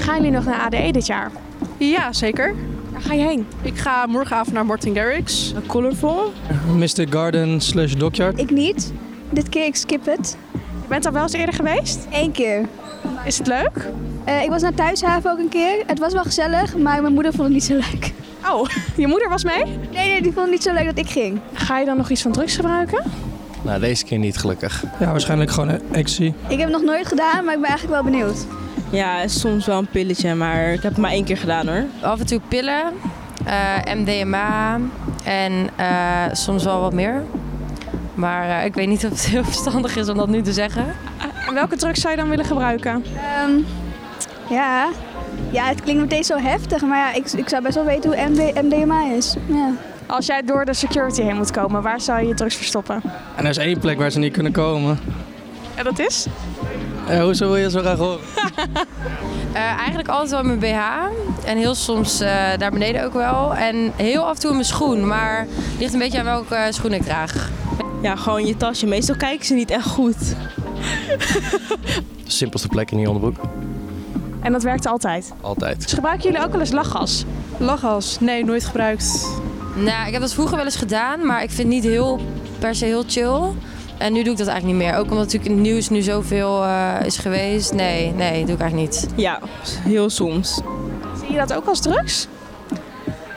Gaan 0.00 0.16
jullie 0.16 0.30
nog 0.30 0.44
naar 0.44 0.60
ADE 0.60 0.90
dit 0.90 1.06
jaar? 1.06 1.30
Ja, 1.76 2.12
zeker. 2.12 2.54
Waar 2.92 3.00
ga 3.00 3.12
je 3.14 3.22
heen? 3.24 3.46
Ik 3.62 3.78
ga 3.78 4.06
morgenavond 4.06 4.54
naar 4.54 4.66
Martin 4.66 4.94
Garrix. 4.94 5.54
Colorful. 5.66 6.32
Mr. 6.76 7.06
Garden 7.10 7.60
slash 7.60 7.92
Dockyard. 7.92 8.38
Ik 8.38 8.50
niet. 8.50 8.92
Dit 9.30 9.48
keer 9.48 9.64
ik 9.64 9.76
skip 9.76 10.06
het. 10.06 10.36
Je 10.52 10.88
bent 10.88 11.06
al 11.06 11.12
wel 11.12 11.22
eens 11.22 11.32
eerder 11.32 11.54
geweest? 11.54 12.06
Eén 12.12 12.32
keer. 12.32 12.66
Is 13.24 13.38
het 13.38 13.46
leuk? 13.46 13.88
Eh, 14.24 14.42
ik 14.42 14.48
was 14.48 14.62
naar 14.62 14.74
Thuishaven 14.74 15.30
ook 15.30 15.38
een 15.38 15.48
keer. 15.48 15.82
Het 15.86 15.98
was 15.98 16.12
wel 16.12 16.22
gezellig, 16.22 16.76
maar 16.76 17.02
mijn 17.02 17.14
moeder 17.14 17.32
vond 17.32 17.44
het 17.44 17.52
niet 17.52 17.64
zo 17.64 17.74
leuk. 17.74 18.12
Oh, 18.50 18.68
je 18.96 19.06
moeder 19.06 19.28
was 19.28 19.44
mee? 19.44 19.64
Nee, 19.64 20.08
nee, 20.08 20.22
die 20.22 20.32
vond 20.32 20.44
het 20.44 20.50
niet 20.50 20.62
zo 20.62 20.72
leuk 20.72 20.84
dat 20.84 20.98
ik 20.98 21.08
ging. 21.10 21.40
Ga 21.52 21.78
je 21.78 21.84
dan 21.86 21.96
nog 21.96 22.10
iets 22.10 22.22
van 22.22 22.32
drugs 22.32 22.56
gebruiken? 22.56 23.02
Nou, 23.62 23.80
deze 23.80 24.04
keer 24.04 24.18
niet 24.18 24.36
gelukkig. 24.36 24.84
Ja, 25.00 25.10
waarschijnlijk 25.10 25.50
gewoon 25.50 25.68
een 25.68 25.82
actie. 25.94 26.34
Ik 26.48 26.58
heb 26.58 26.68
het 26.68 26.70
nog 26.70 26.82
nooit 26.82 27.06
gedaan, 27.06 27.44
maar 27.44 27.54
ik 27.54 27.60
ben 27.60 27.68
eigenlijk 27.68 28.02
wel 28.02 28.12
benieuwd. 28.12 28.46
Ja, 28.90 29.28
soms 29.28 29.66
wel 29.66 29.78
een 29.78 29.86
pilletje, 29.86 30.34
maar 30.34 30.72
ik 30.72 30.82
heb 30.82 30.92
het 30.92 31.00
maar 31.00 31.10
één 31.10 31.24
keer 31.24 31.36
gedaan 31.36 31.68
hoor. 31.68 31.84
Af 32.00 32.20
en 32.20 32.26
toe 32.26 32.40
pillen, 32.48 32.82
eh, 33.44 33.94
MDMA 33.94 34.80
en 35.24 35.68
eh, 35.76 36.24
soms 36.32 36.64
wel 36.64 36.80
wat 36.80 36.92
meer. 36.92 37.22
Maar 38.14 38.58
eh, 38.58 38.64
ik 38.64 38.74
weet 38.74 38.88
niet 38.88 39.04
of 39.04 39.10
het 39.10 39.26
heel 39.26 39.44
verstandig 39.54 39.96
is 39.96 40.08
om 40.08 40.16
dat 40.16 40.28
nu 40.28 40.42
te 40.42 40.52
zeggen. 40.52 40.84
En 41.46 41.54
welke 41.54 41.76
drugs 41.76 42.00
zou 42.00 42.14
je 42.14 42.20
dan 42.20 42.28
willen 42.28 42.44
gebruiken? 42.44 43.04
Ehm, 43.16 43.52
ja. 44.54 44.88
ja, 45.50 45.64
het 45.64 45.82
klinkt 45.82 46.02
meteen 46.02 46.24
zo 46.24 46.36
heftig, 46.36 46.82
maar 46.82 46.98
ja, 46.98 47.12
ik, 47.12 47.32
ik 47.32 47.48
zou 47.48 47.62
best 47.62 47.74
wel 47.74 47.84
weten 47.84 48.10
hoe 48.10 48.28
MD, 48.28 48.62
MDMA 48.62 49.12
is. 49.16 49.36
Ja. 49.46 49.72
Als 50.06 50.26
jij 50.26 50.42
door 50.42 50.64
de 50.64 50.74
security 50.74 51.22
heen 51.22 51.36
moet 51.36 51.50
komen, 51.50 51.82
waar 51.82 52.00
zou 52.00 52.20
je 52.20 52.28
je 52.28 52.34
drugs 52.34 52.56
verstoppen? 52.56 53.02
En 53.36 53.44
er 53.44 53.50
is 53.50 53.56
één 53.56 53.78
plek 53.78 53.98
waar 53.98 54.10
ze 54.10 54.18
niet 54.18 54.32
kunnen 54.32 54.52
komen. 54.52 54.98
En 55.74 55.84
dat 55.84 55.98
is? 55.98 56.26
Eh, 57.10 57.22
hoezo 57.22 57.46
wil 57.46 57.56
je 57.56 57.70
zo 57.70 57.80
graag 57.80 57.98
horen? 57.98 58.18
Eh, 59.52 59.62
eigenlijk 59.62 60.08
altijd 60.08 60.30
wel 60.30 60.40
in 60.40 60.46
mijn 60.46 60.58
BH. 60.58 60.80
En 61.46 61.56
heel 61.56 61.74
soms 61.74 62.20
eh, 62.20 62.30
daar 62.58 62.70
beneden 62.70 63.04
ook 63.04 63.12
wel. 63.12 63.54
En 63.54 63.92
heel 63.96 64.22
af 64.22 64.34
en 64.34 64.40
toe 64.40 64.50
in 64.50 64.56
mijn 64.56 64.68
schoen. 64.68 65.06
Maar 65.06 65.46
het 65.48 65.78
ligt 65.78 65.92
een 65.92 65.98
beetje 65.98 66.18
aan 66.18 66.24
welke 66.24 66.54
eh, 66.54 66.72
schoen 66.72 66.92
ik 66.92 67.02
draag. 67.02 67.50
Ja, 68.02 68.16
gewoon 68.16 68.46
je 68.46 68.56
tasje. 68.56 68.86
Meestal 68.86 69.16
kijken 69.16 69.46
ze 69.46 69.54
niet 69.54 69.70
echt 69.70 69.86
goed. 69.86 70.18
De 70.18 70.34
simpelste 72.40 72.68
plek 72.68 72.90
in 72.90 72.96
die 72.96 73.06
onderbroek. 73.06 73.36
En 74.40 74.52
dat 74.52 74.62
werkt 74.62 74.86
altijd. 74.86 75.32
Altijd. 75.40 75.82
Dus 75.82 75.92
gebruiken 75.92 76.30
jullie 76.30 76.46
ook 76.46 76.52
wel 76.52 76.60
eens 76.60 76.72
lachgas? 76.72 77.24
Lachgas? 77.56 78.20
Nee, 78.20 78.44
nooit 78.44 78.64
gebruikt. 78.64 79.28
Nou, 79.74 80.06
ik 80.06 80.12
heb 80.12 80.20
dat 80.20 80.32
vroeger 80.32 80.56
wel 80.56 80.64
eens 80.64 80.76
gedaan. 80.76 81.26
Maar 81.26 81.42
ik 81.42 81.50
vind 81.50 81.72
het 81.72 81.82
niet 81.82 81.84
heel, 81.84 82.20
per 82.58 82.74
se 82.74 82.84
heel 82.84 83.04
chill. 83.06 83.40
En 84.00 84.12
nu 84.12 84.22
doe 84.22 84.32
ik 84.32 84.38
dat 84.38 84.46
eigenlijk 84.46 84.78
niet 84.78 84.88
meer. 84.88 84.98
Ook 84.98 85.10
omdat 85.10 85.18
natuurlijk 85.18 85.50
in 85.50 85.56
het 85.56 85.66
nieuws 85.66 85.88
nu 85.88 86.02
zoveel 86.02 86.64
eh, 86.64 86.94
is 87.04 87.16
geweest. 87.18 87.72
Nee, 87.72 88.12
nee, 88.12 88.44
doe 88.44 88.54
ik 88.54 88.60
eigenlijk 88.60 88.90
niet. 88.90 89.08
Ja, 89.16 89.40
heel 89.82 90.10
soms. 90.10 90.60
Zie 91.20 91.32
je 91.32 91.38
dat 91.38 91.52
ook 91.52 91.66
als 91.66 91.80
drugs? 91.80 92.28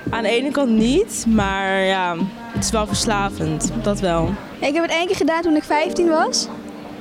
Aan 0.09 0.23
de 0.23 0.29
ene 0.29 0.51
kant 0.51 0.69
niet, 0.69 1.25
maar 1.27 1.79
ja, 1.79 2.15
het 2.51 2.63
is 2.63 2.71
wel 2.71 2.87
verslavend. 2.87 3.71
Dat 3.81 3.99
wel. 3.99 4.29
Ik 4.59 4.73
heb 4.73 4.83
het 4.83 4.91
één 4.91 5.07
keer 5.07 5.15
gedaan 5.15 5.41
toen 5.41 5.55
ik 5.55 5.63
15 5.63 6.07
was. 6.09 6.47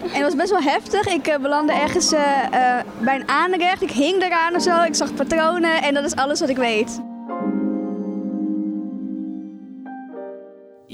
En 0.03 0.11
het 0.13 0.23
was 0.23 0.37
best 0.37 0.51
wel 0.51 0.63
heftig. 0.63 1.07
Ik 1.07 1.27
eh, 1.27 1.39
belandde 1.39 1.73
ergens 1.73 2.13
eh, 2.13 2.21
eh, 2.45 2.85
bij 3.01 3.15
een 3.15 3.29
aanrecht. 3.29 3.83
Ik 3.83 3.91
hing 3.91 4.23
eraan 4.23 4.55
of 4.55 4.63
zo. 4.63 4.83
Ik 4.83 4.95
zag 4.95 5.15
patronen 5.15 5.83
en 5.83 5.95
dat 5.95 6.05
is 6.05 6.15
alles 6.15 6.41
wat 6.41 6.49
ik 6.49 6.57
weet. 6.57 7.01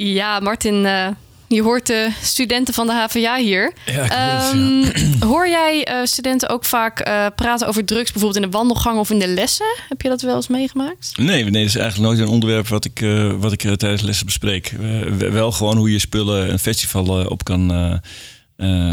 Ja, 0.01 0.41
Martin, 0.41 0.87
eh, 0.87 1.09
je 1.49 1.63
hoort 1.63 1.87
de 1.87 2.11
studenten 2.23 2.75
van 2.75 2.87
de 2.87 2.93
HVA 2.93 3.37
hier. 3.37 3.73
Ja, 3.87 4.09
Ehm, 4.09 4.85
Hoor 5.29 5.49
jij 5.49 5.85
eh, 5.85 5.97
studenten 6.05 6.49
ook 6.49 6.65
vaak 6.65 6.99
eh, 7.01 7.27
praten 7.37 7.67
over 7.69 7.85
drugs, 7.85 8.13
bijvoorbeeld 8.13 8.45
in 8.45 8.51
de 8.51 8.57
wandelgang 8.57 8.99
of 8.99 9.11
in 9.11 9.19
de 9.19 9.29
lessen? 9.29 9.67
Heb 9.89 10.03
je 10.03 10.09
dat 10.09 10.21
wel 10.23 10.37
eens 10.37 10.49
meegemaakt? 10.49 11.13
Nee, 11.17 11.27
nee, 11.45 11.53
dat 11.53 11.63
is 11.63 11.77
eigenlijk 11.77 12.11
nooit 12.11 12.19
een 12.19 12.35
onderwerp 12.35 12.69
wat 12.69 12.85
ik, 12.85 13.01
eh, 13.01 13.33
wat 13.39 13.53
ik 13.53 13.61
tijdens 13.61 14.03
lessen 14.03 14.27
bespreek. 14.27 14.75
Wel 15.19 15.53
gewoon 15.53 15.77
hoe 15.77 15.93
je 15.93 15.99
spullen 15.99 16.51
een 16.53 16.59
festival 16.59 17.27
op 17.27 17.45
kan 17.45 18.01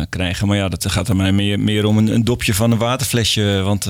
krijgen. 0.09 0.47
Maar 0.47 0.57
ja, 0.57 0.69
dat 0.69 0.91
gaat 0.91 1.07
er 1.07 1.15
mij 1.15 1.31
meer, 1.31 1.59
meer 1.59 1.85
om 1.85 1.97
een, 1.97 2.13
een 2.13 2.23
dopje 2.23 2.53
van 2.53 2.71
een 2.71 2.77
waterflesje. 2.77 3.61
Want 3.63 3.85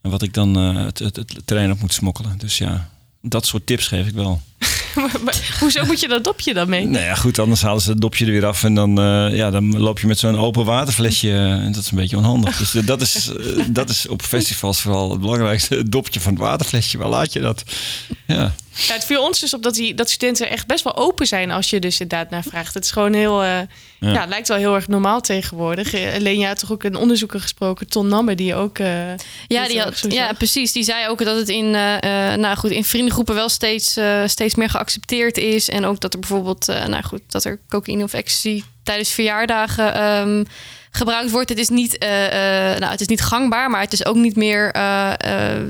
wat 0.00 0.22
ik 0.22 0.34
dan 0.34 0.54
het, 0.54 0.98
het, 0.98 1.16
het 1.16 1.34
terrein 1.44 1.70
op 1.70 1.80
moet 1.80 1.92
smokkelen. 1.92 2.38
Dus 2.38 2.58
ja, 2.58 2.88
dat 3.22 3.46
soort 3.46 3.66
tips 3.66 3.86
geef 3.86 4.06
ik 4.06 4.14
wel. 4.14 4.40
Maar- 5.24 5.56
hoezo 5.60 5.84
moet 5.84 6.00
je 6.00 6.08
dat 6.08 6.24
dopje 6.24 6.54
dan 6.54 6.68
mee? 6.68 6.86
Nou 6.86 7.04
ja, 7.04 7.14
goed, 7.14 7.38
anders 7.38 7.62
halen 7.62 7.82
ze 7.82 7.90
het 7.90 8.00
dopje 8.00 8.24
er 8.24 8.30
weer 8.32 8.46
af. 8.46 8.64
En 8.64 8.74
dan, 8.74 8.98
eh, 9.00 9.36
ja, 9.36 9.50
dan 9.50 9.78
loop 9.80 9.98
je 10.00 10.06
met 10.06 10.18
zo'n 10.18 10.38
open 10.38 10.64
waterflesje. 10.64 11.28
eh, 11.30 11.50
en 11.50 11.72
dat 11.72 11.82
is 11.82 11.90
een 11.90 11.96
beetje 11.96 12.16
onhandig. 12.16 12.56
Dus 12.58 12.74
eh, 12.74 12.86
dat, 12.86 13.00
is, 13.00 13.30
dat 13.66 13.88
is 13.90 14.08
op 14.08 14.22
festivals 14.22 14.80
vooral 14.80 15.10
het 15.10 15.20
belangrijkste. 15.20 15.74
Het 15.76 15.92
dopje 15.92 16.20
van 16.20 16.32
het 16.32 16.42
waterflesje. 16.42 16.98
Waar 16.98 17.08
laat 17.08 17.32
je 17.32 17.40
dat? 17.40 17.62
Ja. 18.26 18.52
Ja, 18.88 18.94
het 18.94 19.04
viel 19.04 19.22
ons 19.22 19.40
dus 19.40 19.54
op 19.54 19.62
dat, 19.62 19.74
die, 19.74 19.94
dat 19.94 20.10
studenten 20.10 20.50
echt 20.50 20.66
best 20.66 20.84
wel 20.84 20.96
open 20.96 21.26
zijn 21.26 21.50
als 21.50 21.70
je 21.70 21.78
dus 21.80 22.00
inderdaad 22.00 22.30
naar 22.30 22.42
vraagt. 22.42 22.74
Het 22.74 22.84
is 22.84 22.90
gewoon 22.90 23.12
heel, 23.12 23.42
eh, 23.42 23.58
ja. 24.00 24.20
het 24.20 24.28
lijkt 24.28 24.48
wel 24.48 24.56
heel 24.56 24.74
erg 24.74 24.88
normaal 24.88 25.20
tegenwoordig. 25.20 25.94
Eh, 25.94 26.20
Lenia 26.20 26.48
had 26.48 26.58
toch 26.58 26.72
ook 26.72 26.82
een 26.82 26.96
onderzoeker 26.96 27.40
gesproken, 27.40 27.88
Ton 27.88 28.08
Namme, 28.08 28.34
die 28.34 28.54
ook... 28.54 28.78
eh, 28.78 28.86
Ja, 29.48 29.66
die 29.68 29.80
had, 29.80 30.04
ja, 30.08 30.32
precies. 30.32 30.72
Die 30.72 30.82
zei 30.82 31.08
ook 31.08 31.24
dat 31.24 31.36
het 31.36 31.48
in, 31.48 31.74
eh, 31.74 32.32
eh, 32.32 32.38
nou 32.38 32.56
goed, 32.56 32.70
in 32.70 32.84
vriendengroepen 32.84 33.34
wel 33.34 33.48
steeds, 33.48 33.96
eh, 33.96 34.22
meer 34.56 34.70
geaccepteerd 34.70 35.36
is. 35.36 35.68
En 35.68 35.84
ook 35.84 36.00
dat 36.00 36.12
er 36.12 36.20
bijvoorbeeld, 36.20 36.68
eh, 36.68 36.86
nou 36.86 37.02
goed, 37.02 37.20
dat 37.26 37.44
er 37.44 37.58
cocaïne 37.68 38.02
of 38.02 38.12
ecstasy 38.12 38.62
tijdens 38.82 39.10
verjaardagen 39.10 39.94
ehm, 39.94 40.44
gebruikt 40.90 41.30
wordt. 41.30 41.48
Het 41.48 41.58
is, 41.58 41.68
niet, 41.68 41.98
eh, 41.98 42.72
eh, 42.72 42.78
nou, 42.78 42.90
het 42.90 43.00
is 43.00 43.06
niet 43.06 43.22
gangbaar, 43.22 43.70
maar 43.70 43.80
het 43.80 43.92
is 43.92 44.04
ook 44.04 44.16
niet 44.16 44.36
meer 44.36 44.72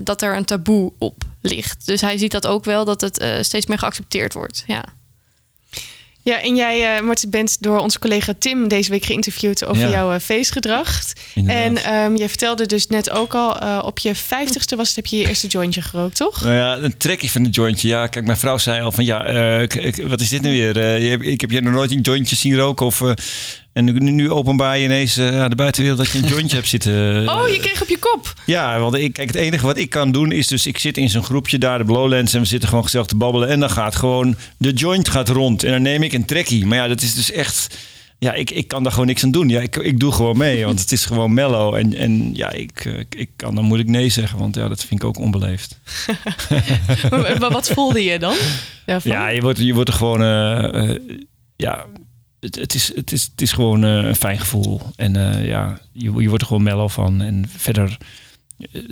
dat 0.04 0.22
er 0.22 0.36
een 0.36 0.44
taboe 0.44 0.92
op 0.98 1.22
ligt. 1.40 1.86
Dus 1.86 2.00
hij 2.00 2.18
ziet 2.18 2.32
dat 2.32 2.46
ook 2.46 2.64
wel, 2.64 2.84
dat 2.84 3.00
het 3.00 3.24
steeds 3.40 3.66
meer 3.66 3.78
geaccepteerd 3.78 4.32
wordt. 4.32 4.64
Ja. 4.66 4.84
Ja, 6.24 6.42
en 6.42 6.56
jij, 6.56 7.02
Martin, 7.02 7.30
bent 7.30 7.56
door 7.60 7.78
onze 7.78 7.98
collega 7.98 8.34
Tim 8.38 8.68
deze 8.68 8.90
week 8.90 9.04
geïnterviewd 9.04 9.64
over 9.64 9.82
Ja. 9.82 9.90
jouw 9.90 10.12
eh, 10.12 10.20
feestgedrag. 10.20 11.02
Inderdaad. 11.34 11.64
En 11.64 11.76
ehm 11.76 12.16
jij 12.16 12.28
vertelde 12.28 12.66
dus 12.66 12.86
net 12.86 13.10
ook 13.10 13.34
al, 13.34 13.58
eh, 13.58 13.82
op 13.84 13.98
je 13.98 14.14
vijftigste 14.14 14.76
was 14.76 14.86
het, 14.86 14.96
heb 14.96 15.06
je 15.06 15.16
je 15.16 15.28
eerste 15.28 15.46
jointje 15.46 15.82
gerookt, 15.82 16.16
toch? 16.16 16.42
Nou 16.42 16.54
ja, 16.54 16.76
een 16.76 16.96
trekje 16.96 17.30
van 17.30 17.44
een 17.44 17.50
jointje. 17.50 17.88
Ja, 17.88 18.06
kijk, 18.06 18.24
mijn 18.24 18.38
vrouw 18.38 18.58
zei 18.58 18.82
al 18.82 18.92
van 18.92 19.04
ja, 19.04 19.18
wat 20.02 20.20
is 20.20 20.28
dit 20.28 20.42
nu 20.42 20.50
weer? 20.50 20.98
Je 21.00 21.18
ik 21.18 21.40
heb 21.40 21.50
je 21.50 21.60
nog 21.60 21.72
nooit 21.72 21.90
een 21.90 22.00
jointje 22.00 22.36
zien 22.36 22.56
roken 22.56 22.86
of... 22.86 23.02
eh, 23.72 23.82
en 23.82 23.84
nu, 23.84 24.10
nu 24.10 24.30
openbaar 24.30 24.78
je 24.78 24.84
ineens 24.84 25.16
eh, 25.16 25.42
aan 25.42 25.50
de 25.50 25.56
buitenwereld 25.56 25.98
dat 25.98 26.10
je 26.10 26.18
een 26.18 26.28
jointje 26.28 26.56
hebt 26.56 26.68
zitten. 26.68 26.90
Oh, 27.32 27.48
je 27.48 27.58
kreeg 27.58 27.82
op 27.82 27.88
je 27.88 27.98
kop. 27.98 28.34
Ja, 28.46 28.78
want 28.78 28.94
ik, 28.94 29.12
kijk, 29.12 29.28
het 29.28 29.36
enige 29.36 29.66
wat 29.66 29.76
ik 29.76 29.90
kan 29.90 30.12
doen 30.12 30.32
is 30.32 30.46
dus... 30.46 30.66
ik 30.66 30.78
zit 30.78 30.96
in 30.96 31.08
zo'n 31.08 31.24
groepje 31.24 31.58
daar, 31.58 31.78
de 31.78 31.84
Blowlands... 31.84 32.34
en 32.34 32.40
we 32.40 32.46
zitten 32.46 32.68
gewoon 32.68 32.84
gezellig 32.84 33.06
te 33.06 33.16
babbelen... 33.16 33.48
en 33.48 33.60
dan 33.60 33.70
gaat 33.70 33.96
gewoon 33.96 34.36
de 34.56 34.72
joint 34.72 35.08
gaat 35.08 35.28
rond. 35.28 35.64
En 35.64 35.70
dan 35.70 35.82
neem 35.82 36.02
ik 36.02 36.12
een 36.12 36.24
trekkie. 36.24 36.66
Maar 36.66 36.78
ja, 36.78 36.88
dat 36.88 37.02
is 37.02 37.14
dus 37.14 37.30
echt... 37.32 37.76
Ja, 38.18 38.32
ik, 38.32 38.50
ik 38.50 38.68
kan 38.68 38.82
daar 38.82 38.92
gewoon 38.92 39.06
niks 39.06 39.24
aan 39.24 39.30
doen. 39.30 39.48
Ja, 39.48 39.60
ik, 39.60 39.76
ik 39.76 40.00
doe 40.00 40.12
gewoon 40.12 40.36
mee, 40.36 40.64
want 40.64 40.80
het 40.80 40.92
is 40.92 41.04
gewoon 41.04 41.34
mellow. 41.34 41.74
En, 41.74 41.94
en 41.94 42.34
ja, 42.34 42.50
ik, 42.50 42.84
eh, 42.84 42.98
ik 42.98 43.30
kan 43.36 43.54
dan 43.54 43.64
moeilijk 43.64 43.90
nee 43.90 44.08
zeggen... 44.08 44.38
want 44.38 44.54
ja, 44.54 44.68
dat 44.68 44.84
vind 44.84 45.02
ik 45.02 45.08
ook 45.08 45.18
onbeleefd. 45.18 45.78
maar, 47.10 47.50
wat 47.50 47.70
voelde 47.70 48.04
je 48.04 48.18
dan? 48.18 48.36
daarvan? 48.86 49.12
Ja, 49.12 49.28
je 49.28 49.40
wordt, 49.40 49.58
je 49.58 49.74
wordt 49.74 49.88
er 49.88 49.94
gewoon... 49.94 50.22
eh, 50.22 50.90
eh, 50.90 50.98
ja, 51.56 51.86
het, 52.42 52.54
het, 52.54 52.74
is, 52.74 52.94
het, 52.94 53.12
is, 53.12 53.22
het 53.22 53.40
is 53.42 53.52
gewoon 53.52 53.84
eh, 53.84 53.90
een 53.90 54.16
fijn 54.16 54.38
gevoel. 54.38 54.80
En 54.96 55.16
eh, 55.16 55.46
ja, 55.46 55.80
je, 55.92 56.12
je 56.12 56.28
wordt 56.28 56.40
er 56.40 56.46
gewoon 56.46 56.62
mellow 56.62 56.90
van. 56.90 57.20
En 57.20 57.44
verder... 57.56 57.98
eh, 58.58 58.82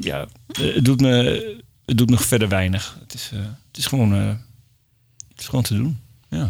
ja, 0.00 0.26
het 0.52 0.84
doet, 0.84 1.00
me, 1.00 1.62
het 1.86 1.98
doet 1.98 2.10
me 2.10 2.18
verder 2.18 2.48
weinig. 2.48 2.96
Het 3.00 3.14
is, 3.14 3.30
het 3.68 3.76
is, 3.76 3.86
gewoon, 3.86 4.12
het 4.12 5.38
is 5.38 5.46
gewoon 5.46 5.64
te 5.64 5.74
doen. 5.74 6.00
Ja. 6.30 6.46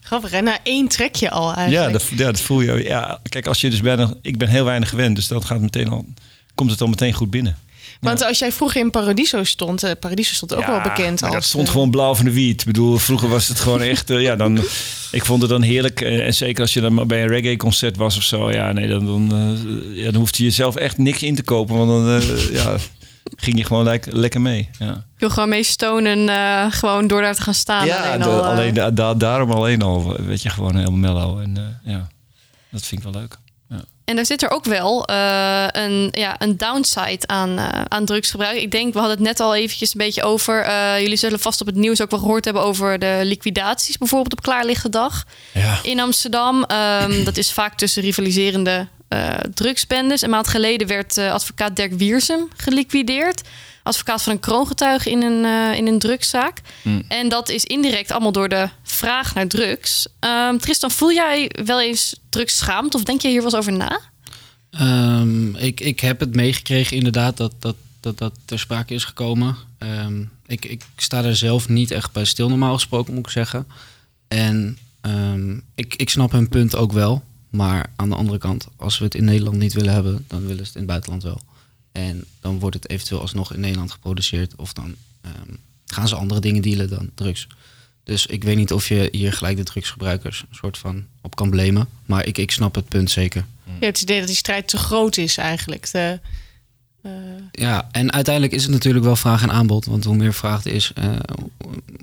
Grappig, 0.00 0.30
hè? 0.30 0.40
Na 0.40 0.58
één 0.62 0.88
trekje 0.88 1.30
al 1.30 1.48
Ja, 1.48 1.56
eigenlijk. 1.56 1.92
dat, 1.92 2.18
ja, 2.18 2.24
dat 2.24 2.40
voel 2.40 2.60
je. 2.60 2.82
Ja, 2.82 3.20
kijk, 3.22 3.46
als 3.46 3.60
je 3.60 3.70
dus 3.70 3.80
bijna. 3.80 4.14
Ik 4.22 4.38
ben 4.38 4.48
heel 4.48 4.64
weinig 4.64 4.88
gewend, 4.88 5.16
dus 5.16 5.28
dan 5.28 5.44
gaat 5.44 5.60
meteen 5.60 5.88
al. 5.88 6.06
Komt 6.54 6.70
het 6.70 6.80
al 6.80 6.88
meteen 6.88 7.12
goed 7.12 7.30
binnen. 7.30 7.56
Want 8.00 8.24
als 8.24 8.38
jij 8.38 8.52
vroeger 8.52 8.80
in 8.80 8.90
Paradiso 8.90 9.44
stond, 9.44 9.82
eh, 9.82 9.90
Paradiso 10.00 10.34
stond 10.34 10.54
ook 10.54 10.66
wel 10.66 10.80
bekend 10.80 11.20
maar 11.20 11.30
als... 11.30 11.38
dat 11.38 11.44
stond 11.48 11.66
eh, 11.66 11.72
gewoon 11.72 11.90
blauw 11.90 12.14
van 12.14 12.24
de 12.24 12.30
wiet. 12.32 12.60
Ik 12.60 12.66
bedoel, 12.66 12.98
vroeger 12.98 13.28
was 13.28 13.48
het 13.48 13.60
gewoon 13.60 13.82
echt. 13.82 14.10
eh, 14.10 14.20
ja, 14.20 14.36
dan, 14.36 14.56
ik 15.18 15.24
vond 15.24 15.40
het 15.42 15.50
dan 15.50 15.62
heerlijk. 15.62 16.00
eh, 16.00 16.26
en 16.26 16.34
zeker 16.34 16.62
als 16.62 16.72
je 16.72 16.80
dan 16.80 16.94
maar 16.94 17.06
bij 17.06 17.22
een 17.22 17.28
reggae-concert 17.28 17.96
was 17.96 18.16
of 18.16 18.22
zo. 18.22 18.50
Ja, 18.52 18.72
nee, 18.72 18.88
dan, 18.88 19.06
dan, 19.06 19.32
eh, 19.32 19.96
ja, 20.04 20.10
dan 20.10 20.20
hoefde 20.20 20.44
je 20.44 20.50
zelf 20.50 20.76
echt 20.76 20.98
niks 20.98 21.22
in 21.22 21.34
te 21.34 21.42
kopen. 21.42 21.76
Want 21.76 21.88
dan 21.90 22.08
eh, 22.38 22.52
ja, 22.52 22.76
ging 23.36 23.58
je 23.58 23.64
gewoon 23.64 23.84
lek- 23.84 24.12
lekker 24.12 24.40
mee. 24.40 24.68
Ja, 24.78 24.90
Ik 24.90 25.18
wil 25.20 25.30
gewoon 25.30 25.48
mee 25.48 25.62
stonen, 25.62 26.28
eh, 26.28 26.66
gewoon 26.70 27.06
door 27.06 27.20
daar 27.22 27.34
te 27.34 27.42
gaan 27.42 27.54
staan. 27.54 27.86
ja 27.86 27.96
alleen 28.06 28.18
de- 28.18 28.24
al, 28.24 28.44
alleen 28.44 28.74
da- 28.74 28.90
da- 28.90 29.14
daarom 29.14 29.50
alleen 29.50 29.82
al. 29.82 30.16
Weet 30.22 30.42
je, 30.42 30.50
gewoon 30.50 30.76
helemaal 30.76 30.98
mellow. 31.14 31.38
En 31.40 31.56
eh, 31.56 31.92
ja, 31.92 32.08
dat 32.70 32.82
vind 32.86 33.04
ik 33.04 33.12
wel 33.12 33.20
leuk. 33.20 33.36
En 34.08 34.16
daar 34.16 34.26
zit 34.26 34.42
er 34.42 34.50
ook 34.50 34.64
wel 34.64 35.04
eh, 35.06 35.64
een, 35.72 36.08
ja, 36.10 36.34
een 36.38 36.56
downside 36.56 37.26
aan, 37.26 37.58
eh, 37.58 37.80
aan 37.88 38.04
drugsgebruik. 38.04 38.56
Ik 38.60 38.70
denk, 38.70 38.92
we 38.92 38.98
hadden 38.98 39.16
het 39.16 39.26
net 39.26 39.40
al 39.40 39.54
eventjes 39.54 39.90
een 39.94 39.98
beetje 40.00 40.22
over. 40.22 40.62
eh, 40.62 41.00
jullie 41.00 41.16
zullen 41.16 41.40
vast 41.40 41.60
op 41.60 41.66
het 41.66 41.76
nieuws 41.76 42.02
ook 42.02 42.10
wel 42.10 42.20
gehoord 42.20 42.44
hebben 42.44 42.62
over 42.62 42.98
de 42.98 43.20
liquidaties, 43.22 43.98
bijvoorbeeld 43.98 44.32
op 44.32 44.42
klaarlichte 44.42 44.88
dag 44.88 45.24
Ja. 45.52 45.78
in 45.82 46.00
Amsterdam. 46.00 46.64
Ehm, 46.64 47.24
dat 47.24 47.36
is 47.36 47.52
vaak 47.52 47.76
tussen 47.76 48.02
rivaliserende 48.02 48.86
drugsbendes. 49.54 50.22
Een 50.22 50.30
maand 50.30 50.48
geleden 50.48 50.86
werd 50.86 51.18
advocaat 51.18 51.76
Dirk 51.76 51.92
Wiersum 51.92 52.48
geliquideerd. 52.56 53.42
Advocaat 53.88 54.22
van 54.22 54.32
een 54.32 54.40
kroongetuige 54.40 55.10
in 55.10 55.22
een, 55.22 55.44
eh, 55.44 55.78
in 55.78 55.86
een 55.86 55.98
drugszaak. 55.98 56.60
Hmm. 56.82 57.02
En 57.08 57.28
dat 57.28 57.48
is 57.48 57.64
indirect 57.64 58.10
allemaal 58.10 58.32
door 58.32 58.48
de 58.48 58.68
vraag 58.82 59.34
naar 59.34 59.46
drugs. 59.46 60.06
Ehm, 60.18 60.56
Tristan, 60.56 60.90
voel 60.90 61.12
jij 61.12 61.50
wel 61.64 61.80
eens 61.80 62.20
drugsschaamd 62.28 62.94
of 62.94 63.02
denk 63.02 63.20
je 63.20 63.28
hier 63.28 63.42
wel 63.42 63.44
eens 63.44 63.54
over 63.54 63.72
na? 63.72 64.00
Ehm, 64.70 65.54
ik, 65.56 65.80
ik 65.80 66.00
heb 66.00 66.20
het 66.20 66.34
meegekregen 66.34 66.96
inderdaad 66.96 67.36
dat 67.36 67.52
dat, 67.58 67.76
dat, 68.00 68.18
dat 68.18 68.34
ter 68.44 68.58
sprake 68.58 68.94
is 68.94 69.04
gekomen. 69.04 69.56
Ehm, 69.78 70.22
ik, 70.46 70.64
ik 70.64 70.82
sta 70.96 71.24
er 71.24 71.36
zelf 71.36 71.68
niet 71.68 71.90
echt 71.90 72.12
bij 72.12 72.24
stil 72.24 72.48
normaal 72.48 72.74
gesproken, 72.74 73.14
moet 73.14 73.26
ik 73.26 73.32
zeggen. 73.32 73.66
En 74.28 74.78
ik, 75.74 75.94
ik 75.94 76.10
snap 76.10 76.32
hun 76.32 76.48
punt 76.48 76.76
ook 76.76 76.92
wel. 76.92 77.22
Maar 77.50 77.92
aan 77.96 78.08
de 78.08 78.14
andere 78.14 78.38
kant, 78.38 78.66
als 78.76 78.98
we 78.98 79.04
het 79.04 79.14
in 79.14 79.24
Nederland 79.24 79.56
niet 79.56 79.72
willen 79.72 79.92
hebben, 79.92 80.24
dan 80.28 80.40
willen 80.40 80.56
ze 80.56 80.62
het 80.62 80.74
in 80.74 80.80
het 80.80 80.86
buitenland 80.86 81.22
wel. 81.22 81.40
En 81.98 82.24
dan 82.40 82.58
wordt 82.58 82.76
het 82.76 82.88
eventueel 82.90 83.20
alsnog 83.20 83.54
in 83.54 83.60
Nederland 83.60 83.90
geproduceerd. 83.90 84.56
Of 84.56 84.72
dan 84.72 84.94
ehm, 85.20 85.54
gaan 85.86 86.08
ze 86.08 86.16
andere 86.16 86.40
dingen 86.40 86.62
dealen 86.62 86.88
dan 86.88 87.10
drugs. 87.14 87.46
Dus 88.04 88.26
ik 88.26 88.44
weet 88.44 88.56
niet 88.56 88.72
of 88.72 88.88
je 88.88 89.08
hier 89.12 89.32
gelijk 89.32 89.56
de 89.56 89.62
drugsgebruikers 89.62 90.40
een 90.40 90.56
soort 90.56 90.78
van 90.78 91.06
op 91.20 91.36
kan 91.36 91.50
blamen. 91.50 91.88
Maar 92.06 92.26
ik, 92.26 92.38
ik 92.38 92.50
snap 92.50 92.74
het 92.74 92.88
punt 92.88 93.10
zeker. 93.10 93.44
Je 93.64 93.84
hebt 93.84 94.00
het 94.00 94.02
idee 94.02 94.18
dat 94.18 94.26
die 94.26 94.36
strijd 94.36 94.68
te 94.68 94.76
groot 94.76 95.16
is 95.16 95.36
eigenlijk. 95.36 95.90
De, 95.92 96.20
eh, 97.02 97.12
Ja, 97.52 97.88
en 97.92 98.12
uiteindelijk 98.12 98.54
is 98.54 98.62
het 98.62 98.72
natuurlijk 98.72 99.04
wel 99.04 99.16
vraag 99.16 99.42
en 99.42 99.50
aanbod. 99.50 99.84
Want 99.84 100.04
hoe 100.04 100.16
meer 100.16 100.34
vraag 100.34 100.64
er 100.64 100.72
is, 100.72 100.92
eh, 100.94 101.16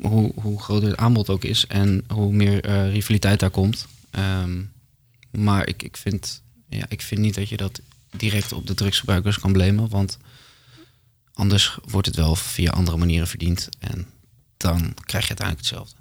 hoe, 0.01 0.31
hoe 0.35 0.61
groter 0.61 0.89
het 0.89 0.97
aanbod 0.97 1.29
ook 1.29 1.43
is. 1.43 1.67
En 1.67 2.03
hoe 2.07 2.33
meer 2.33 2.63
eh, 2.63 2.91
rivaliteit 2.91 3.39
daar 3.39 3.49
komt. 3.49 3.87
Ehm, 4.11 4.61
maar 5.31 5.67
ik, 5.67 5.83
ik, 5.83 5.97
vind, 5.97 6.41
ja, 6.69 6.85
ik 6.89 7.01
vind 7.01 7.21
niet 7.21 7.35
dat 7.35 7.49
je 7.49 7.57
dat 7.57 7.81
direct 8.17 8.53
op 8.53 8.67
de 8.67 8.73
drugsgebruikers 8.73 9.39
kan 9.39 9.51
blamen. 9.51 9.89
Want 9.89 10.17
anders 11.33 11.77
wordt 11.85 12.07
het 12.07 12.15
wel 12.15 12.35
via 12.35 12.71
andere 12.71 12.97
manieren 12.97 13.27
verdiend. 13.27 13.69
En 13.79 14.07
dan 14.57 14.79
krijg 15.05 15.23
je 15.23 15.29
uiteindelijk 15.29 15.67
hetzelfde. 15.67 15.95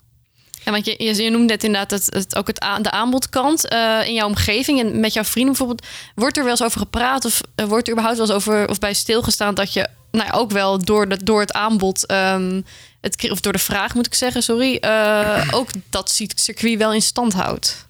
Ja, 0.65 0.71
want 0.71 0.85
je, 0.85 0.95
je, 0.99 1.23
je 1.23 1.31
noemde 1.31 1.47
net 1.47 1.65
inderdaad 1.65 1.91
het, 1.91 2.15
het, 2.15 2.37
ook 2.37 2.47
het 2.47 2.61
aan, 2.61 2.83
de 2.83 2.91
aanbodkant 2.91 3.69
eh, 3.69 4.01
in 4.07 4.15
jouw 4.15 4.27
omgeving 4.27 4.81
en 4.81 5.01
met 5.01 5.13
jouw 5.13 5.25
vrienden 5.25 5.57
bijvoorbeeld. 5.57 5.87
Wordt 6.15 6.37
er 6.37 6.43
wel 6.43 6.53
eens 6.53 6.63
over 6.63 6.81
gepraat 6.81 7.25
of 7.25 7.41
eh, 7.55 7.67
wordt 7.67 7.87
er 7.87 7.93
überhaupt 7.93 8.19
wel 8.19 8.27
eens 8.27 8.37
over 8.37 8.69
of 8.69 8.79
bij 8.79 8.95
stilgestaan 8.95 9.55
dat 9.55 9.73
je 9.73 9.89
nou 10.11 10.27
ja, 10.27 10.33
ook 10.33 10.51
wel 10.51 10.79
door, 10.85 11.09
de, 11.09 11.25
door 11.25 11.41
het 11.41 11.53
aanbod, 11.53 12.07
ehm, 12.07 12.61
het, 13.01 13.31
of 13.31 13.41
door 13.41 13.53
de 13.53 13.59
vraag 13.59 13.95
moet 13.95 14.07
ik 14.07 14.15
zeggen, 14.15 14.43
sorry, 14.43 14.77
eh, 14.77 15.49
ook 15.51 15.69
dat 15.91 16.21
circuit 16.35 16.79
wel 16.79 16.93
in 16.93 17.03
stand 17.03 17.33
houdt? 17.33 17.89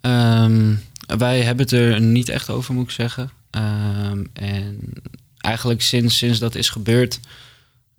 Ehm, 0.00 0.74
wij 1.06 1.40
hebben 1.40 1.64
het 1.64 1.74
er 1.74 2.00
niet 2.00 2.28
echt 2.28 2.50
over, 2.50 2.74
moet 2.74 2.84
ik 2.84 2.90
zeggen. 2.90 3.30
Ehm, 3.56 4.24
en 4.32 4.80
eigenlijk 5.36 5.82
sinds, 5.82 6.16
sinds 6.16 6.38
dat 6.38 6.54
is 6.54 6.68
gebeurd, 6.68 7.20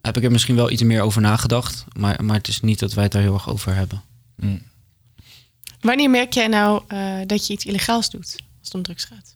heb 0.02 0.18
ik 0.18 0.24
er 0.24 0.32
misschien 0.32 0.56
wel 0.56 0.72
iets 0.72 0.84
meer 0.84 1.02
over 1.02 1.22
nagedacht. 1.22 1.86
Maar, 1.94 2.26
maar 2.26 2.36
het 2.36 2.48
is 2.48 2.62
niet 2.62 2.80
dat 2.80 2.94
wij 2.94 3.04
het 3.04 3.12
daar 3.12 3.22
heel 3.22 3.34
erg 3.34 3.50
over 3.50 3.76
hebben. 3.76 4.02
wanneer 5.82 6.10
merk 6.10 6.34
jij 6.34 6.48
nou 6.48 6.84
eh, 6.88 7.16
dat 7.26 7.48
je 7.48 7.54
iets 7.54 7.66
illegaals 7.66 8.10
doet 8.10 8.36
als 8.36 8.40
het 8.62 8.74
om 8.74 8.82
drugs 8.82 9.04
gaat? 9.04 9.36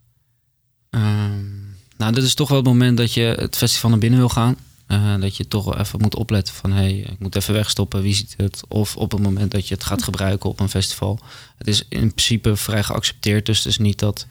Ehm, 0.90 1.50
nou, 1.98 2.14
dit 2.14 2.24
is 2.24 2.34
toch 2.34 2.48
wel 2.48 2.58
het 2.58 2.68
moment 2.68 2.98
dat 2.98 3.14
je 3.14 3.22
het 3.22 3.58
festival 3.58 3.90
naar 3.90 4.00
binnen 4.00 4.20
wil 4.20 4.30
gaan. 4.30 4.58
Eh, 4.88 5.20
dat 5.20 5.38
je 5.38 5.48
toch 5.48 5.66
wel 5.66 5.78
even 5.78 6.02
moet 6.02 6.16
opletten 6.16 6.54
van... 6.54 6.72
hé, 6.72 6.78
hey, 6.78 6.98
ik 6.98 7.20
moet 7.20 7.36
even 7.36 7.54
wegstoppen, 7.54 8.02
wie 8.02 8.14
ziet 8.14 8.34
het? 8.38 8.62
Of 8.68 8.98
op 8.98 9.12
het 9.12 9.22
moment 9.22 9.52
dat 9.52 9.68
je 9.68 9.74
het 9.74 9.84
gaat 9.84 10.04
gebruiken 10.04 10.50
op 10.50 10.60
een 10.60 10.70
festival. 10.70 11.20
Het 11.58 11.68
is 11.68 11.86
in 11.90 12.14
principe 12.14 12.56
vrij 12.56 12.84
geaccepteerd. 12.84 13.46
Dus 13.46 13.58
het 13.58 13.68
is 13.68 13.78
niet 13.78 14.00
dat 14.00 14.28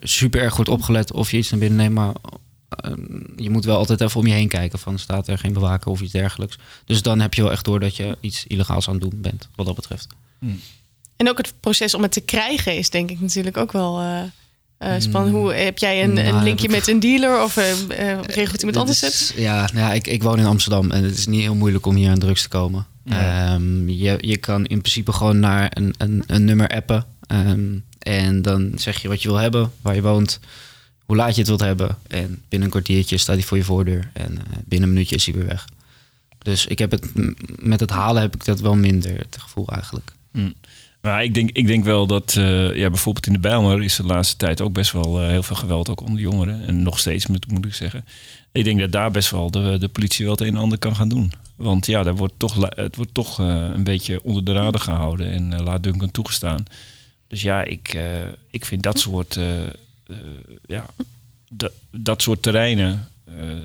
super 0.00 0.40
erg 0.40 0.54
wordt 0.56 0.70
opgelet 0.70 1.12
of 1.12 1.30
je 1.30 1.36
iets 1.36 1.50
naar 1.50 1.60
binnen 1.60 1.78
neemt. 1.78 1.94
Maar 1.94 2.12
eh, 2.68 2.90
je 3.36 3.50
moet 3.50 3.64
wel 3.64 3.76
altijd 3.76 4.00
even 4.00 4.20
om 4.20 4.26
je 4.26 4.32
heen 4.32 4.48
kijken 4.48 4.78
van... 4.78 4.98
staat 4.98 5.28
er 5.28 5.38
geen 5.38 5.52
bewaker 5.52 5.90
of 5.90 6.00
iets 6.00 6.12
dergelijks. 6.12 6.58
Dus 6.84 7.02
dan 7.02 7.20
heb 7.20 7.34
je 7.34 7.42
wel 7.42 7.52
echt 7.52 7.64
door 7.64 7.80
dat 7.80 7.96
je 7.96 8.16
iets 8.20 8.44
illegaals 8.46 8.86
aan 8.88 8.94
het 8.94 9.02
doen 9.02 9.20
bent, 9.20 9.48
wat 9.54 9.66
dat 9.66 9.74
betreft. 9.74 10.06
En 11.16 11.28
ook 11.28 11.36
het 11.38 11.54
proces 11.60 11.94
om 11.94 12.02
het 12.02 12.12
te 12.12 12.20
krijgen 12.20 12.76
is 12.76 12.90
denk 12.90 13.10
ik 13.10 13.20
natuurlijk 13.20 13.56
ook 13.56 13.72
wel 13.72 14.00
eh 14.00 14.22
eh, 14.78 14.94
spannend. 14.98 15.34
Mm. 15.34 15.40
Hoe, 15.40 15.52
heb 15.52 15.78
jij 15.78 16.02
een, 16.04 16.12
Nou, 16.12 16.26
een 16.26 16.42
linkje 16.42 16.64
ik- 16.66 16.70
met 16.70 16.88
een 16.88 17.00
dealer 17.00 17.42
of 17.42 17.56
eh, 17.56 17.70
eh, 17.70 17.78
regelt 18.22 18.62
iemand 18.62 18.62
Dit 18.62 18.76
anders 18.76 19.00
het? 19.00 19.32
Ja, 19.36 19.56
nou 19.72 19.78
ja 19.86 19.92
ik, 19.92 20.06
ik 20.06 20.22
woon 20.22 20.38
in 20.38 20.44
Amsterdam 20.46 20.90
en 20.90 21.04
het 21.04 21.18
is 21.18 21.26
niet 21.26 21.40
heel 21.40 21.54
moeilijk 21.54 21.86
om 21.86 21.94
hier 21.94 22.10
aan 22.10 22.18
drugs 22.18 22.42
te 22.42 22.48
komen. 22.48 22.86
Ja. 23.04 23.52
Ehm, 23.54 23.88
je, 23.88 24.16
je 24.20 24.36
kan 24.36 24.64
in 24.66 24.80
principe 24.80 25.12
gewoon 25.12 25.38
naar 25.38 25.70
een, 25.74 25.94
een, 25.98 26.24
een 26.26 26.44
nummer 26.44 26.68
appen. 26.68 27.04
ehm, 27.26 27.72
en 28.04 28.42
dan 28.42 28.72
zeg 28.76 29.02
je 29.02 29.08
wat 29.08 29.22
je 29.22 29.28
wil 29.28 29.36
hebben, 29.36 29.72
waar 29.80 29.94
je 29.94 30.02
woont, 30.02 30.40
hoe 31.04 31.16
laat 31.16 31.34
je 31.34 31.38
het 31.38 31.48
wilt 31.48 31.60
hebben. 31.60 31.96
En 32.06 32.42
binnen 32.48 32.68
een 32.68 32.70
kwartiertje 32.70 33.16
staat 33.16 33.36
hij 33.36 33.44
voor 33.44 33.56
je 33.56 33.64
voordeur. 33.64 34.10
En 34.12 34.38
eh, 34.38 34.56
binnen 34.64 34.88
een 34.88 34.94
minuutje 34.94 35.16
is 35.16 35.24
hij 35.24 35.34
weer 35.34 35.46
weg. 35.46 35.64
Dus 36.38 36.66
ik 36.66 36.78
heb 36.78 36.90
het, 36.90 37.10
met 37.58 37.80
het 37.80 37.90
halen 37.90 38.22
heb 38.22 38.34
ik 38.34 38.44
dat 38.44 38.60
wel 38.60 38.74
minder, 38.74 39.18
het 39.18 39.36
gevoel 39.38 39.68
eigenlijk. 39.68 40.12
Hm. 40.32 40.50
Maar 41.00 41.24
ik 41.24 41.34
denk, 41.34 41.50
ik 41.50 41.66
denk 41.66 41.84
wel 41.84 42.06
dat, 42.06 42.34
eh, 42.36 42.76
ja, 42.76 42.90
bijvoorbeeld 42.90 43.26
in 43.26 43.32
de 43.32 43.38
Bijlmer 43.38 43.82
is 43.82 43.96
de 43.96 44.04
laatste 44.04 44.36
tijd 44.36 44.60
ook 44.60 44.72
best 44.72 44.92
wel 44.92 45.20
eh, 45.20 45.28
heel 45.28 45.42
veel 45.42 45.56
geweld, 45.56 45.88
ook 45.88 46.00
onder 46.00 46.20
jongeren. 46.20 46.66
En 46.66 46.82
nog 46.82 46.98
steeds, 46.98 47.26
moet, 47.26 47.50
moet 47.50 47.64
ik 47.64 47.74
zeggen. 47.74 48.04
Ik 48.52 48.64
denk 48.64 48.80
dat 48.80 48.92
daar 48.92 49.10
best 49.10 49.30
wel 49.30 49.50
de, 49.50 49.76
de 49.78 49.88
politie 49.88 50.24
wel 50.24 50.34
het 50.34 50.42
een 50.42 50.54
en 50.54 50.60
ander 50.60 50.78
kan 50.78 50.96
gaan 50.96 51.08
doen. 51.08 51.32
Want 51.56 51.86
ja, 51.86 52.02
daar 52.02 52.16
wordt 52.16 52.34
toch, 52.36 52.68
het 52.68 52.96
wordt 52.96 53.14
toch 53.14 53.38
een 53.38 53.84
beetje 53.84 54.22
onder 54.22 54.44
de 54.44 54.52
radar 54.52 54.80
gehouden 54.80 55.30
en 55.30 55.62
laat 55.62 55.82
Duncan 55.82 56.10
toegestaan. 56.10 56.64
Dus 57.34 57.42
ja, 57.42 57.64
ik, 57.64 57.94
eh, 57.94 58.28
ik 58.50 58.64
vind 58.64 58.82
dat 58.82 58.98
soort, 58.98 59.36
eh, 59.36 59.66
eh, 59.66 59.72
ja, 60.66 60.86
dat, 61.90 62.22
soort 62.22 62.42
terreinen, 62.42 63.08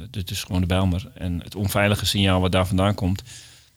dit 0.09 0.31
is 0.31 0.43
gewoon 0.43 0.61
de 0.61 0.67
Bijlmer. 0.67 1.11
En 1.13 1.41
het 1.43 1.55
onveilige 1.55 2.05
signaal 2.05 2.41
wat 2.41 2.51
daar 2.51 2.67
vandaan 2.67 2.95
komt. 2.95 3.23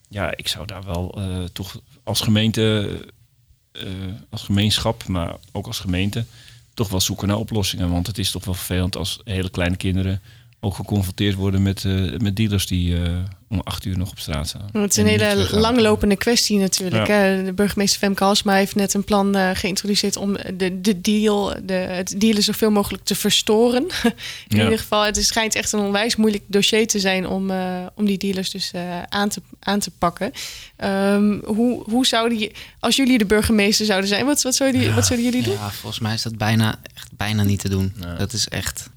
Ja, 0.09 0.37
ik 0.37 0.49
zou 0.49 0.67
daar 0.67 0.85
wel 0.85 1.21
toch 1.53 1.81
als 2.03 2.21
gemeente 2.21 2.99
als 4.31 4.43
gemeenschap, 4.43 5.07
maar 5.07 5.37
ook 5.53 5.67
als 5.67 5.81
gemeente, 5.81 6.25
toch 6.75 6.89
wel 6.89 7.01
zoeken 7.01 7.29
naar 7.29 7.37
oplossingen. 7.37 7.91
Want 7.91 8.07
het 8.07 8.19
is 8.19 8.31
toch 8.31 8.45
wel 8.45 8.55
vervelend 8.55 8.97
als 8.97 9.21
hele 9.25 9.51
kleine 9.51 9.77
kinderen 9.77 10.21
ook 10.65 10.75
geconfronteerd 10.75 11.35
worden 11.35 11.63
met, 11.63 11.85
eh, 11.85 12.19
met 12.19 12.37
dealers 12.37 12.67
die 12.67 13.03
eh, 13.03 13.13
om 13.49 13.61
acht 13.65 13.85
uur 13.85 13.99
nog 13.99 14.11
op 14.11 14.19
straat 14.19 14.49
staan. 14.49 14.69
Het 14.73 14.91
is 14.91 14.97
En 14.97 15.07
een 15.13 15.21
hele 15.21 15.61
langlopende 15.61 16.17
kwestie 16.17 16.59
natuurlijk. 16.59 17.07
Ja. 17.07 17.37
De 17.43 17.53
burgemeester 17.53 17.99
Femke 17.99 18.25
Halsma 18.25 18.55
heeft 18.55 18.75
net 18.75 18.95
een 18.95 19.05
plan 19.05 19.37
eh, 19.37 19.51
geïntroduceerd 19.55 20.17
om 20.17 20.37
de, 20.57 20.81
de 20.81 21.01
deal, 21.01 21.55
de, 21.65 21.73
het 21.73 22.15
dealen 22.21 22.43
zoveel 22.43 22.71
mogelijk 22.71 23.05
te 23.05 23.15
verstoren. 23.15 23.83
In 24.49 24.57
Ja. 24.57 24.63
ieder 24.65 24.79
geval, 24.79 25.05
het 25.05 25.17
is- 25.17 25.27
schijnt 25.27 25.55
echt 25.55 25.73
een 25.73 25.81
onwijs 25.81 26.17
moeilijk 26.17 26.43
dossier 26.47 26.87
te 26.87 26.99
zijn 27.01 27.27
om, 27.27 27.51
eh, 27.51 27.87
om 27.95 28.05
die 28.05 28.19
dealers 28.19 28.51
dus 28.51 28.71
eh, 28.73 29.03
aan, 29.09 29.29
te, 29.29 29.43
aan 29.61 29.79
te 29.81 29.91
pakken. 29.99 30.33
Ehm, 30.77 31.39
hoe, 31.45 31.83
hoe 31.91 32.07
zouden 32.07 32.39
je, 32.39 32.53
als 32.81 32.97
jullie 32.97 33.19
de 33.19 33.27
burgemeester 33.27 33.87
zouden 33.87 34.09
zijn, 34.09 34.25
wat, 34.27 34.43
wat, 34.43 34.55
zouden, 34.55 34.81
jullie- 34.81 34.95
wat 34.95 35.07
zouden 35.07 35.31
jullie 35.31 35.45
doen? 35.45 35.55
Ja, 35.55 35.71
volgens 35.71 36.01
mij 36.03 36.15
is 36.15 36.23
dat 36.23 36.37
bijna, 36.39 36.81
echt 36.95 37.11
bijna 37.17 37.43
niet 37.43 37.61
te 37.61 37.69
doen. 37.69 37.93
Dat 38.19 38.33
is 38.33 38.49
echt... 38.49 38.91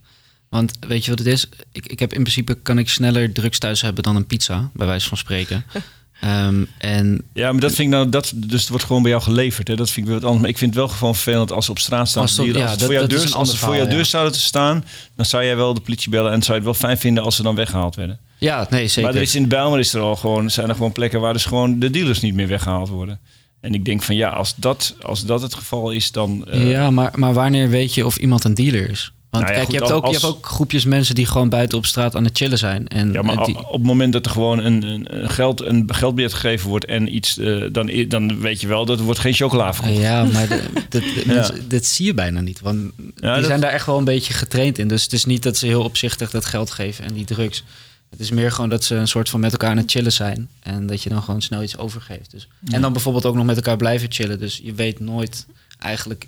Want 0.56 0.74
weet 0.88 1.04
je 1.04 1.10
wat 1.10 1.20
het 1.20 1.28
is? 1.28 1.50
Ik, 1.72 1.86
ik 1.88 2.00
heb 2.00 2.14
in 2.14 2.22
principe 2.22 2.54
kan 2.62 2.78
ik 2.78 2.90
sneller 2.90 3.32
drugs 3.34 3.60
thuis 3.60 3.82
hebben 3.82 4.04
dan 4.04 4.16
een 4.16 4.26
pizza, 4.26 4.70
bij 4.74 4.88
wijze 4.88 5.08
van 5.08 5.18
spreken. 5.18 5.64
Ehm, 6.22 6.64
en 6.78 7.22
Ja, 7.34 7.52
maar 7.52 7.62
dat 7.62 7.74
vind 7.74 7.88
ik 7.88 7.94
nou, 7.94 8.10
dat, 8.10 8.32
dus 8.36 8.60
het 8.62 8.70
wordt 8.70 8.84
gewoon 8.86 9.02
bij 9.02 9.12
jou 9.12 9.24
geleverd. 9.24 9.68
Hè? 9.68 9.76
Dat 9.76 9.90
vind 9.92 10.06
ik 10.06 10.12
wel 10.12 10.14
wat 10.16 10.24
anders. 10.24 10.42
Maar 10.42 10.50
ik 10.52 10.58
vind 10.58 10.76
het 10.76 10.80
wel 10.86 10.94
gewoon 10.94 11.16
vervelend 11.16 11.52
als 11.52 11.66
ze 11.66 11.72
op 11.72 11.80
straat 11.80 12.08
staan. 12.10 12.22
Als 12.22 12.40
op- 12.40 12.46
ja, 12.46 12.54
dat- 12.54 12.84
voor 12.84 12.94
jouw 12.94 13.08
deur, 13.08 13.34
als 13.34 13.50
ze 13.50 13.58
voor 13.58 13.76
jouw 13.76 13.88
deur 13.88 13.98
ja. 13.98 14.04
zouden 14.04 14.34
te 14.34 14.40
staan, 14.40 14.86
dan 15.16 15.26
zou 15.26 15.44
jij 15.44 15.56
wel 15.56 15.74
de 15.74 15.82
politie 15.82 16.10
bellen 16.10 16.32
en 16.32 16.42
zou 16.42 16.52
je 16.60 16.64
het 16.68 16.80
wel 16.80 16.90
fijn 16.90 16.98
vinden 16.98 17.24
als 17.24 17.36
ze 17.36 17.44
dan 17.44 17.56
weggehaald 17.56 17.96
werden. 17.96 18.20
Ja, 18.38 18.68
nee, 18.70 18.88
zeker. 18.88 19.04
Maar 19.04 19.16
er 19.16 19.22
is 19.22 19.36
in 19.36 19.48
Bijlmer 19.48 19.80
is 19.80 19.94
er 19.94 20.02
al 20.02 20.16
gewoon, 20.16 20.50
zijn 20.50 20.70
er 20.70 20.76
gewoon 20.76 20.92
plekken 20.92 21.20
waar 21.22 21.34
dus 21.34 21.46
gewoon 21.46 21.80
de 21.80 21.90
dealers 21.90 22.20
niet 22.22 22.34
meer 22.34 22.48
weggehaald 22.48 22.90
worden. 22.90 23.20
En 23.62 23.74
ik 23.74 23.86
denk 23.86 24.02
van 24.04 24.16
ja, 24.16 24.30
als 24.30 24.54
dat, 24.56 24.96
als 25.02 25.26
dat 25.26 25.42
het 25.42 25.54
geval 25.56 25.92
is, 25.92 26.12
dan. 26.12 26.48
eh, 26.48 26.70
ja, 26.70 26.90
maar, 26.92 27.12
maar 27.16 27.34
wanneer 27.34 27.70
weet 27.70 27.94
je 27.94 28.06
of 28.06 28.18
iemand 28.18 28.44
een 28.44 28.54
dealer 28.54 28.90
is? 28.90 29.12
Want 29.40 29.48
Nou 29.48 29.60
ja, 29.60 29.66
kijk, 29.66 29.66
goed, 29.66 29.74
je, 29.74 29.80
hebt 29.80 29.92
ook, 29.92 30.04
als- 30.04 30.16
je 30.22 30.26
hebt 30.26 30.38
ook 30.38 30.46
groepjes 30.46 30.86
mensen 30.86 31.16
die 31.16 31.26
gewoon 31.26 31.50
buiten 31.50 31.78
op 31.78 31.86
straat 31.86 32.16
aan 32.16 32.24
het 32.24 32.38
chillen 32.38 32.58
zijn. 32.58 32.88
En 32.88 33.12
Ja, 33.12 33.22
maar 33.22 33.38
eh, 33.38 33.46
die, 33.46 33.58
op 33.58 33.72
het 33.74 33.84
moment 33.84 34.14
dat 34.14 34.26
er 34.26 34.32
gewoon 34.32 34.60
een, 34.60 34.84
een, 35.24 35.30
geld, 35.30 35.62
een 35.62 35.90
gegeven 35.94 36.70
wordt 36.70 36.86
en 36.86 37.16
iets, 37.16 37.38
eh, 37.38 37.64
dan, 37.72 37.92
dan 38.08 38.40
weet 38.40 38.62
je 38.62 38.68
wel 38.68 38.86
dat 38.86 39.00
er 39.00 39.06
wordt 39.06 39.20
geen 39.20 39.34
chocola 39.34 39.74
verkocht. 39.74 39.98
Ja, 39.98 40.24
maar 40.24 40.48
de- 40.48 40.64
dat, 40.90 41.04
Ja. 41.04 41.34
mensen- 41.34 41.70
dat 41.70 41.86
zie 41.86 42.06
je 42.06 42.14
bijna 42.14 42.40
niet. 42.42 42.60
Want 42.60 42.92
die 42.98 43.14
dat- 43.22 43.46
zijn 43.46 43.60
daar 43.60 43.72
echt 43.72 43.86
wel 43.86 43.98
een 43.98 44.04
beetje 44.04 44.34
getraind 44.34 44.78
in. 44.78 44.88
Dus 44.88 45.04
het 45.04 45.14
is 45.14 45.26
niet 45.26 45.44
dat 45.44 45.58
ze 45.58 45.66
heel 45.66 45.84
opzichtig 45.84 46.30
dat 46.32 46.46
geld 46.46 46.72
geven 46.72 47.06
en 47.06 47.14
die 47.14 47.26
drugs. 47.26 47.64
Het 48.10 48.20
is 48.20 48.32
meer 48.32 48.52
gewoon 48.52 48.70
dat 48.70 48.84
ze 48.84 48.96
een 48.96 49.08
soort 49.08 49.30
van 49.30 49.40
met 49.40 49.52
elkaar 49.52 49.70
aan 49.70 49.78
het 49.78 49.92
chillen 49.92 50.12
zijn. 50.12 50.50
En 50.60 50.88
dat 50.88 51.04
je 51.04 51.10
dan 51.10 51.24
gewoon 51.24 51.42
snel 51.42 51.64
iets 51.64 51.78
overgeeft. 51.78 52.32
Dus. 52.32 52.48
En 52.72 52.82
dan 52.82 52.94
bijvoorbeeld 52.94 53.26
ook 53.26 53.36
nog 53.36 53.46
met 53.46 53.56
elkaar 53.56 53.78
blijven 53.78 54.12
chillen. 54.12 54.40
Dus 54.40 54.60
je 54.64 54.74
weet 54.74 55.00
nooit 55.00 55.46
eigenlijk, 55.80 56.26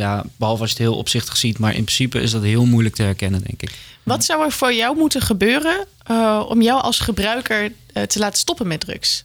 ja, 0.00 0.24
behalve 0.36 0.60
als 0.62 0.70
je 0.70 0.76
het 0.76 0.86
heel 0.86 0.98
opzichtig 0.98 1.36
ziet. 1.36 1.58
Maar 1.58 1.74
in 1.74 1.84
principe 1.84 2.20
is 2.20 2.30
dat 2.30 2.42
heel 2.42 2.64
moeilijk 2.64 2.94
te 2.94 3.02
herkennen, 3.02 3.42
denk 3.46 3.62
ik. 3.62 3.78
Wat 4.02 4.24
zou 4.24 4.44
er 4.44 4.52
voor 4.52 4.72
jou 4.72 4.96
moeten 4.96 5.20
gebeuren 5.20 5.86
eh, 6.06 6.44
om 6.48 6.62
jou 6.62 6.82
als 6.82 6.98
gebruiker 6.98 7.72
eh, 7.92 8.02
te 8.02 8.18
laten 8.18 8.38
stoppen 8.38 8.66
met 8.66 8.80
drugs? 8.80 9.24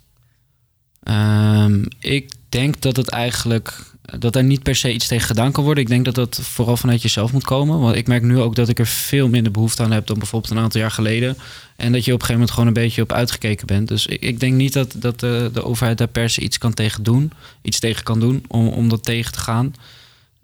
Ehm, 1.03 1.83
ik 1.99 2.31
denk 2.49 2.81
dat 2.81 2.95
het 2.95 3.09
eigenlijk 3.09 3.93
dat 4.19 4.35
er 4.35 4.43
niet 4.43 4.63
per 4.63 4.75
se 4.75 4.93
iets 4.93 5.07
tegen 5.07 5.27
gedaan 5.27 5.51
kan 5.51 5.63
worden. 5.63 5.83
Ik 5.83 5.89
denk 5.89 6.05
dat 6.05 6.15
dat 6.15 6.39
vooral 6.41 6.77
vanuit 6.77 7.01
jezelf 7.01 7.31
moet 7.31 7.43
komen. 7.43 7.79
Want 7.79 7.95
ik 7.95 8.07
merk 8.07 8.23
nu 8.23 8.39
ook 8.39 8.55
dat 8.55 8.69
ik 8.69 8.79
er 8.79 8.87
veel 8.87 9.29
minder 9.29 9.51
behoefte 9.51 9.83
aan 9.83 9.91
heb 9.91 10.07
dan 10.07 10.17
bijvoorbeeld 10.17 10.51
een 10.51 10.59
aantal 10.59 10.81
jaar 10.81 10.91
geleden. 10.91 11.37
En 11.75 11.91
dat 11.91 12.05
je 12.05 12.13
op 12.13 12.19
een 12.19 12.25
gegeven 12.25 12.33
moment 12.33 12.51
gewoon 12.51 12.67
een 12.67 12.83
beetje 12.83 13.01
op 13.01 13.11
uitgekeken 13.11 13.67
bent. 13.67 13.87
Dus 13.87 14.05
ik, 14.05 14.21
ik 14.21 14.39
denk 14.39 14.53
niet 14.53 14.73
dat, 14.73 14.93
dat 14.97 15.19
de, 15.19 15.49
de 15.53 15.63
overheid 15.63 15.97
daar 15.97 16.07
per 16.07 16.29
se 16.29 16.41
iets 16.41 16.57
kan 16.57 16.73
tegen 16.73 17.03
doen. 17.03 17.31
Iets 17.61 17.79
tegen 17.79 18.03
kan 18.03 18.19
doen 18.19 18.43
om, 18.47 18.67
om 18.67 18.89
dat 18.89 19.03
tegen 19.03 19.31
te 19.31 19.39
gaan. 19.39 19.73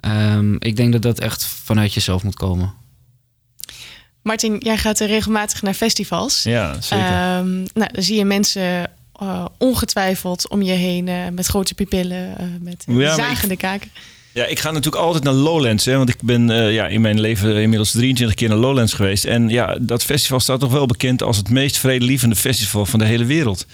Ehm, 0.02 0.56
ik 0.60 0.76
denk 0.76 0.91
dat 0.91 1.02
dat 1.02 1.20
echt 1.20 1.45
vanuit 1.45 1.93
jezelf 1.93 2.24
moet 2.24 2.36
komen. 2.36 2.74
Martin, 4.22 4.58
jij 4.60 4.78
gaat 4.78 4.99
er 4.99 5.08
regelmatig 5.08 5.62
naar 5.62 5.74
festivals. 5.74 6.43
Ja, 6.43 6.82
zeker. 6.82 7.06
Ehm, 7.06 7.56
nou, 7.56 7.89
dan 7.93 8.04
zie 8.04 8.18
je 8.18 8.26
mensen 8.26 8.89
eh, 9.20 9.45
ongetwijfeld 9.58 10.49
om 10.49 10.62
je 10.62 10.72
heen 10.72 11.08
eh, 11.08 11.16
met 11.34 11.45
grote 11.45 11.74
pupillen, 11.74 12.38
eh, 12.38 12.45
met 12.60 12.84
Ja, 12.88 13.16
zagende 13.16 13.58
kaken. 13.58 13.91
Ja, 14.34 14.45
ik 14.45 14.60
ga 14.60 14.72
natuurlijk 14.72 15.04
altijd 15.04 15.24
naar 15.24 15.34
Lowlands. 15.34 15.86
Hè, 15.86 15.97
want 15.97 16.10
ik 16.10 16.22
ben 16.22 16.49
eh, 16.49 16.74
ja, 16.74 16.88
in 16.88 17.02
mijn 17.02 17.20
leven 17.20 17.56
inmiddels 17.56 17.91
23 17.91 18.36
keer 18.36 18.49
naar 18.49 18.58
Lowlands 18.58 18.93
geweest. 18.93 19.26
En 19.26 19.49
ja, 19.49 19.78
dat 19.82 20.04
festival 20.04 20.39
staat 20.39 20.60
toch 20.60 20.72
wel 20.72 20.86
bekend 20.86 21.24
als 21.24 21.38
het 21.38 21.49
meest 21.49 21.78
vredelievende 21.78 22.36
festival 22.36 22.86
van 22.86 22.99
de 22.99 23.06
hele 23.06 23.26
wereld. 23.26 23.66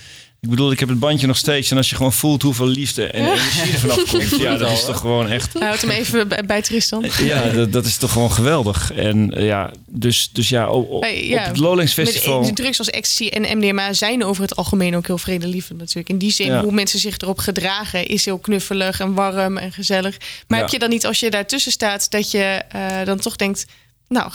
Ik 0.41 0.49
bedoel, 0.49 0.71
ik 0.71 0.79
heb 0.79 0.89
het 0.89 0.99
bandje 0.99 1.27
nog 1.27 1.37
steeds. 1.37 1.71
En 1.71 1.77
als 1.77 1.89
je 1.89 1.95
gewoon 1.95 2.13
voelt 2.13 2.41
hoeveel 2.41 2.67
liefde 2.67 3.05
en 3.07 3.25
energie 3.25 3.71
er 3.71 3.79
vanaf 3.79 4.03
komt. 4.09 4.29
Ja, 4.41 4.55
dat 4.57 4.71
is 4.71 4.85
toch 4.85 4.99
gewoon 4.99 5.29
echt... 5.29 5.53
Hij 5.53 5.67
houdt 5.67 5.81
hem 5.81 5.89
even 5.91 6.27
bij, 6.45 6.61
Tristan. 6.61 7.05
Ja, 7.23 7.49
dat, 7.49 7.71
dat 7.71 7.85
is 7.85 7.97
toch 7.97 8.11
gewoon 8.11 8.31
geweldig. 8.31 8.93
En 8.93 9.33
eh, 9.33 9.45
ja, 9.45 9.71
dus, 9.87 10.29
dus 10.33 10.49
ja, 10.49 10.69
op, 10.69 10.89
op, 10.89 11.03
het 11.29 11.57
Lowlands 11.57 11.95
met- 11.95 12.07
Festival... 12.09 12.43
de 12.43 12.53
drugs 12.53 12.77
als 12.79 12.89
ecstasy 12.89 13.27
en 13.27 13.57
MDMA 13.57 13.93
zijn 13.93 14.23
over 14.23 14.41
het 14.41 14.55
algemeen 14.55 14.95
ook 14.95 15.07
heel 15.07 15.17
vredelievend 15.17 15.79
natuurlijk. 15.79 16.09
In 16.09 16.17
die 16.17 16.31
zin, 16.31 16.47
Ja. 16.47 16.61
hoe 16.63 16.71
mensen 16.71 16.99
zich 16.99 17.17
erop 17.17 17.39
gedragen 17.39 18.05
is 18.07 18.25
heel 18.25 18.37
knuffelig 18.37 18.99
en 18.99 19.13
warm 19.13 19.57
en 19.57 19.71
gezellig. 19.71 20.17
Maar 20.47 20.57
Ja. 20.57 20.63
heb 20.63 20.73
je 20.73 20.79
dan 20.79 20.89
niet, 20.89 21.05
als 21.05 21.19
je 21.19 21.29
daartussen 21.29 21.71
staat, 21.71 22.11
dat 22.11 22.31
je 22.31 22.61
eh, 22.69 22.81
dan 23.05 23.17
toch 23.19 23.35
denkt... 23.35 23.65
Nou, 24.09 24.31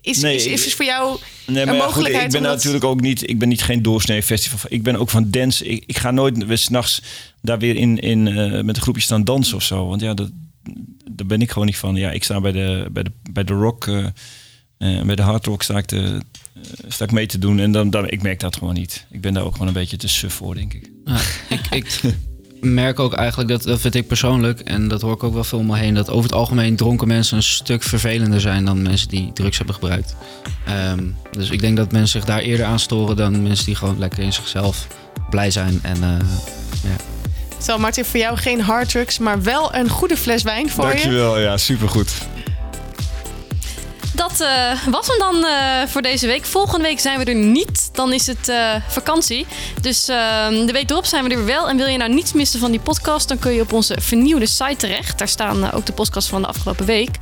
is, 0.00 0.20
Nee, 0.20 0.36
is, 0.36 0.66
is, 0.66 0.74
voor 0.74 0.84
jou 0.84 1.18
Nee, 1.46 1.60
een 1.60 1.66
maar 1.66 1.74
ja, 1.74 1.80
goed, 1.80 1.88
mogelijkheid 1.88 2.34
ik 2.34 2.40
ben 2.40 2.50
natuurlijk 2.50 2.84
ook 2.84 3.00
niet, 3.00 3.28
ik 3.28 3.38
ben 3.38 3.48
niet 3.48 3.62
geen 3.62 3.82
doorsnee 3.82 4.22
festival. 4.22 4.58
Ik 4.68 4.82
ben 4.82 4.96
ook 4.96 5.10
van 5.10 5.30
dance. 5.30 5.66
Ik, 5.66 5.84
ik 5.86 5.98
ga 5.98 6.10
nooit 6.10 6.44
weer 6.44 6.58
s'nachts 6.58 7.02
daar 7.40 7.58
weer 7.58 7.76
in, 7.76 7.98
in 7.98 8.28
eh, 8.28 8.62
met 8.62 8.76
een 8.76 8.82
groepje 8.82 9.02
staan 9.02 9.24
dansen 9.24 9.56
of 9.56 9.62
zo. 9.62 9.88
Want 9.88 10.00
ja, 10.00 10.14
dat, 10.14 10.30
daar 11.10 11.26
ben 11.26 11.40
ik 11.40 11.50
gewoon 11.50 11.66
niet 11.66 11.76
van. 11.76 11.96
Ja, 11.96 12.10
ik 12.10 12.24
sta 12.24 12.40
bij 12.40 12.52
de, 12.52 12.88
bij 12.92 13.02
de, 13.02 13.10
bij 13.30 13.44
de 13.44 13.52
rock, 13.52 13.86
eh, 13.86 14.06
eh, 14.78 15.02
bij 15.02 15.16
de 15.16 15.22
hard 15.22 15.46
rock 15.46 15.62
sta 15.62 15.78
ik, 15.78 15.84
te, 15.84 16.22
eh, 16.54 16.60
sta 16.88 17.04
ik 17.04 17.12
mee 17.12 17.26
te 17.26 17.38
doen. 17.38 17.58
En 17.58 17.72
dan, 17.72 17.90
dan, 17.90 18.08
ik 18.08 18.22
merk 18.22 18.40
dat 18.40 18.56
gewoon 18.56 18.74
niet. 18.74 19.06
Ik 19.10 19.20
ben 19.20 19.34
daar 19.34 19.44
ook 19.44 19.52
gewoon 19.52 19.68
een 19.68 19.72
beetje 19.72 19.96
te 19.96 20.08
suf 20.08 20.34
voor, 20.34 20.54
denk 20.54 20.74
ik. 20.74 20.90
Ik, 21.48 21.66
ik 21.70 22.00
merk 22.60 22.98
ook 22.98 23.12
eigenlijk, 23.12 23.50
dat, 23.50 23.62
dat 23.62 23.80
vind 23.80 23.94
ik 23.94 24.06
persoonlijk, 24.06 24.60
en 24.60 24.88
dat 24.88 25.00
hoor 25.00 25.14
ik 25.14 25.22
ook 25.22 25.34
wel 25.34 25.44
veel 25.44 25.58
om 25.58 25.66
me 25.66 25.76
heen, 25.76 25.94
dat 25.94 26.10
over 26.10 26.22
het 26.22 26.38
algemeen 26.38 26.76
dronken 26.76 27.08
mensen 27.08 27.36
een 27.36 27.42
stuk 27.42 27.82
vervelender 27.82 28.40
zijn 28.40 28.64
dan 28.64 28.82
mensen 28.82 29.08
die 29.08 29.32
drugs 29.32 29.56
hebben 29.56 29.74
gebruikt. 29.74 30.16
Ehm, 30.66 31.04
dus 31.30 31.50
ik 31.50 31.60
denk 31.60 31.76
dat 31.76 31.92
mensen 31.92 32.20
zich 32.20 32.28
daar 32.28 32.40
eerder 32.40 32.66
aan 32.66 32.78
storen 32.78 33.16
dan 33.16 33.42
mensen 33.42 33.66
die 33.66 33.74
gewoon 33.74 33.98
lekker 33.98 34.18
in 34.18 34.32
zichzelf 34.32 34.86
blij 35.30 35.50
zijn. 35.50 35.78
En, 35.82 36.02
eh, 36.02 36.26
ja. 36.82 36.96
Terwijl 37.58 37.78
Martin, 37.78 38.04
voor 38.04 38.20
jou 38.20 38.36
geen 38.36 38.60
hard 38.60 38.88
drugs, 38.88 39.18
maar 39.18 39.42
wel 39.42 39.74
een 39.74 39.88
goede 39.88 40.16
fles 40.16 40.42
wijn 40.42 40.70
voor 40.70 40.84
je. 40.84 40.90
Dankjewel, 40.90 41.38
ja, 41.38 41.56
supergoed. 41.56 42.12
Dat 44.14 44.40
eh, 44.40 44.72
was 44.90 45.06
hem 45.06 45.18
dan 45.18 45.44
eh, 45.44 45.86
voor 45.86 46.02
deze 46.02 46.26
week. 46.26 46.44
Volgende 46.44 46.84
week 46.84 47.00
zijn 47.00 47.18
we 47.18 47.24
er 47.24 47.34
niet. 47.34 47.85
Dan 47.96 48.12
is 48.12 48.26
het 48.26 48.48
eh, 48.48 48.74
vakantie. 48.88 49.46
Dus 49.80 50.08
eh, 50.08 50.48
de 50.48 50.72
week 50.72 50.90
erop 50.90 51.04
zijn 51.04 51.24
we 51.24 51.30
er 51.30 51.44
wel. 51.44 51.68
En 51.68 51.76
wil 51.76 51.86
je 51.86 51.98
nou 51.98 52.12
niets 52.12 52.32
missen 52.32 52.60
van 52.60 52.70
die 52.70 52.80
podcast... 52.80 53.28
dan 53.28 53.38
kun 53.38 53.52
je 53.52 53.60
op 53.60 53.72
onze 53.72 53.96
vernieuwde 54.00 54.46
site 54.46 54.76
terecht. 54.76 55.18
Daar 55.18 55.28
staan 55.28 55.64
eh, 55.64 55.74
ook 55.74 55.86
de 55.86 55.92
podcasts 55.92 56.30
van 56.30 56.42
de 56.42 56.48
afgelopen 56.48 56.86
week. 56.86 57.16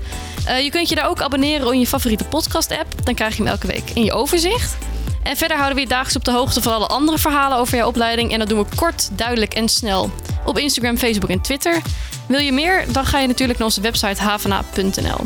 Eh, 0.46 0.62
je 0.62 0.70
kunt 0.70 0.88
je 0.88 0.94
daar 0.94 1.08
ook 1.08 1.20
abonneren 1.20 1.72
in 1.72 1.80
je 1.80 1.86
favoriete 1.86 2.24
podcast-app. 2.24 3.04
Dan 3.04 3.14
krijg 3.14 3.36
je 3.36 3.42
hem 3.42 3.52
elke 3.52 3.66
week 3.66 3.90
in 3.94 4.04
je 4.04 4.12
overzicht. 4.12 4.76
En 5.22 5.36
verder 5.36 5.56
houden 5.56 5.76
we 5.76 5.82
je 5.82 5.88
dagelijks 5.88 6.16
op 6.16 6.24
de 6.24 6.30
hoogte 6.30 6.62
van 6.62 6.72
alle 6.72 6.86
andere 6.86 7.18
verhalen 7.18 7.58
over 7.58 7.76
jouw 7.76 7.88
opleiding. 7.88 8.32
En 8.32 8.38
dat 8.38 8.48
doen 8.48 8.58
we 8.58 8.66
kort, 8.76 9.08
duidelijk 9.12 9.54
en 9.54 9.68
snel. 9.68 10.10
Op 10.44 10.58
Instagram, 10.58 10.96
Facebook 10.96 11.30
en 11.30 11.40
Twitter. 11.40 11.82
Wil 12.26 12.40
je 12.40 12.52
meer? 12.52 12.84
Dan 12.92 13.04
ga 13.06 13.18
je 13.18 13.26
natuurlijk 13.26 13.58
naar 13.58 13.68
onze 13.68 13.80
website 13.80 14.22
havana.nl. 14.22 15.20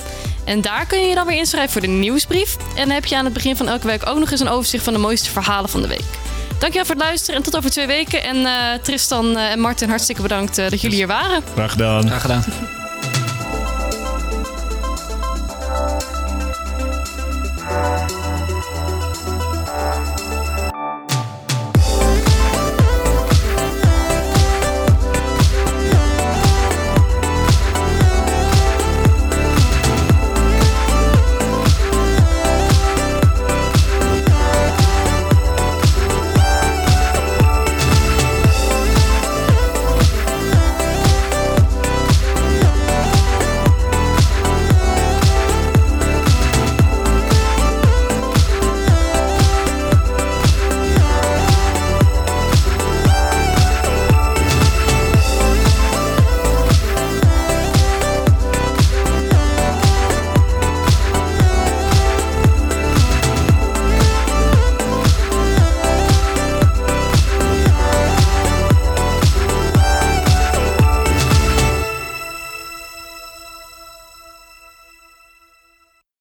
En 0.44 0.60
daar 0.60 0.86
kun 0.86 1.00
je 1.00 1.08
je 1.08 1.14
dan 1.14 1.26
weer 1.26 1.36
inschrijven 1.36 1.72
voor 1.72 1.80
de 1.80 1.86
nieuwsbrief. 1.86 2.56
En 2.56 2.86
dan 2.86 2.90
heb 2.90 3.04
je 3.04 3.16
aan 3.16 3.24
het 3.24 3.34
begin 3.34 3.56
van 3.56 3.68
elke 3.68 3.86
week 3.86 4.06
ook 4.06 4.18
nog 4.18 4.30
eens 4.30 4.40
een 4.40 4.48
overzicht 4.48 4.84
van 4.84 4.92
de 4.92 4.98
mooiste 4.98 5.30
verhalen 5.30 5.37
van 5.42 5.82
de 5.82 5.88
week. 5.88 6.18
Dankjewel 6.58 6.86
voor 6.86 6.94
het 6.94 7.04
luisteren 7.04 7.36
en 7.36 7.42
tot 7.42 7.56
over 7.56 7.70
twee 7.70 7.86
weken. 7.86 8.22
En 8.22 8.46
eh, 8.46 8.78
Tristan 8.82 9.36
eh, 9.36 9.50
en 9.50 9.60
Martin, 9.60 9.88
hartstikke 9.88 10.22
bedankt 10.22 10.58
eh, 10.58 10.70
dat 10.70 10.80
jullie 10.80 10.96
hier 10.96 11.06
waren. 11.06 11.42
Graag 11.54 11.70
gedaan. 11.70 12.06
Graag 12.06 12.20
gedaan. 12.20 12.44